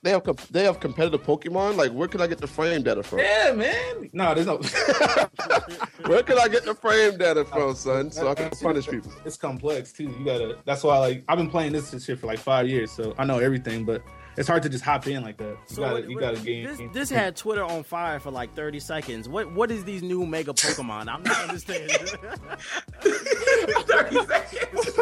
they 0.04 0.12
have 0.12 0.24
comp- 0.24 0.48
they 0.50 0.64
have 0.64 0.80
competitive 0.80 1.24
Pokemon. 1.24 1.76
Like, 1.78 1.92
where 1.92 2.08
can 2.08 2.22
I 2.22 2.28
get 2.28 2.38
the 2.38 2.48
frame 2.48 2.84
data 2.84 3.02
from? 3.04 3.20
Yeah, 3.20 3.54
man. 3.56 4.10
No, 4.14 4.34
there's 4.36 4.48
no. 4.48 4.58
Where 6.08 6.24
can 6.24 6.38
I 6.40 6.48
get 6.48 6.66
the 6.66 6.74
frame 6.76 7.18
data 7.18 7.46
from, 7.46 7.76
son? 7.76 8.12
So 8.12 8.28
I 8.30 8.34
can 8.36 8.50
punish 8.50 8.88
people. 8.88 9.12
It's 9.26 9.38
complex 9.38 9.92
too. 9.94 10.06
You 10.06 10.26
gotta. 10.26 10.58
That's 10.66 10.84
why, 10.84 10.98
like, 10.98 11.24
I've 11.28 11.38
been 11.38 11.50
playing 11.50 11.74
this 11.74 11.92
shit 12.04 12.20
for 12.20 12.28
like 12.28 12.40
five 12.40 12.68
years, 12.68 12.92
so 12.92 13.14
I 13.18 13.26
know 13.26 13.40
everything. 13.40 13.86
But 13.86 14.02
it's 14.38 14.48
hard 14.48 14.64
to 14.64 14.70
just 14.70 14.84
hop 14.84 15.08
in 15.08 15.24
like 15.24 15.38
that. 15.38 15.50
You 15.50 15.58
So 15.76 15.82
gotta, 15.82 15.94
what- 15.96 16.10
you 16.10 16.20
gotta 16.20 16.40
gain. 16.40 16.64
This, 16.66 16.80
this 16.94 17.10
had 17.10 17.36
Twitter 17.36 17.64
on 17.64 17.84
fire 17.84 18.20
for 18.20 18.32
like 18.32 18.54
30 18.56 18.80
seconds. 18.80 19.28
What 19.30 19.52
what 19.54 19.72
is 19.72 19.84
these 19.84 20.02
new 20.04 20.26
mega 20.26 20.54
Pokemon? 20.54 21.08
I'm 21.08 21.24
not 21.24 21.38
understanding. 21.50 21.90
30 23.02 24.26
seconds. 24.26 24.98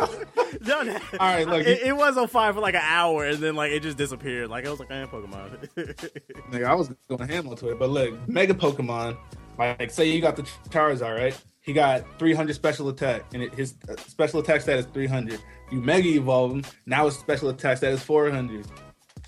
No, 0.67 0.81
no. 0.81 0.93
All 1.19 1.19
right, 1.19 1.47
look, 1.47 1.65
it, 1.65 1.81
it 1.83 1.95
was 1.95 2.17
on 2.17 2.27
fire 2.27 2.53
for 2.53 2.59
like 2.59 2.75
an 2.75 2.81
hour 2.83 3.25
and 3.25 3.37
then 3.37 3.55
like 3.55 3.71
it 3.71 3.81
just 3.81 3.97
disappeared. 3.97 4.49
Like 4.49 4.65
I 4.65 4.69
was 4.71 4.79
like, 4.79 4.91
I 4.91 4.97
am 4.97 5.07
Pokemon. 5.07 5.67
Nigga, 6.51 6.65
I 6.65 6.73
was 6.75 6.89
going 7.07 7.27
ham 7.29 7.47
on 7.47 7.55
Twitter, 7.55 7.75
but 7.75 7.89
look, 7.89 8.27
Mega 8.27 8.53
Pokemon, 8.53 9.17
like 9.57 9.91
say 9.91 10.09
you 10.09 10.21
got 10.21 10.35
the 10.35 10.43
Charizard, 10.69 11.17
right? 11.17 11.41
He 11.61 11.73
got 11.73 12.03
300 12.17 12.55
special 12.55 12.89
attack, 12.89 13.25
and 13.33 13.43
it, 13.43 13.53
his 13.53 13.75
uh, 13.87 13.95
special 14.07 14.39
attack 14.39 14.61
stat 14.61 14.79
is 14.79 14.85
300. 14.87 15.39
You 15.71 15.81
Mega 15.81 16.07
Evolve 16.09 16.51
him, 16.51 16.63
now 16.87 17.05
his 17.05 17.15
special 17.17 17.49
attack 17.49 17.77
stat 17.77 17.91
is 17.91 18.01
400. 18.03 18.65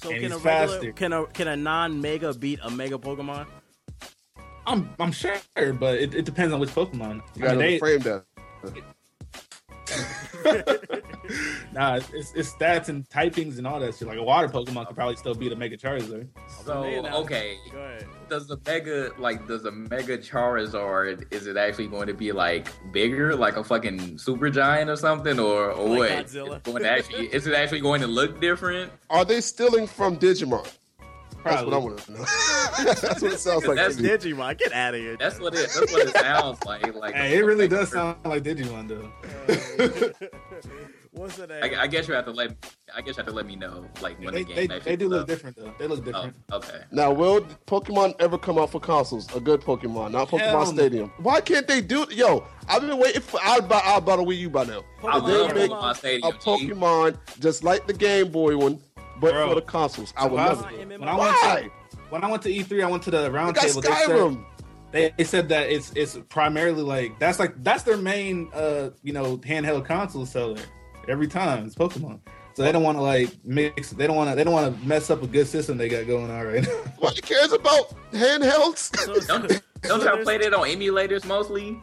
So 0.01 0.09
And 0.09 0.19
can 0.21 0.31
he's 0.31 0.33
a 0.33 0.37
regular, 0.43 0.67
faster. 0.67 0.91
can 0.93 1.13
a 1.13 1.25
can 1.27 1.47
a 1.47 1.55
non 1.55 2.01
mega 2.01 2.33
beat 2.33 2.59
a 2.63 2.69
mega 2.69 2.97
Pokemon? 2.97 3.45
I'm 4.67 4.89
I'm 4.99 5.11
sure, 5.11 5.37
but 5.79 5.95
it, 5.99 6.13
it 6.13 6.25
depends 6.25 6.53
on 6.53 6.59
which 6.59 6.69
Pokemon. 6.71 7.21
You 7.35 7.41
got 7.43 7.51
I 7.51 7.53
mean, 7.53 7.59
they- 7.59 7.79
frame 7.79 7.99
data. 7.99 8.23
nah, 11.73 11.95
it's, 12.13 12.33
it's 12.33 12.53
stats 12.53 12.89
and 12.89 13.07
typings 13.09 13.57
and 13.57 13.67
all 13.67 13.79
that 13.79 13.95
shit. 13.95 14.07
Like 14.07 14.17
a 14.17 14.23
water 14.23 14.47
Pokemon 14.47 14.87
could 14.87 14.95
probably 14.95 15.15
still 15.15 15.33
beat 15.33 15.51
a 15.51 15.55
Mega 15.55 15.77
Charizard. 15.77 16.27
So 16.63 16.83
okay, 17.21 17.57
does 18.29 18.47
the 18.47 18.57
mega 18.65 19.11
like 19.17 19.47
does 19.47 19.63
the 19.63 19.71
mega 19.71 20.17
Charizard 20.17 21.31
is 21.33 21.47
it 21.47 21.57
actually 21.57 21.87
going 21.87 22.07
to 22.07 22.13
be 22.13 22.31
like 22.31 22.67
bigger, 22.91 23.35
like 23.35 23.57
a 23.57 23.63
fucking 23.63 24.17
super 24.17 24.49
giant 24.49 24.89
or 24.89 24.95
something, 24.95 25.39
or 25.39 25.71
or 25.71 25.89
Like 25.89 25.99
what? 25.99 26.09
Godzilla. 26.11 26.55
It's 26.57 26.65
going 26.65 26.83
to 26.83 26.91
actually 26.91 27.25
is 27.27 27.47
it 27.47 27.53
actually 27.53 27.81
going 27.81 28.01
to 28.01 28.07
look 28.07 28.39
different? 28.41 28.91
Are 29.09 29.25
they 29.25 29.41
stealing 29.41 29.87
from 29.87 30.17
Digimon? 30.17 30.67
That's 31.43 31.63
what 31.63 31.73
I 31.73 31.77
want 31.77 31.97
to 31.97 32.11
know. 32.11 32.19
that's 32.83 33.21
what 33.21 33.33
it 33.33 33.39
sounds 33.39 33.65
like. 33.65 33.75
That's 33.75 33.95
to 33.95 34.03
me. 34.03 34.09
Digimon, 34.09 34.57
get 34.57 34.73
out 34.73 34.93
of 34.93 34.99
here. 35.01 35.17
That's 35.17 35.39
what 35.39 35.55
it. 35.55 35.69
That's 35.73 35.91
what 35.91 36.07
it 36.07 36.15
sounds 36.15 36.63
like. 36.65 36.93
Like 36.93 37.15
Hey, 37.15 37.37
it 37.37 37.45
really 37.45 37.67
does 37.67 37.89
sound 37.91 38.17
like 38.23 38.43
Digimon 38.43 38.87
though. 38.87 39.11
What's 41.13 41.35
the 41.35 41.45
name? 41.47 41.61
I, 41.61 41.81
I 41.81 41.87
guess 41.87 42.07
you 42.07 42.13
have 42.13 42.23
to 42.25 42.31
let. 42.31 42.51
I 42.95 43.01
guess 43.01 43.17
you 43.17 43.23
have 43.23 43.25
to 43.27 43.33
let 43.33 43.45
me 43.45 43.57
know, 43.57 43.85
like 44.01 44.17
when 44.19 44.33
They, 44.33 44.43
the 44.43 44.67
game. 44.67 44.79
they 44.85 44.95
do 44.95 45.09
look 45.09 45.27
different. 45.27 45.55
different 45.57 45.77
though. 45.77 45.87
They 45.87 45.93
look 45.93 45.99
Oh, 45.99 46.03
different. 46.03 46.35
okay. 46.53 46.83
Now, 46.91 47.11
will 47.11 47.41
Pokemon 47.67 48.15
ever 48.19 48.37
come 48.37 48.57
out 48.57 48.69
for 48.71 48.79
consoles? 48.79 49.27
A 49.35 49.39
good 49.41 49.59
Pokemon, 49.61 50.11
not 50.11 50.29
Pokemon 50.29 50.39
Hell 50.39 50.59
no. 50.65 50.71
Stadium. 50.71 51.13
Why 51.17 51.41
can't 51.41 51.67
they 51.67 51.81
do? 51.81 52.05
Yo, 52.11 52.45
I've 52.69 52.81
been 52.81 52.97
waiting 52.97 53.21
for. 53.21 53.39
I'll 53.43 53.61
buy. 53.61 53.81
I'll 53.83 53.99
buy 53.99 54.13
a 54.13 54.17
Wii 54.17 54.37
U 54.39 54.49
by 54.49 54.63
now. 54.63 54.83
I 55.03 55.19
Pokemon, 55.19 55.21
love 55.27 55.55
make 55.55 55.71
Pokemon 55.71 55.91
A 55.91 55.95
Stadium. 55.95 56.31
G. 56.31 56.37
Pokemon 56.39 57.17
just 57.41 57.63
like 57.65 57.87
the 57.87 57.93
Game 57.93 58.31
Boy 58.31 58.55
one, 58.55 58.79
but 59.19 59.31
Bro. 59.33 59.49
for 59.49 59.55
the 59.55 59.61
consoles. 59.63 60.13
I 60.15 60.27
would 60.27 60.35
love 60.37 60.65
it. 60.71 60.87
When 60.97 61.03
I 61.09 61.17
went 61.17 61.31
Why? 61.35 61.69
to 61.91 61.97
when 62.09 62.23
I 62.23 62.31
went 62.31 62.43
to 62.43 62.49
E3, 62.49 62.83
I 62.85 62.89
went 62.89 63.03
to 63.03 63.11
the 63.11 63.23
They 63.23 63.29
round 63.29 63.55
got 63.55 63.65
table. 63.65 63.81
They 63.81 63.89
said, 63.89 64.09
Skyrim. 64.09 64.45
they, 64.91 65.13
they 65.17 65.23
said 65.25 65.49
that 65.49 65.69
it's 65.69 65.91
it's 65.95 66.17
primarily 66.29 66.83
like 66.83 67.19
that's 67.19 67.37
like 67.37 67.61
that's 67.63 67.83
their 67.83 67.97
main 67.97 68.49
uh 68.53 68.91
you 69.03 69.11
know 69.13 69.37
handheld 69.39 69.85
console 69.85 70.25
seller 70.25 70.57
every 71.07 71.27
time 71.27 71.65
it's 71.65 71.75
Pokemon. 71.75 72.19
So 72.53 72.63
they 72.63 72.71
don't 72.73 72.83
want 72.83 72.97
to 72.97 73.01
like 73.01 73.29
mix. 73.45 73.91
They 73.91 74.07
don't 74.07 74.15
want 74.17 74.29
to. 74.29 74.35
They 74.35 74.43
don't 74.43 74.53
want 74.53 74.77
to 74.81 74.85
mess 74.87 75.09
up 75.09 75.23
a 75.23 75.27
good 75.27 75.47
system 75.47 75.77
they 75.77 75.87
got 75.87 76.05
going 76.05 76.29
on 76.29 76.45
right 76.47 76.61
now. 76.63 76.69
What 76.99 77.13
he 77.15 77.21
cares 77.21 77.53
about 77.53 77.93
handhelds? 78.11 78.95
So- 78.97 79.19
Don't 79.39 79.47
don't 79.81 80.01
so 80.01 80.13
y'all 80.15 80.23
play 80.23 80.37
that 80.39 80.53
on 80.53 80.67
emulators 80.67 81.25
mostly? 81.25 81.79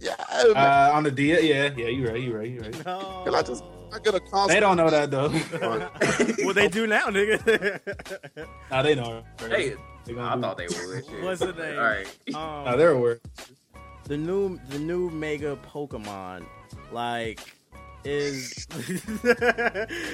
yeah, 0.00 0.16
uh, 0.28 0.90
on 0.92 1.04
the 1.04 1.10
D, 1.12 1.28
yeah, 1.28 1.70
yeah, 1.76 1.86
you 1.86 2.08
right, 2.08 2.20
you 2.20 2.36
right, 2.36 2.48
you 2.50 2.60
right. 2.60 2.84
No. 2.84 3.22
can 3.24 3.34
I 3.36 3.42
just 3.42 3.62
I 3.92 3.98
get 4.00 4.14
a 4.16 4.20
console? 4.20 4.48
They 4.48 4.58
don't 4.58 4.76
know 4.76 4.90
that 4.90 5.10
though. 5.12 5.28
what 6.44 6.54
they 6.56 6.66
do 6.68 6.86
now, 6.88 7.06
nigga? 7.06 7.80
nah, 8.70 8.82
they 8.82 8.94
know. 8.96 9.22
Hey, 9.38 9.74
They 10.04 10.14
gonna 10.14 10.26
I 10.28 10.34
do- 10.34 10.40
thought 10.42 10.58
they 10.58 10.66
would. 10.66 11.22
What's 11.24 11.40
the 11.40 11.52
name? 11.52 11.78
All 11.78 11.84
right. 11.84 12.06
Um, 12.28 12.64
Nah, 12.64 12.76
they're 12.76 12.90
aware. 12.90 13.20
the 14.08 14.16
new 14.16 14.58
the 14.70 14.78
new 14.80 15.08
mega 15.10 15.56
Pokemon, 15.72 16.44
like 16.90 17.40
is 18.04 18.66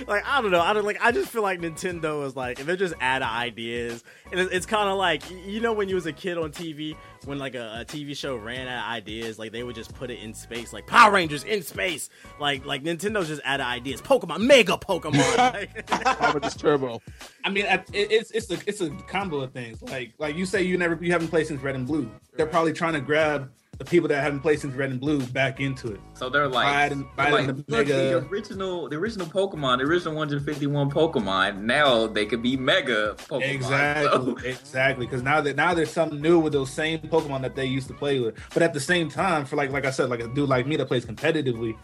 like 0.09 0.25
I 0.27 0.41
don't 0.41 0.51
know. 0.51 0.61
I 0.61 0.73
don't 0.73 0.85
like. 0.85 0.99
I 1.01 1.13
just 1.13 1.31
feel 1.31 1.43
like 1.43 1.61
Nintendo 1.61 2.27
is 2.27 2.37
like 2.37 2.61
if 2.61 2.67
they're 2.67 2.77
just 2.77 2.95
out 3.01 3.23
of 3.23 3.29
ideas, 3.29 4.05
and 4.31 4.41
it's, 4.41 4.53
it's 4.53 4.67
kind 4.67 4.89
of 4.89 4.97
like 4.97 5.23
you 5.47 5.61
know 5.61 5.73
when 5.73 5.89
you 5.89 5.95
was 5.95 6.07
a 6.07 6.13
kid 6.13 6.39
on 6.39 6.53
TV 6.53 6.97
when 7.25 7.39
like 7.39 7.55
a, 7.55 7.81
a 7.81 7.85
TV 7.85 8.17
show 8.17 8.37
ran 8.37 8.69
out 8.69 8.87
of 8.87 8.93
ideas, 8.93 9.39
like 9.39 9.53
they 9.53 9.63
would 9.63 9.75
just 9.75 9.95
put 9.95 10.11
it 10.11 10.21
in 10.21 10.35
space, 10.35 10.73
like 10.73 10.87
Power 10.87 11.13
Rangers 11.13 11.45
in 11.45 11.63
space. 11.63 12.11
Like 12.41 12.65
like 12.65 12.83
Nintendo's 12.83 13.29
just 13.29 13.43
out 13.45 13.61
of 13.61 13.67
ideas. 13.67 14.01
Pokemon, 14.01 14.41
Mega 14.41 14.77
Pokemon. 14.77 15.37
like, 15.55 15.87
Power 15.87 16.41
just 16.41 16.61
turbo. 16.61 17.01
I 17.45 17.51
mean, 17.51 17.67
it, 17.67 17.89
it's 17.93 18.31
it's 18.31 18.51
a 18.51 18.59
it's 18.67 18.81
a 18.81 18.91
combo 19.09 19.41
of 19.41 19.53
things. 19.53 19.83
Like 19.83 20.13
like 20.19 20.37
you 20.37 20.47
say, 20.47 20.63
you 20.63 20.79
never 20.79 20.99
you 21.03 21.13
haven't 21.13 21.29
played 21.29 21.47
since 21.47 21.63
Red 21.63 21.75
and 21.75 21.87
Blue. 21.87 22.11
They're 22.37 22.47
probably 22.47 22.73
trying 22.73 22.95
to 22.95 23.01
grab 23.01 23.51
the 23.79 23.85
people 23.85 24.09
that 24.09 24.21
haven't 24.23 24.41
played 24.41 24.59
since 24.59 24.75
Red 24.75 24.91
and 24.91 25.01
Blue 25.01 25.21
back 25.29 25.61
into 25.61 25.93
it. 25.93 26.01
So 26.15 26.29
they're 26.29 26.49
like, 26.49 26.67
Buy 26.67 26.87
it 26.87 26.93
and- 26.93 27.05
buy 27.17 27.25
they're 27.31 27.33
like 27.33 27.47
the 27.47 27.65
look, 27.69 27.87
the 27.87 28.27
original, 28.29 28.89
the 28.89 28.97
original 28.97 29.27
Pokemon, 29.27 29.79
the 29.79 29.85
original 29.85 30.15
151 30.17 30.91
Pokemon. 30.91 31.61
Now 31.61 32.09
they 32.09 32.27
could 32.27 32.43
be 32.43 32.57
Mega 32.57 33.15
Pokemon. 33.17 33.51
Exactly, 33.55 34.35
So- 34.43 34.49
exactly. 34.49 35.07
Because 35.09 35.23
now 35.23 35.41
that 35.41 35.55
now 35.57 35.75
there's 35.75 35.91
something 35.93 36.21
new 36.21 36.39
with 36.41 36.53
those 36.53 36.71
same 36.71 36.99
Pokemon 36.99 37.43
that 37.43 37.55
they 37.55 37.67
used 37.67 37.87
to 37.89 37.95
play 37.95 38.19
with. 38.19 38.35
But 38.53 38.63
at 38.65 38.75
the 38.75 38.81
same 38.81 39.09
time, 39.09 39.45
for 39.45 39.55
like 39.57 39.71
like 39.71 39.87
I 39.87 39.91
said, 39.91 40.11
like 40.11 40.21
a 40.21 40.29
dude 40.29 40.49
like 40.49 40.67
me 40.67 40.75
that 40.77 40.87
plays 40.87 41.07
competitively, 41.07 41.77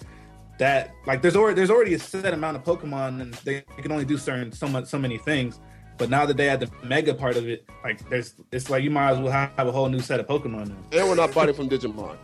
that 0.59 0.91
like 1.07 1.23
there's 1.23 1.37
already 1.37 1.55
there's 1.55 1.71
already 1.71 1.95
a 1.95 1.99
set 1.99 2.35
amount 2.35 2.57
of 2.57 2.65
Pokemon 2.65 3.21
and 3.21 3.35
they 3.45 3.61
can 3.81 3.93
only 3.93 4.05
do 4.05 4.19
certain 4.19 4.51
so 4.53 4.67
much 4.67 4.87
so 4.87 4.99
many 4.99 5.19
things. 5.19 5.61
But 5.97 6.11
now 6.11 6.27
that 6.27 6.37
they 6.37 6.49
add 6.49 6.61
the 6.61 6.71
mega 6.83 7.15
part 7.15 7.37
of 7.37 7.49
it, 7.49 7.65
like 7.85 8.09
there's 8.11 8.35
it's 8.51 8.69
like 8.69 8.83
you 8.83 8.91
might 8.91 9.13
as 9.13 9.19
well 9.19 9.31
have, 9.33 9.53
have 9.57 9.69
a 9.69 9.73
whole 9.73 9.89
new 9.89 10.01
set 10.01 10.19
of 10.21 10.27
Pokemon 10.27 10.69
now. 10.69 10.99
And 10.99 11.09
we're 11.09 11.15
not 11.15 11.33
buying 11.33 11.53
from 11.55 11.69
Digimon. 11.69 12.17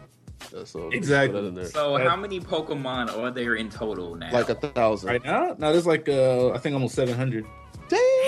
Yeah, 0.53 0.65
so 0.65 0.89
Exactly. 0.91 1.37
put 1.37 1.43
that 1.43 1.49
in 1.49 1.55
there. 1.55 1.65
So 1.67 1.97
That- 1.99 2.09
how 2.09 2.17
many 2.17 2.41
Pokemon 2.41 3.17
are 3.17 3.31
there 3.31 3.55
in 3.55 3.71
total 3.71 4.17
now? 4.17 4.33
Like 4.33 4.49
a 4.49 4.55
thousand. 4.57 5.09
Right 5.11 5.25
now, 5.25 5.55
no, 5.59 5.73
there's 5.73 5.87
like 5.87 6.09
uh 6.09 6.51
I 6.51 6.59
think 6.59 6.75
almost 6.75 6.95
seven 6.95 7.15
hundred. 7.15 7.47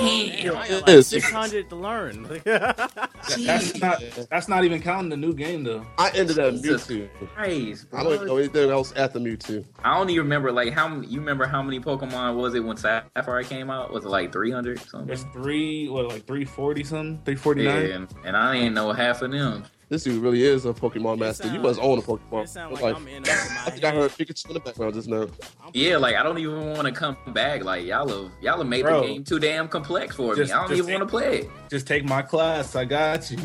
Damn, 0.03 0.57
I 0.57 0.69
got 0.69 0.89
It 0.89 0.97
like 0.97 1.05
six 1.05 1.31
hundred 1.31 1.69
to 1.71 1.77
learn. 1.77 2.29
That's 2.45 3.81
not 3.81 4.03
that's 4.31 4.49
not 4.49 4.65
even 4.65 4.83
counting 4.83 5.09
the 5.11 5.17
new 5.17 5.33
game 5.33 5.63
though. 5.65 5.87
I 5.97 6.11
ended 6.11 6.39
up 6.39 6.55
Jesus 6.55 6.87
Mewtwo. 6.89 7.09
Christ, 7.35 7.87
I 7.93 8.03
don't 8.03 8.17
bro. 8.19 8.27
know 8.27 8.37
anything 8.39 8.71
else 8.71 8.93
after 8.97 9.19
Mewtwo. 9.21 9.65
I 9.85 9.97
don't 9.97 10.11
even 10.11 10.25
remember 10.25 10.51
like 10.53 10.73
how 10.73 11.01
you 11.01 11.21
remember 11.21 11.47
how 11.47 11.63
many 11.63 11.79
Pokemon 11.81 12.37
was 12.37 12.55
it 12.55 12.61
when 12.61 12.77
Sapphire 12.77 13.43
came 13.45 13.71
out? 13.71 13.93
Was 13.93 14.05
it 14.05 14.09
like 14.09 14.33
300 14.33 14.81
something? 14.81 15.13
It's 15.13 15.23
three 15.33 15.89
what 15.89 16.09
like 16.09 16.27
three 16.27 16.45
forty 16.45 16.83
something, 16.85 17.23
three 17.25 17.37
forty 17.37 17.65
nine. 17.65 17.89
Yeah, 17.89 18.07
and 18.25 18.37
I 18.37 18.55
didn't 18.55 18.75
know 18.75 18.93
half 18.93 19.23
of 19.23 19.31
them. 19.31 19.65
This 19.93 20.05
dude 20.05 20.23
really 20.23 20.43
is 20.43 20.65
a 20.65 20.73
Pokemon 20.73 21.19
master. 21.19 21.45
you 21.49 21.51
sound- 21.51 21.63
must 21.65 21.79
own 21.81 21.99
a 21.99 22.01
Pokemon. 22.01 22.45
It 22.45 22.49
sound 22.49 22.73
like 22.73 22.83
Like, 22.83 22.97
I'm 22.97 23.07
in 23.09 23.29
over 23.29 23.31
my 23.31 23.63
I 23.67 23.71
think 23.71 23.85
I 23.85 23.91
heard 23.91 24.11
Pikachu 24.13 24.49
in 24.49 24.55
the 24.55 24.61
background 24.61 24.95
just 24.95 25.07
now. 25.07 25.27
Yeah, 25.75 25.99
like 25.99 26.17
I 26.17 26.23
don't 26.23 26.39
even 26.39 26.71
want 26.71 26.87
to 26.87 26.93
come 26.93 27.15
back. 27.35 27.63
Like 27.63 27.85
y'all 27.85 28.09
have 28.09 28.33
y'all 28.41 28.57
have 28.57 28.67
made 28.67 28.85
Bro. 28.85 29.03
the 29.03 29.07
game 29.09 29.23
too 29.25 29.39
damn 29.39 29.69
complex 29.69 30.17
for 30.17 30.35
Just- 30.35 30.51
me. 30.51 30.57
I 30.57 30.67
don't 30.67 30.79
even 30.79 30.91
want 30.95 31.03
to 31.03 31.07
play 31.07 31.41
it. 31.41 31.51
Just 31.69 31.87
take 31.87 32.07
my 32.07 32.23
class. 32.23 32.75
I 32.75 32.87
got 32.87 33.31
you. 33.31 33.37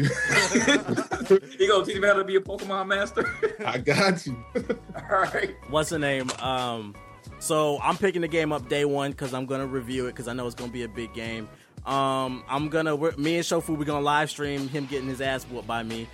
you 1.60 1.68
gonna 1.68 1.86
teach 1.86 2.00
me 2.00 2.08
how 2.08 2.14
to 2.14 2.24
be 2.24 2.38
a 2.38 2.40
Pokemon 2.40 2.88
master? 2.88 3.30
I 3.66 3.78
got 3.78 4.26
you. 4.26 4.38
All 4.96 5.20
right. 5.20 5.54
what's 5.70 5.90
the 5.90 6.00
name? 6.00 6.30
Um, 6.40 6.96
so 7.40 7.78
I'm 7.82 7.98
picking 7.98 8.22
the 8.22 8.28
game 8.30 8.54
up 8.54 8.70
day 8.70 8.86
one 8.86 9.12
because 9.12 9.34
I'm 9.34 9.46
gonna 9.48 9.68
review 9.68 10.06
it 10.06 10.12
because 10.14 10.30
I 10.30 10.34
know 10.34 10.46
it's 10.46 10.56
gonna 10.56 10.72
be 10.72 10.84
a 10.84 10.88
big 10.90 11.14
game. 11.14 11.50
Um, 11.86 12.44
I'm 12.50 12.70
gonna 12.70 12.96
we're, 12.96 13.12
me 13.18 13.36
and 13.36 13.44
Shofu 13.46 13.78
we're 13.78 13.86
gonna 13.86 14.00
live 14.00 14.30
stream 14.30 14.68
him 14.70 14.86
getting 14.86 15.08
his 15.10 15.20
ass 15.22 15.44
whooped 15.44 15.68
by 15.68 15.84
me. 15.84 16.08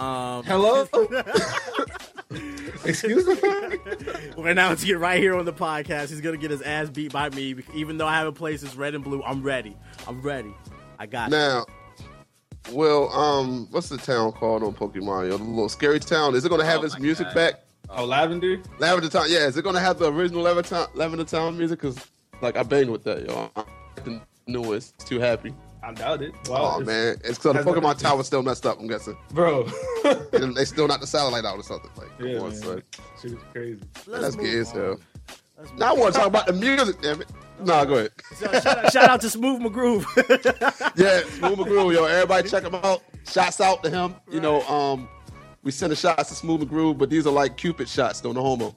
Um, 0.00 0.42
Hello. 0.44 0.88
Excuse 2.84 3.26
me. 3.26 3.34
we're 4.36 4.48
announcing 4.48 4.88
it 4.90 4.98
right 4.98 5.20
here 5.20 5.36
on 5.36 5.44
the 5.44 5.52
podcast. 5.52 6.08
He's 6.08 6.20
gonna 6.22 6.38
get 6.38 6.50
his 6.50 6.62
ass 6.62 6.88
beat 6.88 7.12
by 7.12 7.28
me, 7.30 7.56
even 7.74 7.98
though 7.98 8.06
I 8.06 8.16
haven't 8.16 8.34
played 8.34 8.58
since 8.60 8.74
Red 8.74 8.94
and 8.94 9.04
Blue. 9.04 9.22
I'm 9.22 9.42
ready. 9.42 9.76
I'm 10.08 10.22
ready. 10.22 10.54
I 10.98 11.06
got 11.06 11.28
it. 11.28 11.32
Now, 11.32 11.66
well, 12.72 13.10
um, 13.12 13.68
what's 13.70 13.88
the 13.90 13.98
town 13.98 14.32
called 14.32 14.62
on 14.62 14.72
Pokemon? 14.74 15.28
Yo, 15.30 15.36
the 15.36 15.44
little 15.44 15.68
scary 15.68 16.00
town. 16.00 16.34
Is 16.34 16.44
it 16.44 16.48
going 16.48 16.60
to 16.60 16.66
have 16.66 16.80
Oh 16.80 16.84
its 16.84 16.98
music 16.98 17.26
God. 17.28 17.34
back? 17.34 17.54
Oh, 17.88 18.04
Lavender. 18.04 18.60
Lavender 18.78 19.08
Town. 19.08 19.26
Yeah, 19.28 19.46
is 19.46 19.56
it 19.56 19.62
going 19.62 19.74
to 19.74 19.80
have 19.80 19.98
the 19.98 20.12
original 20.12 20.42
Lavender 20.42 20.68
Town, 20.68 20.86
Lavender 20.94 21.24
Town 21.24 21.58
music? 21.58 21.80
Because, 21.80 21.98
like, 22.40 22.56
I 22.56 22.62
banged 22.62 22.90
with 22.90 23.02
that, 23.04 23.26
yo. 23.26 23.50
I'm 23.56 23.64
the 24.04 24.20
newest. 24.46 24.98
Too 25.06 25.18
happy. 25.18 25.52
I 25.90 25.94
doubt 25.94 26.22
it. 26.22 26.32
Oh 26.48 26.52
Wow, 26.52 26.80
it's- 26.80 26.86
man, 26.86 27.16
it's 27.24 27.38
because 27.38 27.52
the 27.52 27.52
has 27.54 27.64
Pokemon 27.66 27.82
nothing- 27.82 28.04
Tower's 28.08 28.26
still 28.26 28.42
messed 28.42 28.66
up. 28.66 28.78
I'm 28.78 28.86
guessing, 28.86 29.16
bro. 29.32 29.66
and 30.32 30.56
they 30.56 30.64
still 30.64 30.86
knocked 30.88 31.00
the 31.00 31.06
satellite 31.06 31.44
out 31.44 31.56
or 31.58 31.62
something. 31.62 31.90
Like, 31.96 32.16
come 32.18 32.28
yeah, 32.28 32.38
on, 32.38 32.50
man. 32.50 32.58
son. 32.62 32.82
Shit 33.20 33.32
is 33.32 33.38
crazy. 33.52 33.80
Let's 34.06 34.22
That's 34.22 34.36
move 34.36 34.44
gay 34.46 34.58
as 34.58 34.70
hell. 34.70 35.00
Now 35.76 35.90
I 35.90 35.92
want 35.98 36.14
to 36.14 36.18
talk 36.20 36.28
about 36.28 36.46
the 36.46 36.52
music. 36.54 37.02
Damn 37.02 37.20
it. 37.20 37.28
Nah, 37.62 37.84
go 37.84 37.94
ahead. 37.96 38.12
So, 38.36 38.50
shout, 38.50 38.66
out, 38.66 38.92
shout 38.92 39.10
out 39.10 39.20
to 39.20 39.28
Smooth 39.28 39.60
McGroove. 39.60 40.04
Yeah, 40.96 41.20
Smooth 41.36 41.58
McGroove, 41.58 41.92
yo, 41.94 42.04
everybody 42.04 42.48
check 42.48 42.62
him 42.64 42.74
out. 42.76 43.02
Shouts 43.28 43.60
out 43.60 43.82
to 43.84 43.90
him. 43.90 44.14
You 44.30 44.40
know, 44.40 44.62
um, 44.62 45.08
we 45.62 45.70
send 45.70 45.92
the 45.92 45.96
shots 45.96 46.30
to 46.30 46.34
Smooth 46.34 46.62
McGroove, 46.62 46.96
but 46.96 47.10
these 47.10 47.26
are 47.26 47.32
like 47.32 47.56
Cupid 47.58 47.88
shots, 47.88 48.20
don't 48.22 48.34
no 48.34 48.42
homo. 48.42 48.74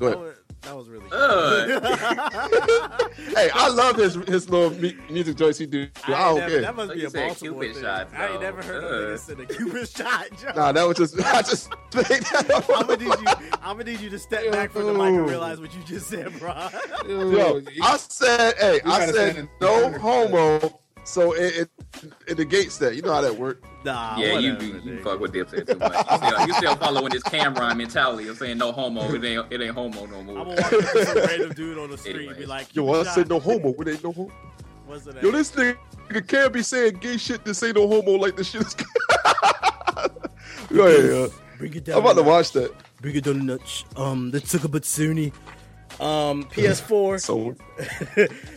Go 0.00 0.06
ahead. 0.22 0.34
that 0.62 0.76
was 0.76 0.88
really. 0.88 1.06
Ugh. 1.12 3.10
Hey, 3.36 3.50
I 3.54 3.68
love 3.68 3.96
his 3.96 4.14
his 4.26 4.48
little 4.50 4.70
mu- 4.80 4.92
music 5.10 5.36
choice 5.38 5.58
he 5.58 5.66
do. 5.66 5.88
I, 6.06 6.10
ain't 6.10 6.18
don't 6.18 6.36
never- 6.38 6.50
care. 6.50 6.60
That 6.62 6.76
must 6.76 6.88
Like 6.88 6.98
be 6.98 7.04
a 7.04 7.10
said, 7.10 7.26
Baltimore 7.28 7.60
Cupid 7.62 7.74
thing. 7.74 7.82
shots, 7.84 8.12
I 8.14 8.28
ain't 8.28 8.40
never 8.40 8.62
heard 8.62 8.84
of 8.84 8.90
a 8.90 8.94
Ugh. 8.94 9.02
nigga 9.02 9.18
send 9.18 9.40
a 9.40 9.46
Cupid 9.46 9.88
shot. 9.96 10.26
Joe. 10.40 10.52
Nah, 10.56 10.72
that 10.72 10.86
was 10.88 10.96
just 10.96 11.20
I 11.24 11.42
just 11.42 11.70
made 11.94 12.04
that 12.06 12.64
I'm 12.74 12.86
gonna 12.86 12.96
need 12.96 13.06
you. 13.08 13.48
I'm 13.62 13.76
gonna 13.78 13.84
need 13.84 14.00
you 14.00 14.10
to 14.10 14.18
step 14.18 14.50
back 14.52 14.70
from 14.72 14.86
the 14.86 14.92
mic 14.92 15.02
and 15.14 15.26
realize 15.28 15.60
what 15.60 15.74
you 15.74 15.82
just 15.84 16.08
said, 16.08 16.36
bro. 16.38 16.52
Yo, 17.06 17.62
I 17.82 17.96
said, 17.98 18.54
hey, 18.58 18.80
I 18.84 19.06
said 19.06 19.14
stand 19.14 19.38
in- 19.38 19.48
no 19.60 19.92
homo, 19.98 20.79
so 21.04 21.32
it, 21.32 21.54
it 21.56 21.70
it 22.26 22.38
negates 22.38 22.78
that. 22.78 22.94
You 22.96 23.02
know 23.02 23.12
how 23.12 23.20
that 23.20 23.36
works. 23.36 23.66
Nah, 23.84 24.16
Yeah, 24.18 24.38
you, 24.38 24.52
whatever, 24.52 24.64
you, 24.64 24.72
you 24.74 24.80
nigga. 24.98 25.02
fuck 25.04 25.20
with 25.20 25.32
Dipset 25.32 25.66
too 25.66 25.78
much. 25.78 25.92
You 26.10 26.16
still, 26.28 26.46
you 26.46 26.52
still 26.54 26.76
following 26.76 27.08
this 27.10 27.22
Cam'ron 27.22 27.76
mentality 27.76 28.28
of 28.28 28.36
saying 28.36 28.58
no 28.58 28.72
homo. 28.72 29.02
It 29.14 29.24
ain't 29.24 29.52
it 29.52 29.60
ain't 29.60 29.74
homo 29.74 30.06
no 30.06 30.22
more. 30.22 30.38
I'm 30.38 30.46
more. 30.46 30.56
gonna 30.56 30.62
walk 30.62 30.72
up 30.72 30.92
to 30.92 31.04
some 31.06 31.16
random 31.26 31.52
dude 31.54 31.78
on 31.78 31.90
the 31.90 31.98
street 31.98 32.28
and 32.28 32.36
be 32.38 32.46
like, 32.46 32.74
Yo, 32.74 32.84
"Cupid 32.84 33.06
I 33.08 33.14
said 33.14 33.28
no 33.28 33.40
homo. 33.40 33.70
It 33.78 33.88
ain't 33.88 34.04
no 34.04 34.12
homo. 34.12 34.32
What's 34.86 35.04
the 35.04 35.12
name? 35.14 35.24
Yo, 35.24 35.30
this 35.30 35.50
nigga 35.52 36.28
can't 36.28 36.52
be 36.52 36.62
saying 36.62 36.94
gay 36.96 37.16
shit 37.16 37.44
to 37.44 37.54
say 37.54 37.72
no 37.72 37.86
homo 37.88 38.12
like 38.12 38.36
this 38.36 38.50
shit 38.50 38.62
is. 38.62 38.74
Go 40.72 40.86
ahead, 40.86 41.04
yo. 41.04 41.28
Bring 41.58 41.74
it 41.74 41.84
down. 41.84 41.98
I'm 41.98 42.04
about 42.04 42.16
to 42.16 42.22
watch 42.22 42.52
that. 42.52 42.72
Bring 43.00 43.16
it 43.16 43.24
down 43.24 43.40
a 43.40 43.42
notch. 43.42 43.84
Um, 43.96 44.30
let's 44.32 44.50
talk 44.52 44.64
about 44.64 44.82
Sony. 44.82 45.32
Um, 46.00 46.44
PS4. 46.44 47.20
So 47.20 47.54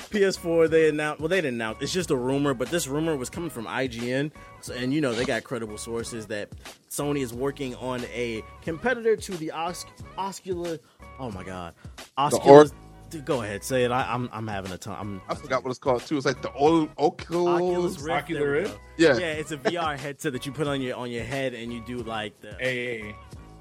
PS4, 0.10 0.70
they 0.70 0.90
announced. 0.90 1.20
Well, 1.20 1.28
they 1.30 1.38
didn't 1.42 1.56
announce. 1.56 1.82
It's 1.82 1.92
just 1.94 2.10
a 2.12 2.16
rumor, 2.16 2.54
but 2.54 2.70
this 2.70 2.88
rumor 2.88 3.16
was 3.18 3.30
coming 3.30 3.50
from 3.50 3.66
IGN, 3.66 4.32
so, 4.62 4.74
and 4.74 4.94
you 4.94 5.02
know 5.02 5.14
they 5.14 5.26
got 5.26 5.44
credible 5.44 5.78
sources 5.78 6.26
that 6.28 6.50
Sony 6.90 7.22
is 7.22 7.34
working 7.34 7.76
on 7.76 8.02
a 8.14 8.44
competitor 8.62 9.16
to 9.16 9.38
the 9.38 9.52
Os- 9.52 9.86
Oscula. 10.18 10.80
Oh 11.20 11.32
my 11.32 11.44
God, 11.44 11.74
Osculus. 12.18 12.72
Dude, 13.10 13.26
Go 13.26 13.44
ahead, 13.44 13.64
say 13.64 13.84
it. 13.84 13.92
I, 13.92 14.12
I'm 14.12 14.28
I'm 14.34 14.48
having 14.48 14.72
a 14.72 14.78
time. 14.78 14.98
I'm 15.00 15.22
I 15.30 15.36
forgot 15.36 15.64
what 15.64 15.70
it's 15.70 15.78
called 15.80 16.04
too. 16.04 16.18
It's 16.18 16.26
like 16.26 16.42
the 16.42 16.52
old 16.54 16.90
Oculus 16.98 17.62
Oculus. 17.62 18.00
Rift. 18.00 18.24
Ocular 18.24 18.50
Rift? 18.52 18.80
Yeah. 18.98 19.18
yeah, 19.18 19.34
it's 19.34 19.52
a 19.52 19.58
VR 19.58 20.00
headset 20.00 20.34
that 20.34 20.46
you 20.48 20.52
put 20.52 20.66
on 20.68 20.82
your 20.82 20.96
on 20.98 21.12
your 21.12 21.24
head 21.24 21.54
and 21.54 21.72
you 21.72 21.82
do 21.86 21.98
like 21.98 22.40
the. 22.42 22.54
Hey, 22.60 23.02
hey, 23.02 23.16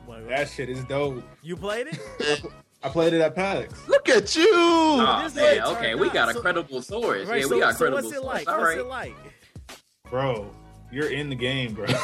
what- 0.06 0.26
that 0.28 0.48
shit 0.48 0.70
is 0.70 0.82
dope. 0.84 1.22
you 1.42 1.56
played 1.56 1.88
it? 1.88 2.42
I 2.84 2.88
played 2.88 3.12
it 3.14 3.20
at 3.20 3.34
PAX. 3.34 3.86
Look 3.88 4.08
at 4.08 4.34
you. 4.34 4.48
Oh, 4.52 5.06
man, 5.06 5.30
nigga 5.30 5.76
okay, 5.76 5.94
we 5.94 6.08
up. 6.08 6.12
got 6.14 6.28
a 6.30 6.34
So- 6.34 6.40
credible 6.40 6.82
source. 6.82 7.26
Right, 7.28 7.40
yeah, 7.42 7.46
so, 7.46 7.54
we 7.54 7.60
got 7.60 7.72
so 7.74 7.78
credible 7.78 8.02
what's 8.02 8.16
it 8.16 8.20
source. 8.22 8.26
like? 8.26 8.48
All 8.48 8.58
what's 8.58 8.68
right. 8.68 8.78
it 8.78 8.86
like? 8.86 9.14
Bro, 10.10 10.50
you're 10.90 11.10
in 11.10 11.28
the 11.30 11.36
game, 11.36 11.74
bro. 11.74 11.86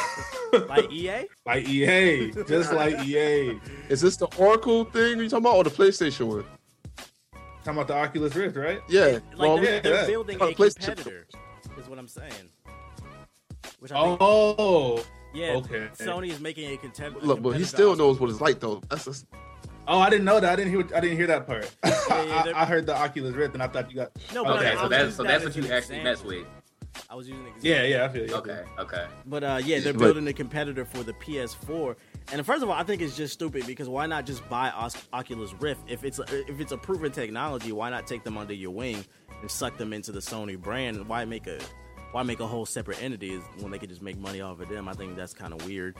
Like 0.67 0.91
EA? 0.91 1.25
like 1.45 1.67
EA, 1.69 2.31
just 2.47 2.73
like 2.73 3.05
EA. 3.05 3.59
Is 3.89 4.01
this 4.01 4.17
the 4.17 4.25
Oracle 4.35 4.83
thing 4.85 5.19
you 5.19 5.29
talking 5.29 5.45
about 5.45 5.57
or 5.57 5.63
the 5.63 5.69
PlayStation 5.69 6.25
one? 6.25 6.43
Talking 7.63 7.73
about 7.73 7.87
the 7.87 7.93
Oculus 7.95 8.33
Rift, 8.35 8.55
right? 8.57 8.79
Yeah. 8.89 9.05
Like 9.05 9.37
well, 9.37 9.57
they're, 9.57 9.75
yeah, 9.75 9.79
they're 9.81 9.93
yeah. 10.01 10.07
building 10.07 10.37
Oh, 10.41 10.47
a 10.47 10.53
competitor, 10.55 11.27
is 11.77 11.87
what 11.87 11.99
I'm 11.99 12.07
saying. 12.07 12.31
Which 13.79 13.91
I 13.91 14.03
think, 14.05 14.17
Oh, 14.21 15.03
yeah, 15.35 15.51
okay. 15.57 15.89
Sony 15.99 16.29
is 16.29 16.39
making 16.39 16.71
a 16.73 16.77
contender. 16.77 17.19
look, 17.19 17.43
but 17.43 17.51
he 17.51 17.63
still 17.63 17.95
knows 17.95 18.19
what 18.19 18.31
it's 18.31 18.41
like 18.41 18.59
though. 18.59 18.81
That's 18.89 19.05
just, 19.05 19.27
oh, 19.89 19.99
I 19.99 20.09
didn't 20.09 20.25
know 20.25 20.39
that. 20.39 20.53
I 20.53 20.55
didn't 20.55 20.71
hear. 20.71 20.87
I 20.95 20.99
didn't 21.01 21.17
hear 21.17 21.27
that 21.27 21.45
part. 21.45 21.69
yeah, 21.85 21.93
I, 22.09 22.53
I 22.55 22.65
heard 22.65 22.85
the 22.85 22.95
Oculus 22.95 23.35
Rift, 23.35 23.53
and 23.55 23.63
I 23.63 23.67
thought 23.67 23.89
you 23.89 23.97
got. 23.97 24.11
No, 24.33 24.43
but 24.45 24.57
Okay, 24.57 24.69
I, 24.69 24.71
I 24.71 24.75
so 24.75 24.81
was 24.83 24.89
that's 24.89 25.15
so 25.15 25.23
that's 25.23 25.45
as 25.45 25.55
what 25.57 25.65
you 25.65 25.73
actually 25.73 26.03
mess 26.03 26.23
with. 26.23 26.45
I 27.09 27.15
was 27.15 27.27
using 27.27 27.41
an 27.43 27.47
example. 27.55 27.69
Yeah, 27.69 27.83
yeah, 27.83 28.05
I 28.05 28.09
feel 28.09 28.27
you. 28.27 28.35
Okay, 28.35 28.63
okay. 28.79 29.07
But 29.25 29.43
uh, 29.43 29.59
yeah, 29.63 29.79
they're 29.79 29.93
building 29.93 30.27
a 30.27 30.33
competitor 30.33 30.85
for 30.85 31.03
the 31.03 31.13
PS4. 31.13 31.95
And 32.31 32.45
first 32.45 32.61
of 32.61 32.69
all, 32.69 32.75
I 32.75 32.83
think 32.83 33.01
it's 33.01 33.15
just 33.15 33.33
stupid 33.33 33.65
because 33.65 33.87
why 33.89 34.05
not 34.05 34.25
just 34.25 34.47
buy 34.49 34.69
Os- 34.71 35.07
Oculus 35.13 35.53
Rift 35.53 35.81
if 35.87 36.03
it's 36.03 36.19
a, 36.19 36.23
if 36.49 36.59
it's 36.59 36.71
a 36.71 36.77
proven 36.77 37.11
technology? 37.11 37.71
Why 37.71 37.89
not 37.89 38.05
take 38.05 38.23
them 38.23 38.37
under 38.37 38.53
your 38.53 38.71
wing 38.71 39.03
and 39.41 39.49
suck 39.49 39.77
them 39.77 39.93
into 39.93 40.11
the 40.11 40.19
Sony 40.19 40.59
brand? 40.59 41.07
Why 41.07 41.25
make 41.25 41.47
a 41.47 41.59
why 42.11 42.23
make 42.23 42.39
a 42.39 42.47
whole 42.47 42.65
separate 42.65 43.01
entity 43.01 43.37
when 43.59 43.71
they 43.71 43.77
could 43.79 43.89
just 43.89 44.01
make 44.01 44.17
money 44.17 44.41
off 44.41 44.59
of 44.59 44.67
them? 44.69 44.87
I 44.87 44.93
think 44.93 45.15
that's 45.15 45.33
kind 45.33 45.53
of 45.53 45.65
weird. 45.65 45.95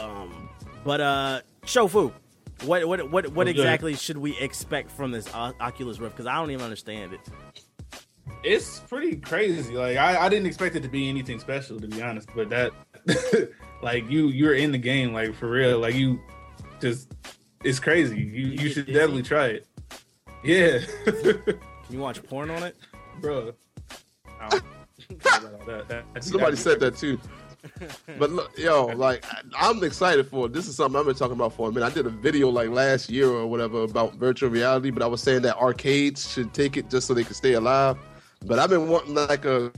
Um, 0.00 0.48
but 0.84 1.00
uh, 1.00 1.40
Shofu, 1.62 2.12
what 2.62 2.86
what 2.86 3.00
what 3.10 3.10
what 3.10 3.32
What's 3.32 3.50
exactly 3.50 3.94
should 3.94 4.18
we 4.18 4.36
expect 4.38 4.90
from 4.90 5.10
this 5.10 5.28
O- 5.34 5.54
Oculus 5.60 5.98
Rift? 5.98 6.16
Because 6.16 6.26
I 6.26 6.34
don't 6.34 6.50
even 6.50 6.62
understand 6.64 7.12
it. 7.14 7.20
It's 8.42 8.80
pretty 8.80 9.16
crazy. 9.16 9.74
Like 9.74 9.96
I, 9.96 10.26
I 10.26 10.28
didn't 10.28 10.46
expect 10.46 10.76
it 10.76 10.82
to 10.82 10.88
be 10.88 11.08
anything 11.08 11.40
special, 11.40 11.80
to 11.80 11.86
be 11.88 12.02
honest. 12.02 12.28
But 12.34 12.48
that, 12.50 12.72
like 13.82 14.08
you, 14.10 14.28
you're 14.28 14.54
in 14.54 14.72
the 14.72 14.78
game, 14.78 15.12
like 15.12 15.34
for 15.34 15.48
real. 15.50 15.78
Like 15.78 15.94
you, 15.94 16.20
just 16.80 17.12
it's 17.64 17.80
crazy. 17.80 18.16
You, 18.16 18.24
you, 18.24 18.56
get 18.56 18.72
should 18.72 18.86
dizzy? 18.86 18.98
definitely 18.98 19.22
try 19.22 19.46
it. 19.46 19.66
Yeah, 20.42 20.78
Can 21.04 21.58
you 21.90 21.98
watch 21.98 22.22
porn 22.24 22.50
on 22.50 22.62
it? 22.62 22.76
bro. 23.20 23.52
Somebody 26.20 26.56
said 26.56 26.80
that 26.80 26.96
too. 26.96 27.18
But 28.18 28.30
look, 28.30 28.58
yo, 28.58 28.86
like 28.86 29.24
I'm 29.56 29.82
excited 29.84 30.26
for. 30.26 30.48
This 30.48 30.68
is 30.68 30.76
something 30.76 30.98
I've 30.98 31.06
been 31.06 31.14
talking 31.14 31.34
about 31.34 31.54
for 31.54 31.68
a 31.68 31.72
minute. 31.72 31.86
I 31.86 31.90
did 31.90 32.06
a 32.06 32.10
video 32.10 32.48
like 32.48 32.68
last 32.70 33.08
year 33.08 33.28
or 33.28 33.46
whatever 33.46 33.82
about 33.82 34.14
virtual 34.16 34.50
reality, 34.50 34.90
but 34.90 35.02
I 35.02 35.06
was 35.06 35.22
saying 35.22 35.42
that 35.42 35.56
arcades 35.56 36.30
should 36.30 36.52
take 36.52 36.76
it 36.76 36.90
just 36.90 37.06
so 37.06 37.14
they 37.14 37.24
can 37.24 37.34
stay 37.34 37.54
alive. 37.54 37.96
But 38.46 38.58
I've 38.58 38.70
been 38.70 38.88
wanting 38.88 39.14
like 39.14 39.44
a, 39.44 39.72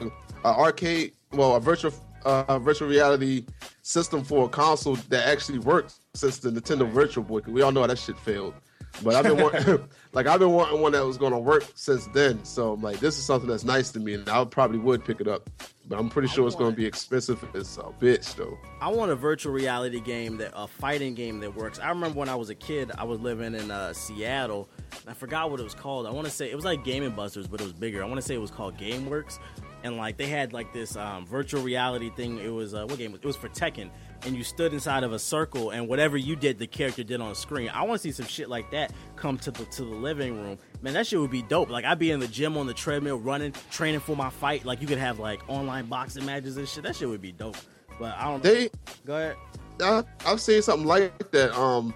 a 0.00 0.08
arcade, 0.44 1.12
well, 1.32 1.56
a 1.56 1.60
virtual 1.60 1.92
uh, 2.24 2.58
virtual 2.58 2.88
reality 2.88 3.44
system 3.82 4.24
for 4.24 4.46
a 4.46 4.48
console 4.48 4.96
that 5.08 5.26
actually 5.28 5.58
works 5.58 6.00
since 6.14 6.38
the 6.38 6.50
Nintendo 6.50 6.90
Virtual 6.90 7.22
Boy. 7.22 7.40
we 7.46 7.62
all 7.62 7.72
know 7.72 7.82
how 7.82 7.86
that 7.86 7.98
shit 7.98 8.18
failed. 8.18 8.54
But 9.02 9.14
I've 9.14 9.24
been 9.24 9.36
wanting, 9.36 9.88
like 10.12 10.26
I've 10.26 10.38
been 10.38 10.52
wanting 10.52 10.80
one 10.80 10.92
that 10.92 11.04
was 11.04 11.18
going 11.18 11.32
to 11.32 11.38
work 11.38 11.64
since 11.74 12.06
then. 12.08 12.44
So 12.44 12.72
I'm 12.72 12.82
like, 12.82 13.00
this 13.00 13.18
is 13.18 13.24
something 13.24 13.48
that's 13.48 13.64
nice 13.64 13.90
to 13.92 14.00
me, 14.00 14.14
and 14.14 14.28
I 14.28 14.44
probably 14.44 14.78
would 14.78 15.04
pick 15.04 15.20
it 15.20 15.28
up. 15.28 15.50
But 15.86 15.98
I'm 15.98 16.08
pretty 16.08 16.28
sure 16.28 16.46
it's 16.46 16.56
going 16.56 16.70
to 16.70 16.76
be 16.76 16.86
expensive 16.86 17.44
as 17.54 17.76
a 17.76 17.82
bitch, 17.82 18.36
though. 18.36 18.56
I 18.80 18.88
want 18.88 19.10
a 19.10 19.16
virtual 19.16 19.52
reality 19.52 20.00
game 20.00 20.38
that 20.38 20.52
a 20.54 20.66
fighting 20.66 21.14
game 21.14 21.40
that 21.40 21.54
works. 21.54 21.78
I 21.78 21.90
remember 21.90 22.18
when 22.18 22.30
I 22.30 22.34
was 22.36 22.48
a 22.48 22.54
kid, 22.54 22.90
I 22.96 23.04
was 23.04 23.20
living 23.20 23.54
in 23.54 23.70
uh, 23.70 23.92
Seattle. 23.92 24.68
And 25.00 25.10
I 25.10 25.12
forgot 25.12 25.50
what 25.50 25.60
it 25.60 25.64
was 25.64 25.74
called. 25.74 26.06
I 26.06 26.10
want 26.10 26.26
to 26.26 26.32
say 26.32 26.50
it 26.50 26.56
was 26.56 26.64
like 26.64 26.84
Game 26.84 27.02
and 27.02 27.14
Busters, 27.14 27.46
but 27.46 27.60
it 27.60 27.64
was 27.64 27.74
bigger. 27.74 28.02
I 28.02 28.06
want 28.06 28.16
to 28.16 28.22
say 28.22 28.34
it 28.34 28.40
was 28.40 28.50
called 28.50 28.78
GameWorks, 28.78 29.38
and 29.82 29.98
like 29.98 30.16
they 30.16 30.26
had 30.26 30.54
like 30.54 30.72
this 30.72 30.96
um, 30.96 31.26
virtual 31.26 31.62
reality 31.62 32.10
thing. 32.10 32.38
It 32.38 32.48
was 32.48 32.72
uh, 32.74 32.86
what 32.86 32.98
game? 32.98 33.12
was 33.12 33.20
It 33.20 33.24
It 33.24 33.26
was 33.26 33.36
for 33.36 33.50
Tekken, 33.50 33.90
and 34.24 34.36
you 34.36 34.44
stood 34.44 34.72
inside 34.72 35.02
of 35.02 35.12
a 35.12 35.18
circle, 35.18 35.70
and 35.70 35.88
whatever 35.88 36.16
you 36.16 36.36
did, 36.36 36.58
the 36.58 36.66
character 36.66 37.02
did 37.02 37.20
on 37.20 37.30
the 37.30 37.34
screen. 37.34 37.68
I 37.68 37.82
want 37.82 38.00
to 38.00 38.02
see 38.02 38.12
some 38.12 38.26
shit 38.26 38.48
like 38.48 38.70
that 38.70 38.92
come 39.16 39.38
to 39.38 39.50
the 39.50 39.64
to 39.64 39.84
the 39.84 39.94
living 39.94 40.40
room. 40.40 40.58
Man, 40.82 40.94
that 40.94 41.06
shit 41.06 41.20
would 41.20 41.30
be 41.30 41.42
dope. 41.42 41.70
Like 41.70 41.84
I'd 41.84 41.98
be 41.98 42.10
in 42.10 42.20
the 42.20 42.28
gym 42.28 42.56
on 42.56 42.66
the 42.66 42.74
treadmill, 42.74 43.18
running, 43.18 43.52
training 43.70 44.00
for 44.00 44.16
my 44.16 44.30
fight. 44.30 44.64
Like 44.64 44.80
you 44.80 44.86
could 44.86 44.98
have 44.98 45.18
like 45.18 45.40
online 45.48 45.86
boxing 45.86 46.24
matches 46.24 46.56
and 46.56 46.68
shit. 46.68 46.84
That 46.84 46.96
shit 46.96 47.08
would 47.08 47.22
be 47.22 47.32
dope. 47.32 47.56
But 47.98 48.16
I 48.16 48.24
don't. 48.24 48.42
They, 48.42 48.70
Go 49.04 49.16
ahead. 49.16 49.36
I, 49.80 50.04
I've 50.26 50.40
seen 50.40 50.62
something 50.62 50.86
like 50.86 51.30
that. 51.32 51.56
Um, 51.58 51.94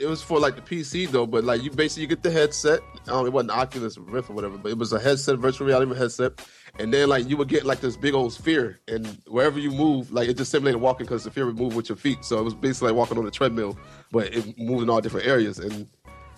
it 0.00 0.06
was 0.06 0.22
for 0.22 0.40
like 0.40 0.56
the 0.56 0.62
PC 0.62 1.10
though, 1.10 1.26
but 1.26 1.44
like 1.44 1.62
you 1.62 1.70
basically 1.70 2.02
you 2.02 2.08
get 2.08 2.22
the 2.22 2.30
headset. 2.30 2.80
Um, 3.06 3.26
it 3.26 3.32
wasn't 3.32 3.50
Oculus 3.50 3.98
Rift 3.98 4.30
or 4.30 4.32
whatever, 4.32 4.56
but 4.56 4.72
it 4.72 4.78
was 4.78 4.92
a 4.92 4.98
headset, 4.98 5.38
virtual 5.38 5.66
reality 5.66 5.94
headset, 5.94 6.40
and 6.78 6.92
then 6.92 7.08
like 7.08 7.28
you 7.28 7.36
would 7.36 7.48
get 7.48 7.64
like 7.64 7.80
this 7.80 7.96
big 7.96 8.14
old 8.14 8.32
sphere, 8.32 8.78
and 8.88 9.06
wherever 9.26 9.58
you 9.58 9.70
move, 9.70 10.12
like 10.12 10.28
it 10.28 10.36
just 10.36 10.50
simulated 10.50 10.80
walking 10.80 11.06
because 11.06 11.24
the 11.24 11.30
sphere 11.30 11.46
would 11.46 11.58
move 11.58 11.74
with 11.74 11.88
your 11.88 11.96
feet. 11.96 12.24
So 12.24 12.38
it 12.38 12.42
was 12.42 12.54
basically 12.54 12.88
like 12.88 12.96
walking 12.96 13.18
on 13.18 13.26
a 13.26 13.30
treadmill, 13.30 13.78
but 14.10 14.32
it 14.34 14.58
moved 14.58 14.82
in 14.82 14.90
all 14.90 15.00
different 15.00 15.26
areas, 15.26 15.58
and 15.58 15.86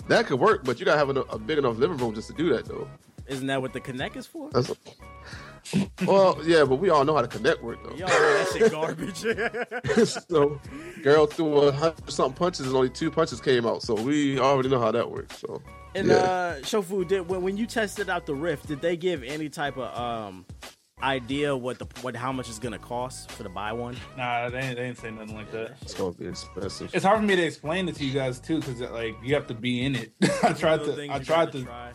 that 0.09 0.27
could 0.27 0.41
work. 0.41 0.65
But 0.65 0.79
you 0.79 0.87
gotta 0.87 0.99
have 0.99 1.15
a, 1.15 1.21
a 1.23 1.39
big 1.39 1.59
enough 1.59 1.77
living 1.79 1.97
room 1.97 2.15
just 2.15 2.29
to 2.29 2.35
do 2.35 2.53
that 2.55 2.65
though. 2.65 2.89
Isn't 3.29 3.47
that 3.47 3.63
what 3.63 3.73
the 3.73 3.81
Kinect 3.81 4.17
is 4.17 4.27
for? 4.27 4.51
That's 4.51 4.73
well, 6.07 6.39
yeah, 6.45 6.65
but 6.65 6.77
we 6.77 6.91
all 6.91 7.05
know 7.05 7.15
how 7.15 7.23
to 7.23 7.39
Kinect 7.39 7.63
work 7.63 7.79
though. 7.85 7.95
Yo, 7.95 8.07
that 8.07 8.49
shit 8.53 8.73
garbage. 8.73 9.19
so, 10.29 10.61
girl 11.03 11.27
threw 11.27 11.55
a 11.59 11.73
hundred 11.73 12.11
something 12.11 12.37
punches 12.37 12.67
and 12.67 12.75
only 12.75 12.91
two 12.91 13.11
punches 13.11 13.41
came 13.41 13.67
out. 13.67 13.83
So 13.83 13.95
we 13.95 14.39
already 14.39 14.69
know 14.69 14.81
how 14.81 14.91
that 14.91 15.11
works. 15.11 15.39
So 15.39 15.63
and 15.95 16.09
yeah. 16.09 16.15
uh, 16.15 16.57
Shofu, 16.61 17.07
did 17.07 17.29
when, 17.29 17.43
when 17.43 17.57
you 17.57 17.67
tested 17.67 18.09
out 18.09 18.27
the 18.27 18.35
Rift, 18.35 18.69
did 18.69 18.81
they 18.81 18.97
give 18.97 19.23
any 19.23 19.49
type 19.49 19.77
of 19.77 19.97
um 19.99 20.47
idea 21.03 21.57
what 21.57 21.79
the 21.79 21.87
what 22.01 22.15
how 22.15 22.33
much 22.33 22.49
it's 22.49 22.59
gonna 22.59 22.79
cost 22.79 23.31
for 23.33 23.43
to 23.43 23.49
buy 23.49 23.73
one? 23.73 23.97
Nah, 24.17 24.49
they 24.49 24.61
ain't, 24.61 24.77
they 24.77 24.85
ain't 24.85 24.99
say 24.99 25.11
nothing 25.11 25.35
like 25.35 25.51
that. 25.53 25.77
it's 25.83 25.95
gonna 25.95 26.13
be 26.13 26.27
expensive. 26.27 26.95
It's 26.95 27.05
hard 27.05 27.19
for 27.19 27.25
me 27.25 27.37
to 27.37 27.43
explain 27.43 27.89
it 27.89 27.97
to 27.97 28.05
you 28.05 28.13
guys 28.13 28.39
too, 28.39 28.61
because 28.61 28.81
like 28.81 29.17
you 29.23 29.35
have 29.35 29.47
to 29.49 29.55
be 29.55 29.85
in 29.85 29.97
it. 29.97 30.13
I 30.43 30.53
tried 30.53 30.85
to. 30.85 31.11
I 31.11 31.19
tried 31.19 31.47
gotta 31.47 31.51
to. 31.53 31.65
try. 31.65 31.93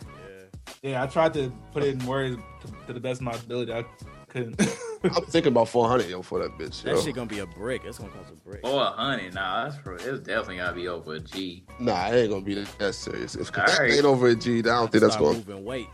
Yeah. 0.82 0.90
Yeah, 0.90 1.02
I 1.02 1.06
tried 1.06 1.34
to 1.34 1.52
put 1.72 1.82
it 1.82 2.00
in 2.00 2.06
words 2.06 2.36
to, 2.60 2.86
to 2.86 2.92
the 2.92 3.00
best 3.00 3.20
of 3.20 3.24
my 3.24 3.32
ability. 3.32 3.72
I 3.72 3.84
couldn't. 4.28 4.60
I'm 5.04 5.24
thinking 5.26 5.52
about 5.52 5.68
400 5.68 6.08
yo 6.08 6.22
for 6.22 6.40
that 6.40 6.56
bitch. 6.58 6.82
That 6.82 6.96
yo. 6.96 7.00
shit 7.00 7.14
gonna 7.14 7.26
be 7.26 7.38
a 7.38 7.46
brick. 7.46 7.84
That's 7.84 7.98
gonna 7.98 8.10
cost 8.10 8.30
a 8.30 8.48
brick. 8.48 8.60
Or 8.64 8.82
a 8.82 8.90
hundred. 8.90 9.34
Nah, 9.34 9.64
that's 9.64 9.76
for, 9.82 9.94
it's 9.94 10.20
definitely 10.20 10.56
gotta 10.56 10.74
be 10.74 10.88
over 10.88 11.14
a 11.14 11.20
G. 11.20 11.64
Nah, 11.78 12.08
it 12.08 12.16
ain't 12.16 12.30
gonna 12.30 12.42
be 12.42 12.54
that, 12.54 12.78
that 12.78 12.94
serious. 12.94 13.34
If 13.34 13.56
All 13.56 13.66
that 13.66 13.78
right. 13.78 13.92
ain't 13.92 14.04
over 14.04 14.28
a 14.28 14.34
G, 14.34 14.58
I 14.58 14.62
don't 14.62 14.90
think 14.90 15.02
that's 15.02 15.14
Start 15.14 15.24
going. 15.24 15.36
moving 15.38 15.64
weight. 15.64 15.88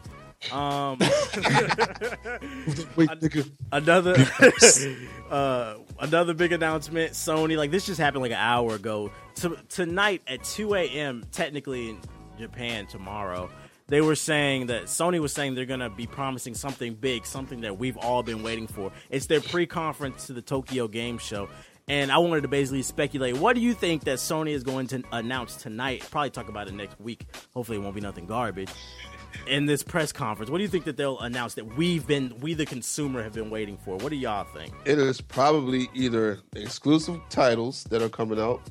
Um, 0.53 0.99
Wait, 2.97 3.09
another 3.73 4.15
uh, 5.31 5.77
another 6.01 6.35
big 6.35 6.53
announcement. 6.53 7.13
Sony, 7.13 7.57
like 7.57 7.71
this 7.71 7.87
just 7.87 8.01
happened 8.01 8.23
like 8.23 8.33
an 8.33 8.39
hour 8.39 8.75
ago. 8.75 9.11
T- 9.35 9.57
tonight 9.69 10.23
at 10.27 10.45
2 10.45 10.75
a.m. 10.75 11.25
Technically 11.33 11.91
in 11.91 11.99
Japan 12.39 12.87
tomorrow. 12.87 13.51
They 13.87 14.01
were 14.01 14.17
saying 14.17 14.67
that 14.69 14.85
Sony 14.85 15.21
was 15.21 15.33
saying 15.33 15.55
they're 15.55 15.67
gonna 15.67 15.91
be 15.91 16.07
promising 16.07 16.55
something 16.55 16.95
big, 16.95 17.27
something 17.27 17.61
that 17.63 17.79
we've 17.79 17.99
all 17.99 18.23
been 18.23 18.43
waiting 18.43 18.67
for. 18.67 18.93
It's 19.11 19.27
their 19.27 19.41
pre-conference 19.41 20.27
to 20.29 20.33
the 20.33 20.43
Tokyo 20.43 20.89
Game 20.89 21.19
Show, 21.19 21.49
and 21.87 22.11
I 22.11 22.19
wanted 22.19 22.43
to 22.43 22.49
basically 22.49 22.83
speculate. 22.83 23.37
What 23.37 23.55
do 23.55 23.61
you 23.61 23.75
think 23.75 24.05
that 24.05 24.19
Sony 24.19 24.51
is 24.51 24.63
going 24.63 24.87
to 24.89 25.03
announce 25.13 25.57
tonight? 25.57 26.07
Probably 26.11 26.31
talk 26.31 26.49
about 26.49 26.67
it 26.67 26.75
next 26.75 26.99
week. 26.99 27.27
Hopefully, 27.53 27.77
it 27.77 27.83
won't 27.83 27.95
be 27.95 28.01
nothing 28.01 28.27
garbage 28.27 28.71
in 29.47 29.67
this 29.67 29.83
press 29.83 30.13
conference. 30.13 30.51
What 30.51 30.59
do 30.59 30.63
you 30.63 30.69
think 30.69 30.85
that 30.85 30.97
they'll 30.97 31.21
announce 31.21 31.55
that 31.55 31.77
we've 31.77 32.07
been, 32.07 32.35
we 32.41 32.55
the 32.55 32.65
consumer, 32.65 33.23
have 33.23 33.35
been 33.35 33.51
waiting 33.51 33.77
for? 33.77 33.97
What 33.97 34.11
do 34.11 34.17
y'all 34.17 34.45
think? 34.45 34.73
It 34.87 34.99
is 34.99 35.21
probably 35.21 35.91
either 35.93 36.41
exclusive 36.57 37.21
titles 37.29 37.85
that 37.85 38.01
are 38.01 38.09
coming 38.09 38.41
out, 38.41 38.63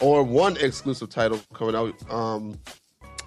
or 0.00 0.22
one 0.22 0.56
exclusive 0.58 1.08
title 1.08 1.40
coming 1.54 1.74
out. 1.74 1.94
Um, 2.12 2.58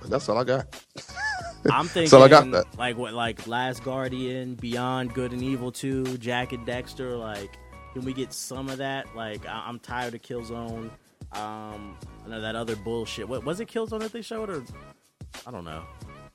that's 0.10 0.30
all 0.30 0.38
I 0.38 0.43
got. 0.43 0.68
I'm 1.72 1.88
thinking, 1.88 2.10
So 2.10 2.22
I 2.22 2.28
got 2.28 2.49
that. 2.51 2.78
like 2.78 2.95
what, 2.97 3.14
like 3.14 3.47
Last 3.47 3.84
Guardian, 3.84 4.53
Beyond 4.56 5.14
Good 5.14 5.32
and 5.34 5.41
Evil 5.41 5.72
Two, 5.72 6.03
Jak 6.20 6.53
and 6.53 6.66
Daxter. 6.68 7.20
Like, 7.20 7.58
can 7.93 8.03
we 8.06 8.14
get 8.14 8.32
some 8.34 8.70
of 8.70 8.78
that? 8.78 9.16
Like, 9.16 9.45
I- 9.47 9.66
I'm 9.68 9.80
tired 9.80 10.14
of 10.14 10.22
Killzone. 10.22 10.91
Um, 11.32 11.97
I 12.24 12.30
know 12.30 12.39
that 12.41 12.56
other 12.56 12.76
bullshit. 12.76 13.28
What 13.28 13.43
was 13.43 13.60
it? 13.60 13.68
Killzone 13.68 13.99
that 14.01 14.14
they 14.14 14.22
showed, 14.22 14.49
or 14.49 14.64
I 15.47 15.51
don't 15.51 15.66
know. 15.66 15.84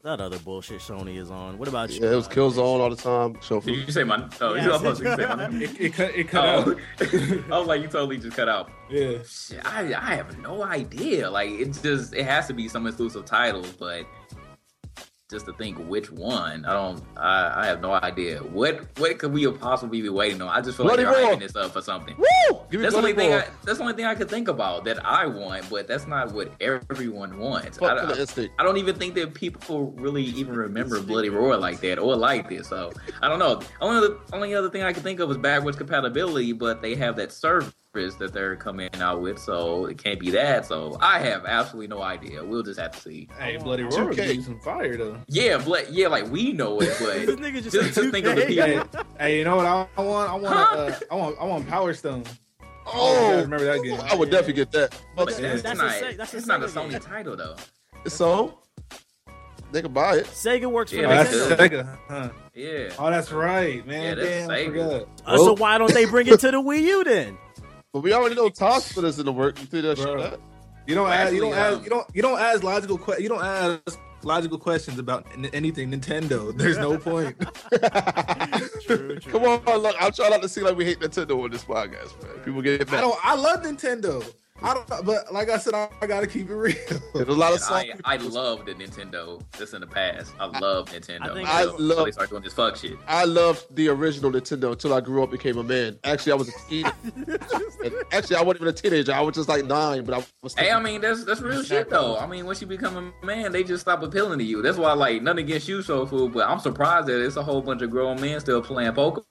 That 0.02 0.18
other 0.18 0.38
bullshit 0.38 0.80
Sony 0.80 1.18
is 1.18 1.30
on. 1.30 1.58
What 1.58 1.68
about 1.68 1.90
you? 1.90 2.00
Yeah, 2.00 2.12
it 2.12 2.16
was 2.16 2.26
Killzone 2.26 2.80
all 2.80 2.88
the 2.88 2.96
time. 2.96 3.38
Show 3.42 3.60
Did 3.60 3.86
you 3.86 3.92
say 3.92 4.02
my? 4.02 4.26
Oh, 4.40 4.54
Yeah, 4.54 4.64
you 4.64 4.72
I 4.72 4.76
supposed 4.78 5.02
to 5.02 5.14
say 5.14 5.26
my 5.26 5.48
name. 5.48 5.60
It, 5.60 5.78
it 5.78 5.92
cut. 5.92 6.14
It 6.14 6.28
cut 6.28 6.44
oh. 6.44 6.70
out. 6.70 6.78
Oh, 7.02 7.44
I 7.54 7.58
was 7.58 7.68
like, 7.68 7.82
you 7.82 7.88
totally 7.88 8.16
just 8.16 8.34
cut 8.34 8.48
out. 8.48 8.70
Yeah. 8.88 9.18
Shit, 9.28 9.60
I 9.62 9.92
I 9.92 10.14
have 10.14 10.38
no 10.38 10.62
idea. 10.62 11.30
Like 11.30 11.50
it's 11.50 11.82
just 11.82 12.14
it 12.14 12.24
has 12.24 12.46
to 12.46 12.54
be 12.54 12.66
some 12.66 12.86
exclusive 12.86 13.26
titles, 13.26 13.72
but 13.72 14.06
just 15.30 15.46
to 15.46 15.52
think 15.52 15.78
which 15.88 16.10
one, 16.10 16.64
I 16.64 16.72
don't. 16.72 17.02
I, 17.16 17.62
I 17.62 17.66
have 17.66 17.80
no 17.80 17.92
idea. 17.92 18.38
What 18.40 18.86
what 18.98 19.18
could 19.18 19.32
we 19.32 19.50
possibly 19.52 20.02
be 20.02 20.08
waiting 20.08 20.42
on? 20.42 20.48
I 20.48 20.60
just 20.60 20.76
feel 20.76 20.86
Bloody 20.86 21.04
like 21.04 21.14
they're 21.14 21.36
hyping 21.36 21.40
this 21.40 21.56
up 21.56 21.72
for 21.72 21.80
something. 21.80 22.16
Woo! 22.16 22.60
Give 22.70 22.80
me 22.80 22.82
That's 22.82 22.94
the 22.94 22.98
only 22.98 23.12
thing. 23.14 23.32
I, 23.32 23.46
that's 23.64 23.78
the 23.78 23.84
only 23.84 23.94
thing 23.94 24.06
I 24.06 24.14
could 24.14 24.28
think 24.28 24.48
about 24.48 24.84
that 24.84 25.04
I 25.06 25.26
want, 25.26 25.70
but 25.70 25.86
that's 25.86 26.06
not 26.06 26.32
what 26.32 26.52
everyone 26.60 27.38
wants. 27.38 27.80
I, 27.80 27.86
I, 27.86 28.46
I 28.58 28.62
don't 28.62 28.76
even 28.76 28.96
think 28.96 29.14
that 29.14 29.34
people 29.34 29.92
really 29.92 30.24
even 30.24 30.54
remember 30.54 31.00
Bloody 31.00 31.30
Roar 31.30 31.56
like 31.56 31.80
that 31.80 31.98
or 31.98 32.16
like 32.16 32.48
this. 32.48 32.68
So 32.68 32.92
I 33.22 33.28
don't 33.28 33.38
know. 33.38 33.60
Only 33.80 33.98
other, 33.98 34.16
only 34.32 34.54
other 34.54 34.70
thing 34.70 34.82
I 34.82 34.92
can 34.92 35.02
think 35.02 35.20
of 35.20 35.30
is 35.30 35.38
backwards 35.38 35.76
compatibility, 35.76 36.52
but 36.52 36.82
they 36.82 36.94
have 36.96 37.16
that 37.16 37.32
service 37.32 37.72
that 37.92 38.30
they're 38.32 38.54
coming 38.54 38.88
out 39.00 39.20
with, 39.20 39.36
so 39.38 39.86
it 39.86 39.98
can't 39.98 40.20
be 40.20 40.30
that. 40.30 40.64
So 40.64 40.96
I 41.00 41.18
have 41.18 41.44
absolutely 41.44 41.88
no 41.88 42.00
idea. 42.02 42.44
We'll 42.44 42.62
just 42.62 42.78
have 42.78 42.92
to 42.92 43.00
see. 43.00 43.28
Hey, 43.36 43.56
Bloody 43.56 43.82
Roar 43.82 44.04
would 44.04 44.16
2K. 44.16 44.44
some 44.44 44.60
fire 44.60 44.96
though. 44.96 45.16
Yeah, 45.26 45.60
but 45.66 45.92
yeah, 45.92 46.06
like 46.06 46.30
we 46.30 46.52
know 46.52 46.80
it, 46.80 46.86
This 47.00 47.26
but 47.26 47.38
nigga 47.40 47.54
just, 47.62 47.72
just, 47.74 47.94
said 47.94 48.12
think 48.12 48.26
of 48.26 48.36
the 48.36 48.42
2K. 48.42 48.46
people. 48.46 49.04
Hey, 49.18 49.24
hey, 49.24 49.38
you 49.38 49.44
know 49.44 49.56
what 49.56 49.66
I, 49.66 49.88
I 49.96 50.02
want? 50.02 50.30
I 50.30 50.34
want. 50.34 50.46
Huh? 50.54 50.76
Uh, 50.76 50.98
I 51.10 51.14
want. 51.16 51.36
I 51.40 51.44
want 51.44 51.68
Power 51.68 51.92
Stone. 51.92 52.22
Oh, 52.86 53.26
I 53.38 53.40
remember 53.40 53.64
that 53.64 53.82
game. 53.82 54.00
I 54.00 54.14
would 54.14 54.30
definitely 54.30 54.54
get 54.54 54.70
that. 54.72 54.96
But 55.16 55.30
Fuck 55.32 55.40
that's, 55.40 55.62
that's 55.62 55.78
not. 55.78 55.90
se- 55.92 56.14
that's 56.16 56.34
a 56.34 56.36
it's 56.36 56.46
not 56.46 56.62
a 56.62 56.66
Sega 56.66 56.90
game. 56.90 57.00
Sony 57.00 57.04
title 57.04 57.36
though. 57.36 57.56
So 58.06 58.58
they 59.72 59.82
can 59.82 59.92
buy 59.92 60.16
it. 60.18 60.26
Sega 60.26 60.66
works 60.70 60.90
for 60.92 60.98
Yeah, 60.98 61.06
Oh, 61.06 61.08
that's 61.10 61.34
Nintendo. 61.34 61.56
Nintendo. 61.56 61.70
Sega. 61.84 61.98
Huh? 62.08 62.28
Yeah. 62.54 62.92
Oh, 62.98 63.10
that's 63.10 63.30
right, 63.32 63.86
man. 63.86 64.02
Yeah, 64.02 64.14
that's 64.14 64.28
Damn, 64.28 64.50
I 64.50 64.58
Sega. 64.58 64.66
forgot. 64.66 65.08
Uh, 65.26 65.36
so 65.38 65.56
why 65.56 65.78
don't 65.78 65.92
they 65.92 66.04
bring 66.06 66.26
it 66.28 66.40
to 66.40 66.50
the 66.50 66.56
Wii 66.62 66.80
U 66.82 67.04
then? 67.04 67.38
But 67.92 68.00
we 68.00 68.12
already 68.12 68.36
know 68.36 68.48
Toss 68.48 68.92
put 68.92 69.04
us 69.04 69.18
in 69.18 69.26
the 69.26 69.32
work. 69.32 69.58
You 69.58 69.66
think 69.66 69.82
that 69.82 69.98
shit? 69.98 70.06
Bro. 70.06 70.38
You 70.86 70.94
don't 70.94 71.10
ask. 71.10 71.32
You 71.32 71.40
don't 71.40 71.54
ask. 71.54 71.82
You 71.84 71.90
don't. 71.90 72.06
You 72.14 72.22
don't 72.22 72.38
ask 72.40 72.62
logical. 72.62 72.98
Que- 72.98 73.20
you 73.20 73.28
don't 73.28 73.42
ask 73.44 73.98
logical 74.22 74.58
questions 74.58 74.98
about 74.98 75.26
n- 75.32 75.50
anything 75.52 75.90
Nintendo. 75.90 76.56
There's 76.56 76.78
no 76.78 76.98
point. 77.10 77.36
True, 78.82 79.18
true. 79.20 79.32
Come 79.32 79.44
on, 79.44 79.78
look. 79.78 79.96
I'm 80.00 80.12
trying 80.12 80.30
not 80.30 80.42
to 80.42 80.48
see 80.48 80.60
like 80.62 80.76
we 80.76 80.84
hate 80.84 81.00
Nintendo 81.00 81.42
on 81.42 81.50
this 81.50 81.64
podcast, 81.64 82.20
man. 82.22 82.38
People 82.44 82.62
get 82.62 82.88
I 82.88 82.92
mad. 82.92 83.00
don't. 83.02 83.18
I 83.24 83.34
love 83.34 83.62
Nintendo. 83.62 84.24
I 84.62 84.74
don't. 84.74 84.86
But 85.06 85.32
like 85.32 85.48
I 85.48 85.58
said, 85.58 85.74
I, 85.74 85.88
I 86.02 86.06
gotta 86.06 86.26
keep 86.26 86.50
it 86.50 86.54
real. 86.54 86.74
There's 87.14 87.28
a 87.28 87.32
lot 87.32 87.52
of 87.54 87.60
And 87.70 88.00
I, 88.04 88.14
I 88.14 88.16
love 88.16 88.66
the 88.66 88.74
Nintendo. 88.74 89.42
This 89.58 89.72
in 89.72 89.80
the 89.80 89.86
past. 89.86 90.32
I 90.38 90.46
love 90.58 90.86
Nintendo. 90.86 91.30
I 91.30 91.34
think- 91.34 91.48
I 91.48 91.64
love- 91.64 92.04
they 92.06 92.12
start 92.12 92.30
doing 92.30 92.42
this 92.42 92.52
fuck 92.52 92.76
shit. 92.76 92.96
I 93.06 93.24
loved 93.24 93.74
the 93.74 93.88
original 93.88 94.30
Nintendo 94.30 94.72
until 94.72 94.94
I 94.94 95.00
grew 95.00 95.22
up, 95.22 95.30
became 95.30 95.58
a 95.58 95.62
man. 95.62 95.98
Actually, 96.04 96.32
I 96.32 96.34
was 96.36 96.48
a 96.48 96.52
teen. 96.68 96.84
and 97.84 97.94
actually, 98.12 98.36
I 98.36 98.42
wasn't 98.42 98.62
even 98.62 98.68
a 98.68 98.72
teenager. 98.72 99.12
I 99.12 99.20
was 99.20 99.34
just 99.34 99.48
like 99.48 99.64
nine, 99.64 100.04
but 100.04 100.18
I 100.20 100.24
was. 100.42 100.54
Hey, 100.54 100.70
I 100.70 100.80
mean 100.80 101.00
that's 101.00 101.24
that's 101.24 101.40
real 101.40 101.62
shit 101.62 101.88
though. 101.90 102.16
I 102.18 102.26
mean, 102.26 102.44
once 102.46 102.60
you 102.60 102.66
become 102.66 103.12
a 103.22 103.26
man, 103.26 103.52
they 103.52 103.64
just 103.64 103.82
stop 103.82 104.02
appealing 104.02 104.38
to 104.38 104.44
you. 104.44 104.62
That's 104.62 104.78
why, 104.78 104.92
like, 104.92 105.22
nothing 105.22 105.44
against 105.44 105.68
you, 105.68 105.78
Shofu, 105.78 106.32
but 106.32 106.48
I'm 106.48 106.58
surprised 106.60 107.06
that 107.08 107.24
it's 107.24 107.36
a 107.36 107.42
whole 107.42 107.62
bunch 107.62 107.82
of 107.82 107.90
grown 107.90 108.20
men 108.20 108.40
still 108.40 108.60
playing 108.62 108.92
Pokemon 108.92 109.24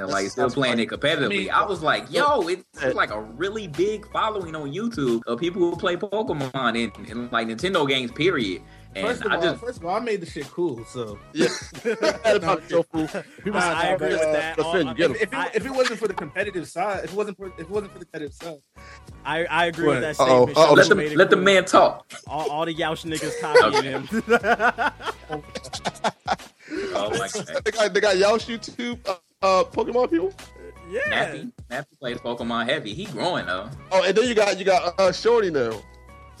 and 0.00 0.08
like 0.08 0.28
still 0.30 0.44
That's 0.44 0.54
playing 0.54 0.74
funny. 0.74 0.82
it 0.84 0.88
competitively. 0.90 1.24
I 1.24 1.28
mean- 1.28 1.50
I 1.50 1.64
was 1.64 1.82
like, 1.82 2.10
yo, 2.10 2.48
it's 2.48 2.94
like 2.94 3.10
a 3.10 3.20
really 3.20 3.68
big 3.68 4.10
following 4.12 4.54
on 4.54 4.72
YouTube 4.74 5.22
of 5.26 5.38
people 5.40 5.62
who 5.70 5.76
play 5.76 5.96
Pokemon 5.96 6.52
and, 6.96 7.08
and 7.08 7.32
like 7.32 7.46
Nintendo 7.48 7.88
games. 7.88 8.10
Period. 8.12 8.62
And 8.96 9.08
First 9.08 9.22
of 9.24 9.32
I 9.32 9.36
all, 9.36 9.42
just 9.42 9.60
first 9.60 9.78
of 9.80 9.84
all, 9.86 9.96
I 9.96 9.98
made 10.00 10.20
the 10.20 10.26
shit 10.26 10.46
cool. 10.50 10.84
So 10.84 11.18
yeah. 11.32 11.48
About 12.24 12.68
your 12.70 12.84
food. 12.84 13.10
People 13.42 13.58
I- 13.58 13.72
I 13.72 13.86
agree 13.88 14.08
with 14.10 14.20
that. 14.20 14.56
defend, 14.56 14.88
All- 14.88 14.94
get 14.94 15.10
'em. 15.10 15.16
if 15.16 15.22
it, 15.22 15.34
I- 15.34 15.50
if 15.52 15.66
it 15.66 15.70
wasn't 15.72 15.98
for 15.98 16.06
the 16.06 16.14
competitive 16.14 16.68
side, 16.68 17.04
if 17.04 17.12
it 17.12 17.16
wasn't 17.16 17.36
for 17.36 17.46
if 17.48 17.58
it 17.58 17.70
wasn't 17.70 17.92
for 17.92 17.98
the 17.98 18.04
competitive 18.04 18.34
side, 18.34 18.58
I, 19.24 19.44
I 19.46 19.66
agree 19.66 19.86
What? 19.88 19.94
with 19.94 20.02
that 20.02 20.20
Uh-oh, 20.20 20.46
statement. 20.46 20.58
uh-oh, 20.58 20.74
let 20.74 20.88
the 20.88 20.94
made 20.94 21.12
it 21.12 21.18
let 21.18 21.30
the 21.30 21.36
man 21.36 21.64
talk. 21.64 22.12
all, 22.28 22.48
all 22.50 22.64
the 22.66 22.74
Yauch 22.74 23.04
niggas 23.04 23.40
copying 23.40 23.84
him. 23.84 24.08
Oh 26.96 27.10
my 27.10 27.28
god. 27.28 27.62
they 27.64 27.70
got 27.70 27.94
they 27.94 28.00
got 28.00 28.16
Yaosh 28.16 28.46
YouTube 28.46 28.98
uh, 29.08 29.16
uh, 29.42 29.64
Pokemon 29.64 30.10
people. 30.10 30.32
Yeah. 30.94 31.26
Nappy, 31.34 31.52
Nappy 31.70 31.98
plays 31.98 32.18
Pokemon 32.18 32.68
heavy. 32.68 32.94
He 32.94 33.06
growing 33.06 33.46
though. 33.46 33.68
Oh, 33.90 34.02
and 34.04 34.16
then 34.16 34.28
you 34.28 34.34
got 34.34 34.58
you 34.58 34.64
got 34.64 34.98
uh, 35.00 35.10
Shorty 35.12 35.50
now. 35.50 35.72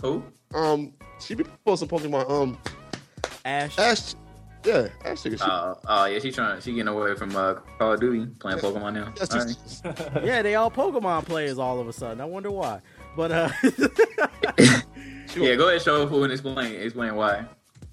Who? 0.02 0.22
Um, 0.54 0.92
she 1.20 1.34
be 1.34 1.44
posting 1.64 1.88
Pokemon. 1.88 2.30
Um, 2.30 2.58
Ash. 3.44 3.76
Ash, 3.78 4.14
yeah, 4.64 4.88
Ash 5.04 5.22
nigga. 5.22 5.38
She, 5.38 5.44
Oh, 5.44 5.78
oh 5.88 6.04
yeah, 6.06 6.18
she 6.20 6.30
trying. 6.30 6.60
She 6.60 6.72
getting 6.72 6.88
away 6.88 7.14
from 7.16 7.34
uh, 7.34 7.54
Call 7.78 7.94
of 7.94 8.00
Duty, 8.00 8.26
playing 8.38 8.58
Pokemon 8.58 8.94
now. 8.94 9.12
that's 9.18 9.34
right. 9.84 10.24
Yeah, 10.24 10.42
they 10.42 10.54
all 10.54 10.70
Pokemon 10.70 11.24
players 11.26 11.58
all 11.58 11.80
of 11.80 11.88
a 11.88 11.92
sudden. 11.92 12.20
I 12.20 12.24
wonder 12.24 12.50
why. 12.50 12.80
But 13.16 13.32
uh 13.32 13.48
Yeah, 15.36 15.56
go 15.56 15.68
ahead, 15.68 15.80
Shofu 15.80 16.22
and 16.22 16.32
explain 16.32 16.74
explain 16.80 17.14
why. 17.16 17.44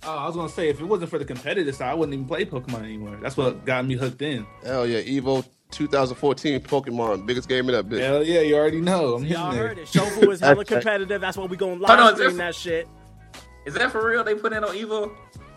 oh, 0.03 0.15
I 0.17 0.27
was 0.27 0.35
gonna 0.35 0.49
say 0.49 0.69
if 0.69 0.79
it 0.79 0.85
wasn't 0.85 1.09
for 1.09 1.17
the 1.17 1.25
competitive 1.25 1.73
side, 1.75 1.89
I 1.89 1.93
wouldn't 1.95 2.13
even 2.13 2.27
play 2.27 2.45
Pokemon 2.45 2.83
anymore. 2.83 3.17
That's 3.21 3.35
what 3.35 3.65
got 3.65 3.85
me 3.85 3.95
hooked 3.95 4.21
in. 4.21 4.45
hell 4.63 4.85
yeah, 4.85 5.01
Evo 5.01 5.43
2014 5.71 6.59
Pokemon, 6.61 7.25
biggest 7.25 7.47
game 7.49 7.69
in 7.69 7.75
that 7.75 7.87
bitch. 7.89 7.99
Hell 8.01 8.23
yeah, 8.23 8.41
you 8.41 8.55
already 8.55 8.81
know. 8.81 9.15
I'm 9.15 9.25
y'all 9.25 9.51
hitting 9.51 9.57
there. 9.59 9.67
heard 9.69 9.77
it. 9.79 9.87
Shofu 9.87 10.31
is 10.31 10.39
hella 10.39 10.63
competitive. 10.65 11.19
That's 11.21 11.37
why 11.37 11.45
we 11.45 11.57
gonna 11.57 11.75
Hold 11.75 11.89
on, 11.89 11.97
live 11.99 12.13
is 12.13 12.19
stream 12.19 12.37
that 12.37 12.55
shit. 12.55 12.87
Is 13.65 13.73
that 13.75 13.91
for 13.91 14.05
real? 14.07 14.23
They 14.23 14.35
put 14.35 14.53
in 14.53 14.63
on 14.63 14.75
Evo? 14.75 15.11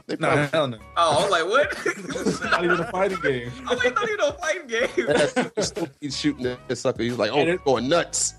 They 0.07 0.17
No, 0.17 0.29
probably 0.29 0.47
hell 0.49 0.69
no. 0.69 0.79
Oh, 0.97 1.19
I 1.19 1.23
was 1.23 1.31
like, 1.31 1.45
what? 1.47 2.27
It's 2.27 2.41
not 2.45 2.62
even 2.65 2.81
a 2.81 2.91
fighting 2.91 3.19
game. 3.23 3.51
I 3.67 3.75
was 3.75 3.83
like, 3.85 3.95
not 3.95 4.09
even 4.09 4.21
a 4.21 4.33
fighting 4.35 4.67
game. 4.67 5.07
That's- 5.07 5.73
he's 6.01 6.17
shooting 6.19 6.43
that 6.45 6.77
sucker. 6.77 7.03
He's 7.03 7.17
like, 7.19 7.31
oh, 7.33 7.39
it- 7.39 7.65
going 7.65 7.89
nuts. 7.89 8.35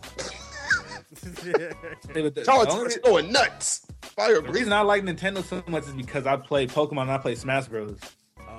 Hey, 1.44 1.74
but 2.14 2.14
the- 2.14 2.30
the 2.36 2.44
Charles 2.46 2.74
is 2.94 2.98
going 3.04 3.32
nuts. 3.32 3.86
Fire 4.02 4.36
The 4.36 4.42
breathe. 4.44 4.56
reason 4.56 4.74
I 4.74 4.82
like 4.82 5.04
Nintendo 5.04 5.44
so 5.44 5.64
much 5.68 5.86
is 5.88 5.94
because 5.94 6.28
I 6.28 6.36
play 6.38 6.68
Pokemon 6.68 7.04
and 7.04 7.12
I 7.12 7.18
play 7.18 7.36
Smash 7.36 7.68
Bros. 7.68 7.98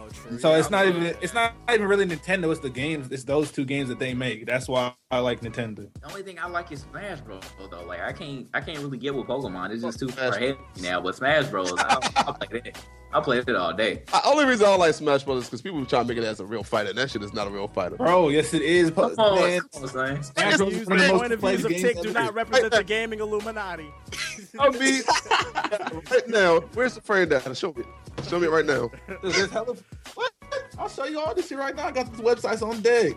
Oh, 0.06 0.28
true. 0.28 0.38
So 0.38 0.50
Yeah, 0.52 0.58
it's 0.58 0.68
I 0.68 0.70
not 0.70 0.86
even 0.86 1.16
it's 1.20 1.34
not 1.34 1.54
even 1.72 1.86
really 1.86 2.06
Nintendo. 2.06 2.50
It's 2.50 2.60
the 2.60 2.70
games. 2.70 3.10
It's 3.10 3.24
those 3.24 3.50
two 3.50 3.64
games 3.64 3.88
that 3.88 3.98
they 3.98 4.14
make. 4.14 4.46
That's 4.46 4.68
why 4.68 4.92
I 5.10 5.18
like 5.18 5.40
Nintendo. 5.40 5.88
The 6.00 6.08
only 6.08 6.22
thing 6.22 6.38
I 6.38 6.46
like 6.46 6.70
is 6.72 6.80
Smash 6.90 7.20
Bros. 7.20 7.42
Though, 7.70 7.84
like 7.84 8.00
I 8.00 8.12
can't, 8.12 8.48
I 8.54 8.60
can't 8.60 8.78
really 8.78 8.98
get 8.98 9.14
with 9.14 9.26
Pokemon. 9.26 9.70
It's 9.72 9.82
just 9.82 9.98
too 9.98 10.08
Smash 10.08 10.30
far 10.30 10.36
ahead 10.38 10.56
now. 10.80 11.00
But 11.00 11.16
Smash 11.16 11.46
Bros, 11.46 11.72
I, 11.78 11.98
I 12.16 12.32
play 12.40 12.62
it. 12.64 12.78
I 13.12 13.20
play 13.20 13.38
it 13.38 13.48
all 13.56 13.72
day. 13.72 14.02
The 14.12 14.20
only 14.26 14.44
reason 14.44 14.66
I 14.66 14.70
don't 14.70 14.80
like 14.80 14.92
Smash 14.94 15.22
Bros. 15.22 15.44
is 15.44 15.48
because 15.48 15.62
people 15.62 15.84
try 15.86 16.02
to 16.02 16.04
make 16.08 16.18
it 16.18 16.24
as 16.24 16.40
a 16.40 16.44
real 16.44 16.62
fighter. 16.64 16.90
And 16.90 16.98
that 16.98 17.10
shit 17.10 17.22
is 17.22 17.32
not 17.32 17.46
a 17.46 17.50
real 17.50 17.68
fighter. 17.68 17.96
Bro, 17.96 18.30
yes 18.30 18.52
it 18.52 18.62
is. 18.62 18.90
Po- 18.90 19.10
Come 19.14 19.18
on, 19.20 19.40
man, 19.40 19.60
come 19.72 19.82
on, 19.84 19.88
son. 19.88 20.22
Smash 20.22 20.56
Bros 20.58 20.72
Use 20.72 20.86
the 20.86 20.94
the 20.96 21.08
point 21.10 21.32
of 21.32 21.40
played 21.40 21.60
views 21.60 21.64
of 21.64 21.70
games 21.70 21.82
Tick 21.82 22.02
do 22.02 22.12
not 22.12 22.34
represent 22.34 22.72
the 22.72 22.84
gaming 22.84 23.20
Illuminati. 23.20 23.88
I 24.58 24.68
mean, 24.70 25.02
right 26.10 26.28
now, 26.28 26.60
where's 26.74 26.94
the 26.94 27.00
frame 27.00 27.28
down? 27.28 27.54
Show 27.54 27.72
me. 27.74 27.84
Show 28.28 28.40
me 28.40 28.46
right 28.48 28.64
now. 28.66 28.90
There's 29.22 29.50
hella- 29.50 29.76
what? 30.14 30.32
I'll 30.78 30.88
show 30.88 31.04
you 31.04 31.20
all 31.20 31.34
this 31.34 31.48
shit 31.48 31.58
right 31.58 31.74
now. 31.74 31.86
I 31.86 31.92
got 31.92 32.10
this 32.10 32.20
websites 32.20 32.62
on 32.62 32.80
deck. 32.80 33.14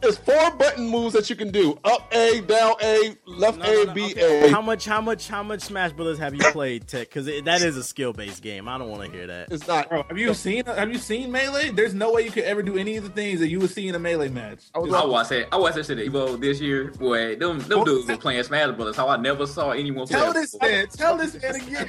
There's 0.00 0.16
four 0.16 0.50
button 0.52 0.88
moves 0.88 1.12
that 1.12 1.28
you 1.28 1.36
can 1.36 1.50
do: 1.50 1.78
up 1.84 2.10
A, 2.14 2.40
down 2.40 2.74
A, 2.82 3.16
left 3.26 3.58
No, 3.58 3.64
no, 3.66 3.82
A, 3.82 3.86
no, 3.86 3.92
B 3.92 4.04
okay. 4.12 4.48
A. 4.48 4.50
How 4.50 4.62
much? 4.62 4.86
How 4.86 5.00
much? 5.00 5.28
How 5.28 5.42
much 5.42 5.60
Smash 5.60 5.92
Brothers 5.92 6.18
have 6.18 6.34
you 6.34 6.40
played, 6.52 6.88
Tech? 6.88 7.08
Because 7.08 7.26
that 7.26 7.60
is 7.60 7.76
a 7.76 7.84
skill 7.84 8.14
based 8.14 8.42
game. 8.42 8.66
I 8.66 8.78
don't 8.78 8.88
want 8.88 9.04
to 9.04 9.10
hear 9.10 9.26
that. 9.26 9.52
It's 9.52 9.66
not. 9.68 9.90
Bro, 9.90 10.04
have 10.04 10.16
you 10.16 10.32
seen 10.32 10.64
have 10.64 10.90
you 10.90 10.98
seen 10.98 11.30
melee? 11.30 11.70
There's 11.70 11.92
no 11.92 12.12
way 12.12 12.22
you 12.22 12.30
could 12.30 12.44
ever 12.44 12.62
do 12.62 12.78
any 12.78 12.96
of 12.96 13.04
the 13.04 13.10
things 13.10 13.40
that 13.40 13.48
you 13.48 13.60
would 13.60 13.70
see 13.70 13.88
in 13.88 13.94
a 13.94 13.98
melee 13.98 14.28
match. 14.30 14.60
I 14.74 14.78
was 14.78 14.92
I 14.92 15.04
watched 15.04 15.30
that. 15.30 15.48
I 15.52 15.58
watched 15.58 15.76
that 15.76 15.86
shit 15.86 15.98
at 15.98 16.06
Evo 16.06 16.40
this 16.40 16.60
year. 16.60 16.92
Boy, 16.92 17.36
them 17.36 17.58
them 17.60 17.84
dudes 17.84 18.08
were 18.08 18.16
playing 18.16 18.42
Smash 18.42 18.74
Brothers. 18.76 18.96
How 18.96 19.08
I 19.08 19.18
never 19.18 19.46
saw 19.46 19.70
anyone. 19.72 20.06
Tell 20.06 20.32
that 20.32 20.40
this 20.40 20.52
before. 20.52 20.68
man, 20.68 20.88
tell 20.88 21.16
this 21.18 21.42
man 21.42 21.54
again. 21.56 21.88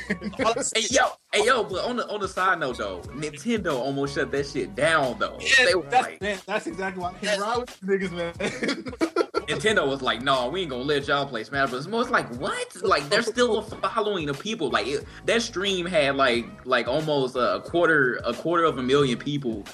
Hey 0.75 0.85
yo, 0.89 1.07
hey 1.33 1.45
yo, 1.45 1.63
but 1.63 1.83
on 1.85 1.97
the 1.97 2.07
on 2.09 2.19
the 2.19 2.27
side 2.27 2.59
note 2.59 2.77
though, 2.77 3.01
Nintendo 3.07 3.73
almost 3.73 4.15
shut 4.15 4.31
that 4.31 4.47
shit 4.47 4.75
down 4.75 5.17
though. 5.19 5.37
they 5.65 5.75
were 5.75 5.83
that's, 5.83 6.07
like, 6.07 6.21
man, 6.21 6.39
that's 6.45 6.67
exactly 6.67 7.01
why 7.01 7.09
I 7.09 7.13
can't 7.13 7.41
ride 7.41 7.57
with 7.57 7.81
niggas, 7.81 8.11
man. 8.11 8.33
Nintendo 9.47 9.87
was 9.87 10.01
like, 10.01 10.21
no, 10.21 10.49
we 10.49 10.61
ain't 10.61 10.69
gonna 10.69 10.83
let 10.83 11.07
y'all 11.07 11.25
play 11.25 11.43
Smash 11.43 11.69
Bros. 11.69 11.85
It's 11.85 12.09
like, 12.09 12.29
what? 12.35 12.75
Like, 12.83 13.09
there's 13.09 13.27
still 13.27 13.57
a 13.57 13.63
following 13.63 14.29
of 14.29 14.39
people. 14.39 14.69
Like, 14.69 14.87
it, 14.87 15.05
that 15.25 15.41
stream 15.41 15.85
had 15.85 16.15
like 16.15 16.45
like 16.65 16.87
almost 16.87 17.35
a 17.35 17.61
quarter 17.65 18.21
a 18.23 18.33
quarter 18.33 18.63
of 18.63 18.77
a 18.77 18.83
million 18.83 19.17
people 19.17 19.65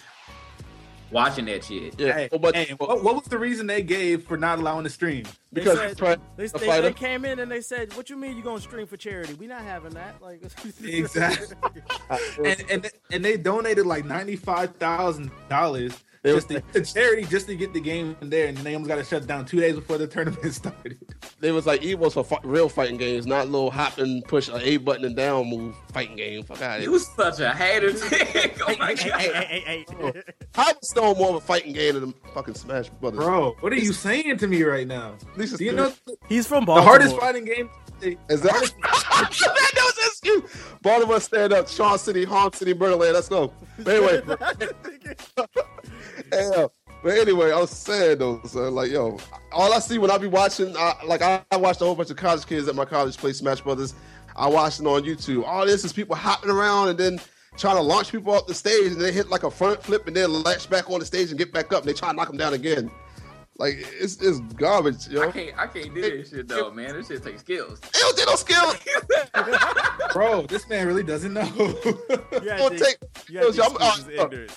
watching 1.12 1.46
that 1.46 1.64
shit. 1.64 2.00
Yeah, 2.00 2.14
hey, 2.14 2.30
oh, 2.32 2.38
but 2.38 2.56
hey, 2.56 2.74
what, 2.78 3.04
what 3.04 3.16
was 3.16 3.26
the 3.26 3.38
reason 3.38 3.68
they 3.68 3.82
gave 3.82 4.24
for 4.24 4.38
not 4.38 4.60
allowing 4.60 4.84
the 4.84 4.90
stream? 4.90 5.26
They 5.52 5.62
because 5.62 5.98
said- 5.98 6.20
They, 6.36 6.46
a 6.46 6.50
they, 6.50 6.82
they 6.82 6.94
came 6.94 7.26
in 7.26 7.40
and 7.40 7.50
they 7.52 7.62
said, 7.62 7.96
"What 7.96 8.10
you 8.10 8.18
mean 8.18 8.36
you 8.38 8.44
gonna 8.44 8.60
stream 8.60 8.86
for 8.88 8.98
charity? 8.98 9.34
We 9.36 9.48
not 9.48 9.62
having 9.62 9.92
that." 9.92 10.22
Like 10.22 10.42
Exactly. 10.84 11.56
and, 12.46 12.64
and 12.70 12.92
and 13.12 13.26
they 13.26 13.38
donated 13.38 13.86
like 13.86 14.06
ninety 14.06 14.36
five 14.36 14.76
thousand 14.76 15.32
dollars 15.50 15.94
They- 16.24 16.34
just 16.34 16.50
to, 16.50 16.62
to 16.74 16.82
charity 16.84 17.24
just 17.24 17.48
to 17.48 17.56
get 17.56 17.74
the 17.74 17.80
game 17.80 18.16
in 18.22 18.30
there, 18.30 18.48
and 18.48 18.58
they 18.58 18.74
almost 18.74 18.90
got 18.90 18.96
to 18.96 19.04
shut 19.04 19.28
down 19.28 19.46
two 19.46 19.60
days 19.60 19.76
before 19.76 19.98
the 19.98 20.08
tournament 20.08 20.54
started. 20.54 20.98
They 21.40 21.52
was 21.52 21.66
like 21.66 21.84
Evo's 21.84 22.14
for 22.16 22.24
fi- 22.24 22.40
real 22.44 22.70
fighting 22.70 22.98
games, 22.98 23.26
not 23.28 23.48
little 23.48 23.70
hop 23.72 23.98
and 24.00 24.24
push 24.26 24.50
a 24.50 24.58
A 24.68 24.78
button 24.78 25.06
and 25.06 25.16
down 25.16 25.48
move 25.50 25.76
fighting 25.94 26.16
game. 26.16 26.44
Fuck 26.44 26.62
out 26.62 26.82
You 26.82 26.92
was 26.92 27.08
such 27.08 27.40
a 27.40 27.54
hater. 27.54 27.92
Oh 28.70 28.76
my 28.80 28.96
hey, 28.96 29.10
god. 29.10 29.20
hey, 29.22 29.32
hey, 29.34 29.60
hey, 29.66 29.86
hey. 29.88 30.22
How 30.54 30.66
was 30.66 30.90
Stone 30.90 31.18
more 31.18 31.30
of 31.30 31.36
a 31.36 31.40
fighting 31.42 31.74
game 31.74 31.94
than 31.94 32.10
the 32.10 32.14
fucking 32.34 32.56
Smash 32.56 32.90
Brothers? 32.90 33.20
Bro, 33.20 33.56
what 33.62 33.72
are 33.72 33.78
you 33.78 33.94
saying 33.94 34.38
to 34.40 34.48
me 34.48 34.64
right 34.64 34.88
now? 34.88 35.14
At 35.32 35.38
least 35.38 35.54
it's 35.54 35.60
Do 35.60 35.66
you 35.66 35.72
good. 35.72 35.78
know 36.08 36.16
He's 36.28 36.48
from 36.48 36.66
the 36.66 36.74
hardest 36.82 37.16
fighting 37.18 37.46
game? 37.46 37.70
Is 38.02 38.42
that 38.42 38.52
that 38.82 39.74
was 39.76 39.98
excuse? 40.08 40.44
Baltimore 40.82 41.20
stand 41.22 41.54
up, 41.54 41.68
Charm 41.68 41.98
City, 41.98 42.26
Harm 42.26 42.52
City, 42.54 42.74
Murderland. 42.74 43.14
Let's 43.14 43.30
go. 43.30 43.54
But 43.80 43.96
anyway, 43.96 44.22
yeah. 46.32 46.68
But 47.04 47.18
anyway, 47.18 47.52
I 47.52 47.60
was 47.60 47.70
saying 47.70 48.18
though, 48.18 48.42
son, 48.46 48.74
like 48.74 48.92
yo, 48.92 49.18
all 49.52 49.74
I 49.74 49.80
see 49.80 49.98
when 50.00 50.10
I 50.12 50.18
be 50.18 50.28
watching, 50.28 50.76
I, 50.76 50.96
like 51.06 51.22
I, 51.22 51.44
I 51.52 51.58
watched 51.58 51.82
a 51.82 51.86
whole 51.86 51.96
bunch 51.96 52.10
of 52.10 52.18
college 52.18 52.46
kids 52.46 52.68
at 52.68 52.76
my 52.76 52.86
college 52.86 53.16
play 53.18 53.34
Smash 53.34 53.62
Brothers. 53.62 53.94
I 54.36 54.48
watched 54.48 54.80
it 54.80 54.86
on 54.88 55.04
YouTube. 55.04 55.44
All 55.46 55.66
this 55.66 55.84
is 55.86 55.94
people 55.94 56.16
hopping 56.16 56.50
around 56.50 56.90
and 56.90 56.98
then 56.98 57.20
trying 57.58 57.76
to 57.76 57.82
launch 57.82 58.12
people 58.12 58.34
off 58.34 58.46
the 58.48 58.54
stage, 58.54 58.92
and 58.92 59.02
they 59.02 59.12
hit 59.12 59.30
like 59.30 59.44
a 59.44 59.52
front 59.52 59.82
flip 59.82 60.08
and 60.08 60.16
then 60.16 60.32
latch 60.44 60.70
back 60.70 60.90
on 60.90 61.00
the 61.00 61.06
stage 61.06 61.30
and 61.30 61.38
get 61.38 61.52
back 61.54 61.72
up. 61.74 61.82
And 61.82 61.90
they 61.90 61.94
try 61.94 62.10
to 62.10 62.16
knock 62.16 62.28
them 62.28 62.38
down 62.38 62.54
again. 62.54 62.90
Like 63.60 63.76
it's 64.00 64.22
it's 64.22 64.40
garbage, 64.54 65.08
yo. 65.08 65.22
I 65.24 65.32
can't 65.32 65.58
I 65.58 65.66
can't 65.68 65.94
do 65.94 66.02
this 66.02 66.30
shit 66.30 66.48
though, 66.48 66.70
man. 66.72 66.94
This 66.94 67.08
shit 67.08 67.24
takes 67.24 67.42
skills. 67.42 67.80
They 67.80 68.00
don't 68.00 68.16
get 68.18 68.28
no 68.28 68.36
skill. 68.36 68.74
Bro, 70.14 70.44
this 70.44 70.68
man 70.70 70.86
really 70.88 71.04
doesn't 71.04 71.34
know. 71.34 71.44
You 71.56 72.50
had 72.50 72.58
Don't 72.58 72.78
to- 72.78 72.84
take- 72.84 72.98
you 73.30 73.40
had 73.40 73.52
to 73.52 73.58
Yo, 73.58 73.64
I'm- 73.80 74.48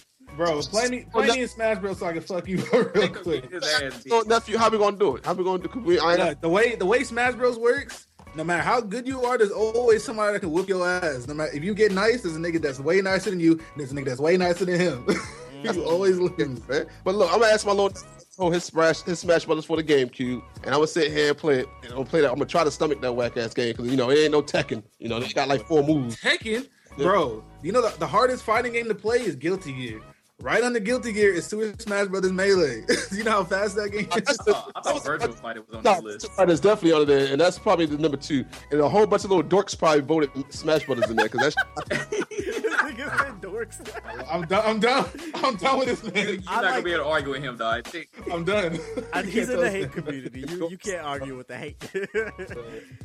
excuse 0.48 0.66
his 0.66 0.66
ignorance. 0.66 0.66
Bro, 0.68 0.80
play 0.80 0.88
me, 0.90 1.06
play 1.12 1.26
me 1.28 1.42
in 1.42 1.48
Smash 1.48 1.78
Bros. 1.78 1.98
so 1.98 2.06
I 2.06 2.12
can 2.12 2.22
fuck 2.22 2.48
you 2.48 2.56
real 2.94 3.08
quick. 3.08 3.50
His 3.50 3.82
ass 3.82 4.04
So, 4.08 4.20
nephew, 4.22 4.56
how 4.58 4.70
we 4.70 4.78
gonna 4.78 4.96
do 4.96 5.16
it? 5.16 5.24
How 5.26 5.34
we 5.34 5.44
gonna 5.44 5.62
do? 5.62 5.68
'cause 5.68 5.82
We, 5.82 5.98
I 5.98 6.12
ain't, 6.14 6.20
Look, 6.20 6.40
the 6.40 6.48
way 6.48 6.74
the 6.76 6.86
way 6.86 7.04
Smash 7.04 7.34
Bros 7.34 7.58
works, 7.58 8.06
no 8.34 8.44
matter 8.44 8.62
how 8.62 8.80
good 8.80 9.06
you 9.06 9.22
are, 9.24 9.36
there's 9.38 9.50
always 9.50 10.04
somebody 10.04 10.34
that 10.34 10.40
can 10.40 10.50
whoop 10.52 10.68
your 10.68 10.86
ass. 10.88 11.26
No 11.26 11.34
matter 11.34 11.50
if 11.52 11.64
you 11.64 11.74
get 11.74 11.92
nice, 11.92 12.22
there's 12.22 12.36
a 12.36 12.38
nigga 12.38 12.60
that's 12.62 12.78
way 12.80 13.00
nicer 13.00 13.30
than 13.30 13.40
you, 13.40 13.52
and 13.52 13.60
there's 13.76 13.92
a 13.92 13.94
nigga 13.94 14.06
that's 14.06 14.20
way 14.20 14.36
nicer 14.36 14.64
than 14.64 14.78
him. 14.80 15.04
you 15.62 15.84
always 15.84 16.18
lose. 16.18 16.66
man. 16.68 16.86
But 17.04 17.14
look, 17.16 17.32
I'm 17.32 17.40
gonna 17.40 17.52
ask 17.52 17.66
my 17.66 17.72
little 17.72 17.92
oh 18.38 18.50
his 18.50 18.64
smash 18.64 19.02
his 19.02 19.18
Smash 19.18 19.44
Brothers 19.44 19.64
for 19.66 19.76
the 19.76 19.84
GameCube, 19.84 20.42
and 20.62 20.66
I'm 20.66 20.72
gonna 20.74 20.86
sit 20.86 21.12
here 21.12 21.28
and 21.30 21.36
play 21.36 21.60
it. 21.60 21.68
And 21.82 21.90
I'm 21.90 21.98
gonna 21.98 22.04
play 22.08 22.20
that. 22.22 22.28
I'm 22.30 22.36
gonna 22.36 22.46
try 22.46 22.64
to 22.64 22.70
stomach 22.70 23.00
that 23.02 23.12
whack 23.12 23.36
ass 23.36 23.52
game 23.52 23.72
because 23.72 23.90
you 23.90 23.96
know 23.96 24.10
it 24.10 24.18
ain't 24.18 24.32
no 24.32 24.42
Tekken. 24.42 24.82
You 24.98 25.08
know 25.08 25.20
they 25.20 25.28
got 25.32 25.48
like 25.48 25.66
four 25.66 25.82
moves. 25.82 26.16
Tekken, 26.20 26.68
bro. 26.96 27.44
You 27.62 27.72
know 27.72 27.82
the, 27.82 27.94
the 27.98 28.06
hardest 28.06 28.44
fighting 28.44 28.72
game 28.72 28.86
to 28.88 28.94
play 28.94 29.18
is 29.20 29.34
Guilty 29.36 29.72
Gear. 29.72 30.00
Right 30.40 30.64
under 30.64 30.80
Guilty 30.80 31.12
Gear 31.12 31.34
is 31.34 31.44
Super 31.46 31.74
Smash 31.82 32.08
Brothers 32.08 32.32
Melee. 32.32 32.84
you 33.12 33.24
know 33.24 33.30
how 33.32 33.44
fast 33.44 33.76
that 33.76 33.90
game 33.90 34.08
is. 34.16 34.38
I 34.40 34.44
thought, 34.52 34.72
I 34.74 34.80
thought 34.80 35.04
Virtual 35.04 35.32
Fighter 35.34 35.62
was 35.68 35.76
on 35.76 35.82
No, 35.82 35.94
this 35.96 36.24
list. 36.24 36.30
it's 36.38 36.60
definitely 36.60 36.92
on 36.92 37.06
there, 37.06 37.30
and 37.30 37.38
that's 37.40 37.58
probably 37.58 37.84
the 37.84 37.98
number 37.98 38.16
two. 38.16 38.44
And 38.70 38.80
a 38.80 38.88
whole 38.88 39.06
bunch 39.06 39.24
of 39.24 39.30
little 39.30 39.44
dorks 39.44 39.78
probably 39.78 40.00
voted 40.00 40.30
Smash 40.48 40.86
Brothers 40.86 41.10
in 41.10 41.16
there 41.16 41.28
because 41.28 41.54
that's 41.54 42.00
Nigga 42.80 43.18
said 43.18 43.40
dorks. 43.40 44.26
I'm 44.30 44.42
done. 44.46 44.62
I'm 44.66 44.80
done. 44.80 45.06
I'm 45.34 45.56
done 45.56 45.78
with 45.78 45.88
this 46.02 46.14
man. 46.14 46.26
You're 46.28 46.38
I 46.48 46.54
not 46.56 46.62
like- 46.64 46.72
gonna 46.72 46.82
be 46.82 46.92
able 46.92 47.04
to 47.04 47.10
argue 47.10 47.30
with 47.30 47.42
him, 47.42 47.56
though. 47.56 47.68
I 47.68 47.82
think 47.82 48.08
I'm 48.32 48.44
done. 48.44 48.78
I, 49.12 49.22
he's 49.22 49.48
in 49.50 49.58
the 49.60 49.70
hate 49.70 49.86
us- 49.88 49.94
community. 49.94 50.44
You 50.48 50.68
you 50.70 50.78
can't 50.78 51.04
argue 51.04 51.36
with 51.36 51.48
the 51.48 51.56
hate. 51.56 51.76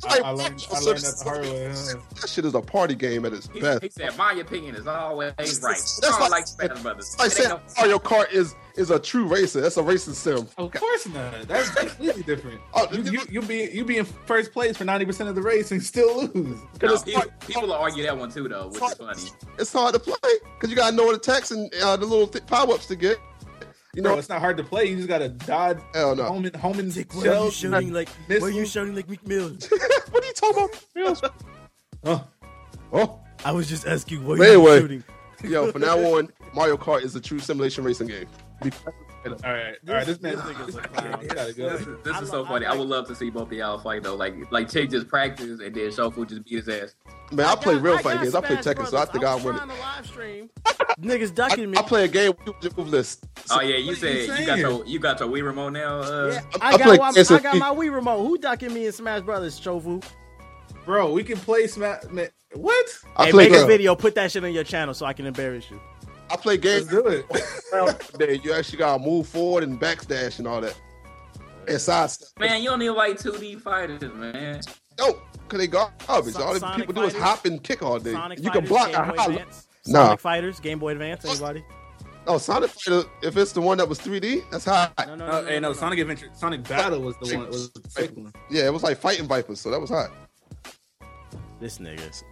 I, 0.08 0.20
I 0.24 0.30
learned. 0.30 0.66
I 0.72 0.78
learned 0.80 0.98
that 1.00 1.16
the 1.18 1.24
hard 1.24 1.40
way. 1.42 1.66
Huh? 1.68 1.98
that 2.20 2.28
shit 2.28 2.44
is 2.44 2.54
a 2.54 2.60
party 2.60 2.94
game 2.94 3.24
at 3.24 3.32
its 3.32 3.48
he, 3.52 3.60
best. 3.60 3.82
he 3.82 3.90
said, 3.90 4.16
"My 4.16 4.32
opinion 4.34 4.74
is 4.76 4.86
always 4.86 5.32
right." 5.36 5.36
That's 5.36 5.60
That's 6.00 6.12
like- 6.12 6.20
all 6.20 6.30
like 6.30 6.46
Smash 6.46 6.80
Brothers. 6.82 7.16
I 7.18 7.28
said 7.28 7.42
ain't 7.42 7.50
no- 7.54 7.60
oh, 7.68 7.80
Mario 7.80 7.98
Kart 7.98 8.32
is 8.32 8.54
is 8.76 8.90
a 8.90 8.98
true 8.98 9.26
racer. 9.26 9.60
That's 9.60 9.76
a 9.78 9.82
racing 9.82 10.14
sim. 10.14 10.46
Of 10.58 10.70
course 10.72 11.08
not. 11.08 11.42
That's 11.48 11.70
completely 11.70 12.22
different. 12.22 12.60
Oh, 12.74 12.86
you, 12.92 13.02
you, 13.12 13.20
you 13.30 13.42
be 13.42 13.70
you 13.72 13.84
be 13.84 13.98
in 13.98 14.04
first 14.04 14.52
place 14.52 14.76
for 14.76 14.84
ninety 14.84 15.04
percent 15.06 15.28
of 15.28 15.34
the 15.34 15.42
race 15.42 15.72
and 15.72 15.82
still 15.82 16.24
lose. 16.26 16.58
No, 16.82 16.96
people, 16.98 17.12
hard- 17.20 17.40
people 17.40 17.62
will 17.62 17.72
argue 17.72 18.02
that 18.04 18.16
one 18.16 18.30
too, 18.30 18.48
though, 18.48 18.68
which 18.68 18.82
is 18.82 18.94
funny. 18.94 19.22
It's 19.58 19.65
hard 19.72 19.94
to 19.94 20.00
play 20.00 20.14
because 20.54 20.70
you 20.70 20.76
gotta 20.76 20.94
know 20.94 21.10
the 21.12 21.18
text 21.18 21.52
and 21.52 21.72
uh, 21.82 21.96
the 21.96 22.06
little 22.06 22.26
th- 22.26 22.46
power 22.46 22.72
ups 22.74 22.86
to 22.86 22.96
get. 22.96 23.18
You 23.94 24.02
Bro, 24.02 24.12
know, 24.12 24.18
it's 24.18 24.28
not 24.28 24.40
hard 24.40 24.58
to 24.58 24.64
play. 24.64 24.84
You 24.84 24.96
just 24.96 25.08
gotta 25.08 25.28
dodge 25.30 25.78
hell 25.94 26.14
no. 26.14 26.24
home 26.24 26.44
and 26.44 26.54
home 26.56 26.78
and 26.78 26.92
Dick, 26.92 27.14
why 27.14 27.20
are 27.20 27.24
you 27.24 27.30
shells. 27.32 27.56
shooting 27.56 27.92
like? 27.92 28.08
Why 28.08 28.34
are 28.34 28.38
you 28.40 28.44
missiles. 28.60 28.70
shouting 28.72 28.94
like 28.94 29.08
Meek 29.08 29.26
Mill? 29.26 29.48
what 30.10 30.22
are 30.22 30.26
you 30.26 30.32
talking 30.34 30.68
about? 30.94 31.34
Oh, 32.04 32.24
oh, 32.92 33.20
I 33.44 33.52
was 33.52 33.68
just 33.68 33.86
asking 33.86 34.24
why 34.26 34.36
But 34.36 34.48
are 34.48 34.52
you 34.52 34.58
anyway. 34.68 34.80
shooting. 34.80 35.04
yo, 35.44 35.72
from 35.72 35.80
now 35.82 35.98
on, 35.98 36.30
Mario 36.54 36.76
Kart 36.76 37.02
is 37.02 37.16
a 37.16 37.20
true 37.20 37.38
simulation 37.38 37.84
racing 37.84 38.08
game. 38.08 38.26
all 39.32 39.52
right, 39.52 39.74
all 39.88 39.94
right. 39.94 40.06
This 40.06 40.20
man, 40.20 40.36
This 40.36 40.44
nigga's 40.44 40.68
a 40.76 40.80
this 40.80 40.86
clown. 40.92 41.10
man 41.10 41.26
gotta 41.28 41.52
go. 41.52 41.70
This, 41.70 41.80
is- 41.86 42.02
this 42.04 42.20
is 42.20 42.30
so 42.30 42.44
funny. 42.44 42.66
I, 42.66 42.70
like- 42.70 42.78
would 42.78 42.88
love 42.88 43.06
to 43.08 43.14
see 43.14 43.30
both 43.30 43.48
of 43.48 43.52
y'all 43.52 43.78
fight 43.78 44.02
though. 44.02 44.14
Like, 44.16 44.34
like 44.52 44.68
Chick 44.70 44.90
just 44.90 45.08
practice 45.08 45.60
and 45.60 45.74
then 45.74 45.88
Shofu 45.90 46.28
just 46.28 46.44
beat 46.44 46.64
his 46.64 46.68
ass. 46.68 46.94
Man, 47.32 47.46
I, 47.46 47.54
play 47.56 47.74
got- 47.74 47.82
real 47.82 47.94
got 47.94 48.02
fighting 48.04 48.22
games. 48.22 48.34
I 48.34 48.40
play 48.40 48.56
Tekken, 48.56 48.86
so 48.86 48.96
I 48.98 49.04
think 49.06 49.24
I 49.24 49.34
was 49.34 49.44
win 49.44 49.54
it. 49.54 49.58
trying 49.58 49.68
to 49.70 49.74
live 49.80 50.06
stream. 50.06 50.50
Niggas 51.00 51.34
ducking 51.34 51.70
me. 51.70 51.76
I, 51.76 51.80
I 51.80 51.84
play 51.84 52.04
a 52.04 52.08
game 52.08 52.32
with 52.46 52.54
you 52.64 52.70
move 52.76 52.88
list. 52.88 53.26
Oh 53.50 53.60
yeah, 53.60 53.76
you 53.76 53.86
What 53.88 53.90
you 53.90 53.94
said 53.96 54.40
you 54.40 54.46
got 54.46 54.54
saying? 54.54 54.58
your 54.58 54.84
you 54.86 54.98
got 54.98 55.20
your 55.20 55.28
Wii 55.28 55.42
remote 55.44 55.70
now. 55.70 55.98
Uh, 56.00 56.30
Yeah, 56.32 56.40
I- 56.60 56.70
I, 56.70 56.74
I 56.74 56.78
got 56.78 56.84
play 56.86 56.98
one, 56.98 57.14
Gears 57.14 57.30
I 57.30 57.40
got 57.40 57.56
my 57.58 57.70
Wii 57.70 57.92
remote. 57.94 58.22
Who 58.26 58.38
ducking 58.38 58.72
me 58.72 58.86
in 58.86 58.92
Smash 58.92 59.22
Brothers, 59.22 59.60
Shofu? 59.60 60.02
Bro, 60.84 61.12
we 61.12 61.24
can 61.24 61.36
play 61.36 61.66
Smash. 61.66 62.04
Man, 62.10 62.28
what? 62.54 62.86
I 63.16 63.26
hey, 63.26 63.30
play 63.32 63.48
make 63.50 63.60
a 63.60 63.66
video, 63.66 63.94
put 63.96 64.14
that 64.14 64.30
shit 64.30 64.44
on 64.44 64.52
your 64.52 64.64
channel 64.64 64.94
so 64.94 65.04
I 65.04 65.12
can 65.12 65.26
embarrass 65.26 65.68
you. 65.70 65.80
I 66.30 66.36
play 66.36 66.54
Let's 66.58 66.62
games 66.64 66.88
do 66.88 67.06
it. 67.06 67.24
where 68.18 68.32
you 68.32 68.52
actually 68.52 68.78
gotta 68.78 69.02
move 69.02 69.28
forward 69.28 69.62
and 69.64 69.80
backdash 69.80 70.38
and 70.38 70.46
all 70.48 70.60
that. 70.60 70.78
And 71.68 71.80
side 71.80 72.10
step. 72.10 72.28
man, 72.38 72.62
you 72.62 72.68
don't 72.70 72.78
need 72.78 72.90
like 72.90 73.16
2D 73.18 73.60
fighters, 73.60 74.00
man. 74.14 74.60
No, 74.98 75.20
cause 75.48 75.58
they 75.58 75.66
garbage. 75.66 76.34
So- 76.34 76.42
all 76.42 76.54
the 76.54 76.60
Sonic 76.60 76.86
people 76.88 76.94
do 76.94 77.02
is 77.08 77.14
hop 77.16 77.44
and 77.44 77.62
kick 77.62 77.82
all 77.82 77.98
day. 77.98 78.12
Sonic 78.12 78.38
you 78.38 78.44
Fighters, 78.44 78.60
can 78.60 78.68
block 78.68 78.92
Game 78.92 79.16
Boy. 79.16 79.22
Advance, 79.32 79.68
Nah. 79.86 80.04
Sonic 80.06 80.20
Fighters, 80.20 80.60
Game 80.60 80.78
Boy 80.78 80.92
Advance. 80.92 81.24
Anybody? 81.24 81.64
Oh, 82.28 82.38
Sonic 82.38 82.70
Fighter. 82.70 83.04
If 83.22 83.36
it's 83.36 83.52
the 83.52 83.60
one 83.60 83.78
that 83.78 83.88
was 83.88 83.98
3D, 84.00 84.42
that's 84.50 84.64
high. 84.64 84.90
No, 85.06 85.14
no, 85.14 85.26
No, 85.26 85.32
uh, 85.32 85.44
hey, 85.44 85.60
no, 85.60 85.72
Sonic 85.72 85.98
Adventure, 86.00 86.28
Sonic 86.34 86.64
Battle 86.64 87.00
was 87.00 87.14
the 87.22 87.36
one. 87.36 87.46
Was 87.48 87.70
the 87.72 87.88
second 87.90 88.24
one. 88.24 88.32
Yeah, 88.50 88.66
it 88.66 88.72
was 88.72 88.82
like 88.82 88.98
fighting 88.98 89.26
vipers, 89.28 89.60
so 89.60 89.70
that 89.70 89.80
was 89.80 89.90
hot. 89.90 90.10
This 91.60 91.78
nigga. 91.78 92.22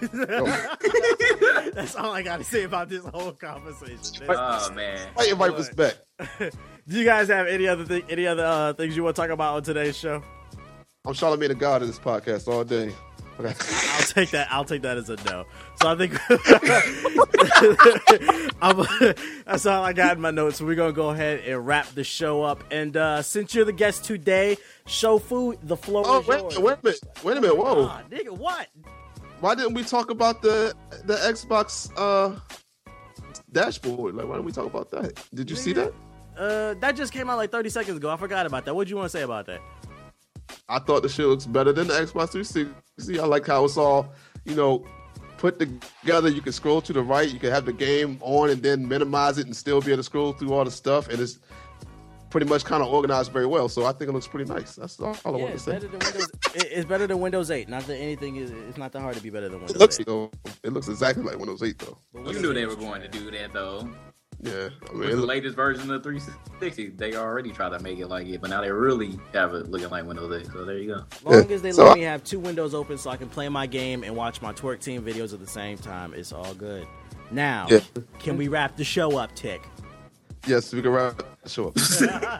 Yo, 0.00 0.08
That's 1.72 1.94
all 1.96 2.12
I 2.12 2.22
got 2.22 2.38
to 2.38 2.44
say 2.44 2.64
about 2.64 2.88
this 2.88 3.04
whole 3.04 3.32
conversation. 3.32 4.26
Oh 4.28 4.70
man, 4.72 4.98
fighting 5.14 5.36
vipers 5.36 5.70
back. 5.76 5.94
Do 6.38 6.98
you 6.98 7.04
guys 7.04 7.28
have 7.28 7.46
any 7.46 7.68
other 7.68 7.84
thing, 7.84 8.02
any 8.08 8.26
other 8.26 8.44
uh, 8.44 8.72
things 8.72 8.96
you 8.96 9.04
want 9.04 9.16
to 9.16 9.22
talk 9.22 9.30
about 9.30 9.56
on 9.56 9.62
today's 9.62 9.96
show? 9.96 10.22
I'm 11.06 11.14
Charlamagne 11.14 11.48
the 11.48 11.54
God 11.54 11.82
of 11.82 11.88
this 11.88 11.98
podcast 11.98 12.48
all 12.48 12.64
day. 12.64 12.92
Okay. 13.40 13.50
I'll 13.50 14.02
take 14.06 14.30
that. 14.30 14.48
I'll 14.50 14.64
take 14.64 14.82
that 14.82 14.96
as 14.96 15.08
a 15.10 15.16
no. 15.24 15.44
So 15.80 15.88
I 15.88 15.94
think 15.94 16.18
I'm, 18.60 18.84
that's 19.46 19.64
all 19.64 19.84
I 19.84 19.92
got 19.92 20.16
in 20.16 20.20
my 20.20 20.32
notes. 20.32 20.58
So 20.58 20.66
we're 20.66 20.74
gonna 20.74 20.92
go 20.92 21.10
ahead 21.10 21.44
and 21.46 21.64
wrap 21.64 21.86
the 21.94 22.02
show 22.02 22.42
up. 22.42 22.64
And 22.72 22.96
uh, 22.96 23.22
since 23.22 23.54
you're 23.54 23.64
the 23.64 23.72
guest 23.72 24.04
today, 24.04 24.56
Shofu. 24.86 25.56
The 25.62 25.76
floor 25.76 26.02
Oh 26.06 26.20
is 26.20 26.26
wait, 26.26 26.38
a 26.38 26.42
yours. 26.42 26.58
minute, 26.58 26.64
wait 26.64 26.72
a 26.72 26.82
minute, 26.82 27.00
wait 27.24 27.36
a 27.36 27.40
minute. 27.40 27.56
Whoa, 27.56 27.84
Ah, 27.84 28.02
nigga, 28.10 28.36
what? 28.36 28.66
Why 29.40 29.54
didn't 29.54 29.74
we 29.74 29.84
talk 29.84 30.10
about 30.10 30.42
the 30.42 30.74
the 31.04 31.14
Xbox 31.14 31.90
uh 31.96 32.38
dashboard. 33.52 34.14
Like, 34.14 34.28
why 34.28 34.36
don't 34.36 34.44
we 34.44 34.52
talk 34.52 34.66
about 34.66 34.90
that? 34.90 35.22
Did 35.34 35.50
you 35.50 35.56
see 35.56 35.72
that? 35.74 35.92
Uh, 36.36 36.74
that 36.74 36.96
just 36.96 37.12
came 37.12 37.28
out 37.28 37.36
like 37.36 37.50
30 37.50 37.68
seconds 37.70 37.96
ago. 37.96 38.10
I 38.10 38.16
forgot 38.16 38.46
about 38.46 38.64
that. 38.64 38.74
What 38.74 38.86
do 38.86 38.90
you 38.90 38.96
want 38.96 39.10
to 39.10 39.16
say 39.16 39.22
about 39.22 39.46
that? 39.46 39.60
I 40.68 40.78
thought 40.78 41.02
the 41.02 41.08
shit 41.08 41.26
looks 41.26 41.46
better 41.46 41.72
than 41.72 41.88
the 41.88 41.94
Xbox 41.94 42.30
360. 42.30 43.18
I 43.18 43.24
like 43.24 43.46
how 43.46 43.64
it's 43.64 43.76
all, 43.76 44.12
you 44.44 44.54
know, 44.54 44.84
put 45.38 45.58
together. 45.58 46.28
You 46.28 46.40
can 46.40 46.52
scroll 46.52 46.80
to 46.82 46.92
the 46.92 47.02
right. 47.02 47.28
You 47.28 47.38
can 47.38 47.50
have 47.50 47.64
the 47.64 47.72
game 47.72 48.18
on 48.20 48.50
and 48.50 48.62
then 48.62 48.86
minimize 48.86 49.38
it 49.38 49.46
and 49.46 49.56
still 49.56 49.80
be 49.80 49.88
able 49.88 49.98
to 49.98 50.02
scroll 50.02 50.32
through 50.32 50.52
all 50.52 50.64
the 50.64 50.70
stuff. 50.70 51.08
And 51.08 51.20
it's 51.20 51.38
pretty 52.30 52.46
much 52.46 52.64
kind 52.64 52.82
of 52.82 52.88
organized 52.92 53.32
very 53.32 53.46
well. 53.46 53.68
So 53.68 53.84
I 53.86 53.92
think 53.92 54.10
it 54.10 54.12
looks 54.12 54.26
pretty 54.28 54.50
nice. 54.52 54.74
That's 54.76 54.98
all, 55.00 55.16
I 55.24 55.30
Yeah, 55.30 55.36
want 55.36 55.52
to 55.54 55.58
say. 55.58 55.72
better 55.72 55.88
Windows. 55.88 56.30
it's 56.54 56.84
better 56.84 57.06
than 57.06 57.20
Windows 57.20 57.50
8. 57.50 57.68
Not 57.68 57.86
that 57.86 57.96
anything 57.96 58.36
is. 58.36 58.50
It's 58.50 58.78
not 58.78 58.92
that 58.92 59.00
hard 59.00 59.16
to 59.16 59.22
be 59.22 59.30
better 59.30 59.48
than 59.48 59.58
Windows 59.58 59.76
It 59.76 59.78
looks 59.78 60.00
8. 60.00 60.06
though. 60.06 60.30
It 60.62 60.72
looks 60.72 60.88
exactly 60.88 61.22
like 61.24 61.38
Windows 61.38 61.62
8 61.62 61.78
though. 61.78 61.98
You 62.30 62.40
knew 62.40 62.52
they 62.52 62.66
were 62.66 62.76
going 62.76 63.00
to 63.02 63.08
do 63.08 63.30
that 63.30 63.52
though. 63.52 63.88
Yeah, 64.40 64.68
I 64.88 64.92
mean, 64.92 65.00
With 65.00 65.10
the 65.10 65.16
look, 65.16 65.28
latest 65.30 65.56
version 65.56 65.90
of 65.90 66.00
360, 66.04 66.90
they 66.90 67.16
already 67.16 67.50
tried 67.50 67.70
to 67.70 67.80
make 67.80 67.98
it 67.98 68.06
like 68.06 68.28
it, 68.28 68.40
but 68.40 68.50
now 68.50 68.60
they 68.60 68.70
really 68.70 69.18
have 69.32 69.52
it 69.52 69.68
looking 69.68 69.88
like 69.90 70.04
Windows 70.04 70.42
8. 70.46 70.52
So 70.52 70.64
there 70.64 70.78
you 70.78 70.94
go. 70.94 71.04
As 71.10 71.24
long 71.24 71.34
Yeah. 71.48 71.54
as 71.56 71.62
they 71.62 71.72
So 71.72 71.82
let 71.82 71.92
I- 71.92 71.94
me 71.96 72.02
have 72.02 72.22
two 72.22 72.38
windows 72.38 72.72
open 72.72 72.98
so 72.98 73.10
I 73.10 73.16
can 73.16 73.28
play 73.28 73.48
my 73.48 73.66
game 73.66 74.04
and 74.04 74.14
watch 74.14 74.40
my 74.40 74.52
twerk 74.52 74.78
team 74.78 75.02
videos 75.02 75.32
at 75.32 75.40
the 75.40 75.46
same 75.48 75.76
time, 75.76 76.14
it's 76.14 76.32
all 76.32 76.54
good. 76.54 76.86
Now, 77.32 77.66
Yeah. 77.68 77.80
can 78.20 78.36
we 78.36 78.46
wrap 78.46 78.76
the 78.76 78.84
show 78.84 79.16
up, 79.18 79.34
Tick? 79.34 79.60
Yes, 80.46 80.72
we 80.72 80.82
can 80.82 80.90
wrap 80.90 81.22
the 81.42 81.48
show 81.48 81.68
up. 81.68 81.74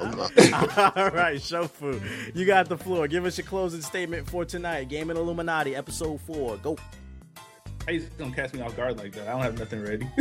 I'm 0.01 0.11
not- 0.17 0.97
all 0.97 1.11
right, 1.11 1.37
Shofu, 1.41 2.01
you 2.35 2.45
got 2.47 2.69
the 2.69 2.77
floor. 2.79 3.09
Give 3.09 3.25
us 3.25 3.39
your 3.39 3.47
closing 3.47 3.81
statement 3.83 4.29
for 4.29 4.45
tonight. 4.45 4.89
Game 4.89 5.09
Gaming 5.09 5.17
Illuminati, 5.17 5.75
episode 5.77 6.21
four. 6.23 6.57
Go. 6.59 6.77
How 7.87 7.93
you 7.93 8.07
gonna 8.19 8.35
catch 8.35 8.53
me 8.53 8.61
off 8.61 8.77
guard 8.77 8.99
like 8.99 9.13
that? 9.13 9.29
I 9.29 9.31
don't 9.33 9.41
have 9.43 9.59
nothing 9.59 9.83
ready. 9.83 10.07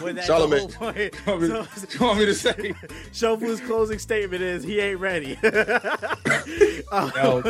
Well, 0.00 0.14
that's 0.14 0.28
Charlamagne. 0.28 0.70
the 0.70 0.76
whole 0.78 0.92
point. 0.92 1.14
you, 1.26 1.32
want 1.32 1.42
me, 1.42 1.48
So, 1.48 1.86
you 1.90 2.00
want 2.06 2.18
me 2.20 2.26
to 2.26 2.34
say? 2.34 2.74
Shofu's 3.12 3.60
closing 3.60 3.98
statement 3.98 4.40
is 4.40 4.62
he 4.62 4.80
ain't 4.80 5.00
ready. 5.00 5.36
Uh, 5.42 7.10
No. 7.16 7.40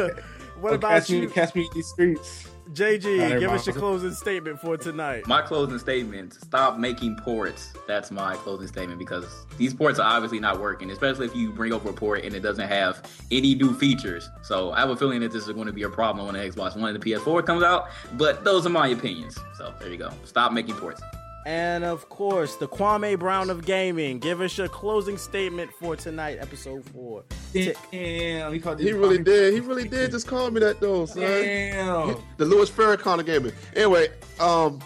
what 0.58 0.70
Don't 0.70 0.74
about 0.74 0.80
catch 0.90 1.10
me, 1.10 1.20
you, 1.20 1.28
catch 1.28 1.54
me 1.54 1.62
in 1.62 1.68
these 1.74 1.86
streets. 1.86 2.48
JG? 2.72 3.38
Give 3.38 3.50
us 3.50 3.66
your 3.66 3.76
closing 3.76 4.12
statement 4.12 4.60
for 4.60 4.76
tonight. 4.76 5.26
My 5.26 5.42
closing 5.42 5.78
statement: 5.78 6.34
Stop 6.34 6.78
making 6.78 7.16
ports. 7.16 7.72
That's 7.86 8.10
my 8.10 8.36
closing 8.36 8.66
statement 8.66 8.98
because 8.98 9.26
these 9.58 9.74
ports 9.74 9.98
are 9.98 10.08
obviously 10.08 10.40
not 10.40 10.60
working, 10.60 10.90
especially 10.90 11.26
if 11.26 11.36
you 11.36 11.52
bring 11.52 11.72
over 11.72 11.90
a 11.90 11.92
port 11.92 12.24
and 12.24 12.34
it 12.34 12.40
doesn't 12.40 12.68
have 12.68 13.08
any 13.30 13.54
new 13.54 13.74
features. 13.74 14.28
So 14.42 14.72
I 14.72 14.80
have 14.80 14.90
a 14.90 14.96
feeling 14.96 15.20
that 15.20 15.32
this 15.32 15.46
is 15.46 15.52
going 15.52 15.66
to 15.66 15.72
be 15.72 15.82
a 15.82 15.90
problem 15.90 16.26
when 16.26 16.34
the 16.34 16.50
Xbox 16.50 16.76
One 16.76 16.94
and 16.94 17.02
the 17.02 17.12
PS4 17.12 17.44
comes 17.44 17.62
out. 17.62 17.88
But 18.14 18.44
those 18.44 18.66
are 18.66 18.70
my 18.70 18.88
opinions. 18.88 19.38
So 19.56 19.72
there 19.78 19.90
you 19.90 19.98
go. 19.98 20.10
Stop 20.24 20.52
making 20.52 20.76
ports. 20.76 21.02
And 21.46 21.84
of 21.84 22.08
course, 22.08 22.56
the 22.56 22.66
Kwame 22.66 23.18
Brown 23.18 23.50
of 23.50 23.66
gaming. 23.66 24.18
Give 24.18 24.40
us 24.40 24.56
your 24.56 24.68
closing 24.68 25.18
statement 25.18 25.70
for 25.78 25.94
tonight, 25.94 26.38
episode 26.40 26.84
four. 26.86 27.24
Tick. 27.54 27.76
Damn, 27.92 28.52
he 28.52 28.58
called 28.58 28.80
he 28.80 28.92
really 28.92 29.18
did. 29.18 29.54
He 29.54 29.60
really 29.60 29.88
did 29.88 30.10
just 30.10 30.26
call 30.26 30.50
me 30.50 30.60
that 30.60 30.80
though, 30.80 31.06
son. 31.06 31.22
Damn. 31.22 32.16
The 32.36 32.44
Louis 32.44 32.68
Farrakhan 32.68 33.20
of 33.20 33.26
gaming. 33.26 33.52
Anyway, 33.76 34.08
um, 34.40 34.80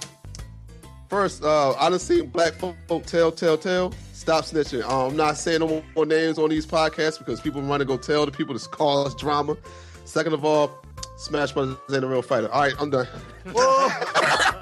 first, 1.09 1.43
uh, 1.43 1.73
I 1.73 1.89
done 1.89 1.99
seen 1.99 2.27
black 2.27 2.53
folk 2.55 2.77
tell, 3.07 3.33
tell, 3.33 3.57
tell. 3.57 3.93
Stop 4.13 4.45
snitching. 4.45 4.83
Um, 4.85 5.13
I'm 5.13 5.17
not 5.17 5.39
saying 5.39 5.61
no 5.61 5.83
more 5.97 6.05
names 6.05 6.39
on 6.39 6.51
these 6.51 6.67
podcasts 6.67 7.19
because 7.19 7.41
people 7.41 7.63
want 7.63 7.81
to 7.81 7.87
go 7.87 7.97
tell 7.97 8.27
the 8.27 8.33
people 8.33 8.59
to 8.59 8.69
cause 8.69 9.15
drama. 9.15 9.57
Second 10.05 10.35
of 10.35 10.45
all, 10.45 10.85
Smash 11.17 11.53
Brothers 11.53 11.77
ain't 11.91 12.05
a 12.05 12.07
real 12.07 12.21
fighter. 12.23 12.53
All 12.53 12.63
right, 12.63 12.75
I'm 12.79 12.91
done. 12.91 13.09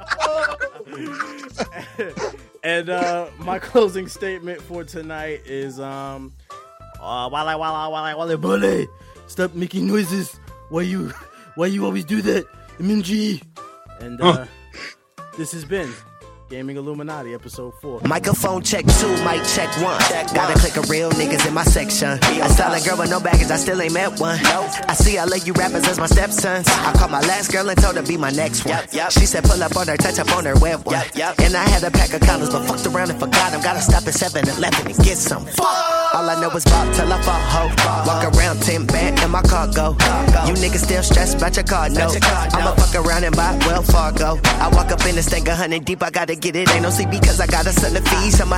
and 2.63 2.89
uh, 2.91 3.29
my 3.39 3.59
closing 3.59 4.09
statement 4.09 4.61
for 4.63 4.85
tonight 4.85 5.43
is 5.45 5.81
um, 5.81 6.33
uh, 7.01 7.29
wale 7.33 7.59
wale 7.59 7.91
wale 7.93 8.15
wale 8.17 8.37
bully. 8.37 8.89
Stop 9.27 9.55
making 9.55 9.87
noises. 9.87 10.39
Why 10.69 10.83
you, 10.83 11.13
why 11.55 11.67
you 11.67 11.85
always 11.85 12.05
do 12.05 12.23
that, 12.23 12.47
MNG? 12.79 13.43
And 14.01 14.21
uh, 14.21 14.47
this 15.39 15.53
has 15.53 15.65
been 15.65 15.91
Gaming 16.49 16.77
Illuminati, 16.77 17.35
episode 17.35 17.75
four. 17.83 18.01
Microphone 18.05 18.63
check 18.63 18.87
two, 18.87 19.11
mic 19.25 19.43
check 19.57 19.69
one. 19.83 20.01
Check 20.03 20.33
Gotta 20.33 20.55
click 20.57 20.77
a 20.77 20.83
real 20.83 21.11
niggas 21.11 21.45
in 21.45 21.53
my 21.53 21.65
section. 21.65 22.21
A 22.23 22.49
styling 22.49 22.85
girl 22.85 22.99
with 22.99 23.11
no 23.11 23.19
baggage, 23.19 23.51
I 23.51 23.57
still 23.57 23.83
ain't 23.83 23.93
met 23.93 24.21
one. 24.21 24.39
I 24.45 24.95
see 24.95 25.19
I 25.19 25.25
let 25.25 25.45
you 25.45 25.55
rappers 25.55 25.89
as 25.89 25.99
my 25.99 26.07
stepsons. 26.07 26.69
I 26.69 26.93
called 26.93 27.11
my 27.11 27.21
last 27.23 27.51
girl 27.51 27.69
and 27.69 27.77
told 27.83 27.97
her 27.97 28.03
be 28.05 28.17
my 28.17 28.31
next 28.31 28.65
one. 28.65 28.79
She 29.11 29.27
said 29.27 29.43
pull 29.43 29.61
up 29.61 29.77
on 29.77 29.89
her, 29.89 29.97
touch 29.97 30.21
up 30.21 30.31
on 30.37 30.45
her 30.45 30.55
web 30.61 30.87
one. 30.87 30.95
And 30.95 31.57
I 31.57 31.69
had 31.69 31.83
a 31.83 31.91
pack 31.91 32.15
of 32.15 32.21
condoms, 32.21 32.53
but 32.53 32.65
fucked 32.65 32.87
around 32.87 33.11
and 33.11 33.19
forgot 33.19 33.51
them. 33.51 33.61
Gotta 33.61 33.81
stop 33.81 34.07
at 34.07 34.15
7 34.15 34.49
Eleven 34.49 34.87
and 34.87 34.97
get 34.99 35.19
some. 35.19 35.47
Fuck. 35.47 35.67
All 36.15 36.31
I 36.31 36.41
know 36.41 36.51
is 36.51 36.65
bop 36.65 36.95
till 36.95 37.13
I 37.13 37.21
fall 37.23 37.43
ho. 37.51 37.67
Walk 38.07 38.23
around 38.37 38.63
10 38.63 38.87
band 38.87 39.19
in 39.19 39.33
my 39.33 39.43
cargo. 39.43 39.97
You 40.47 40.55
niggas 40.55 40.85
still 40.85 41.03
stressed 41.03 41.39
about 41.39 41.57
your 41.57 41.65
car 41.65 41.89
no. 41.89 42.07
I'ma 42.07 42.73
fuck 42.77 42.95
around 43.05 43.25
and 43.25 43.35
buy 43.35 43.59
Well 43.67 43.83
Fargo. 43.83 44.39
I 44.63 44.69
walk 44.69 44.93
up 44.93 45.05
in 45.07 45.17
the 45.17 45.23
stank 45.25 45.49
a 45.49 45.57
hundred 45.57 45.85
deep, 45.85 46.05
I 46.05 46.11
gotta 46.11 46.36
get 46.41 46.57
it. 46.57 46.71
Ain't 46.71 46.83
no 46.83 46.91
sleep 46.91 47.11
because 47.11 47.41
I 47.41 47.47
got 47.47 47.67
a 47.67 47.73
son 47.73 47.95
to 47.95 48.03
feed. 48.03 48.33
Some 48.33 48.53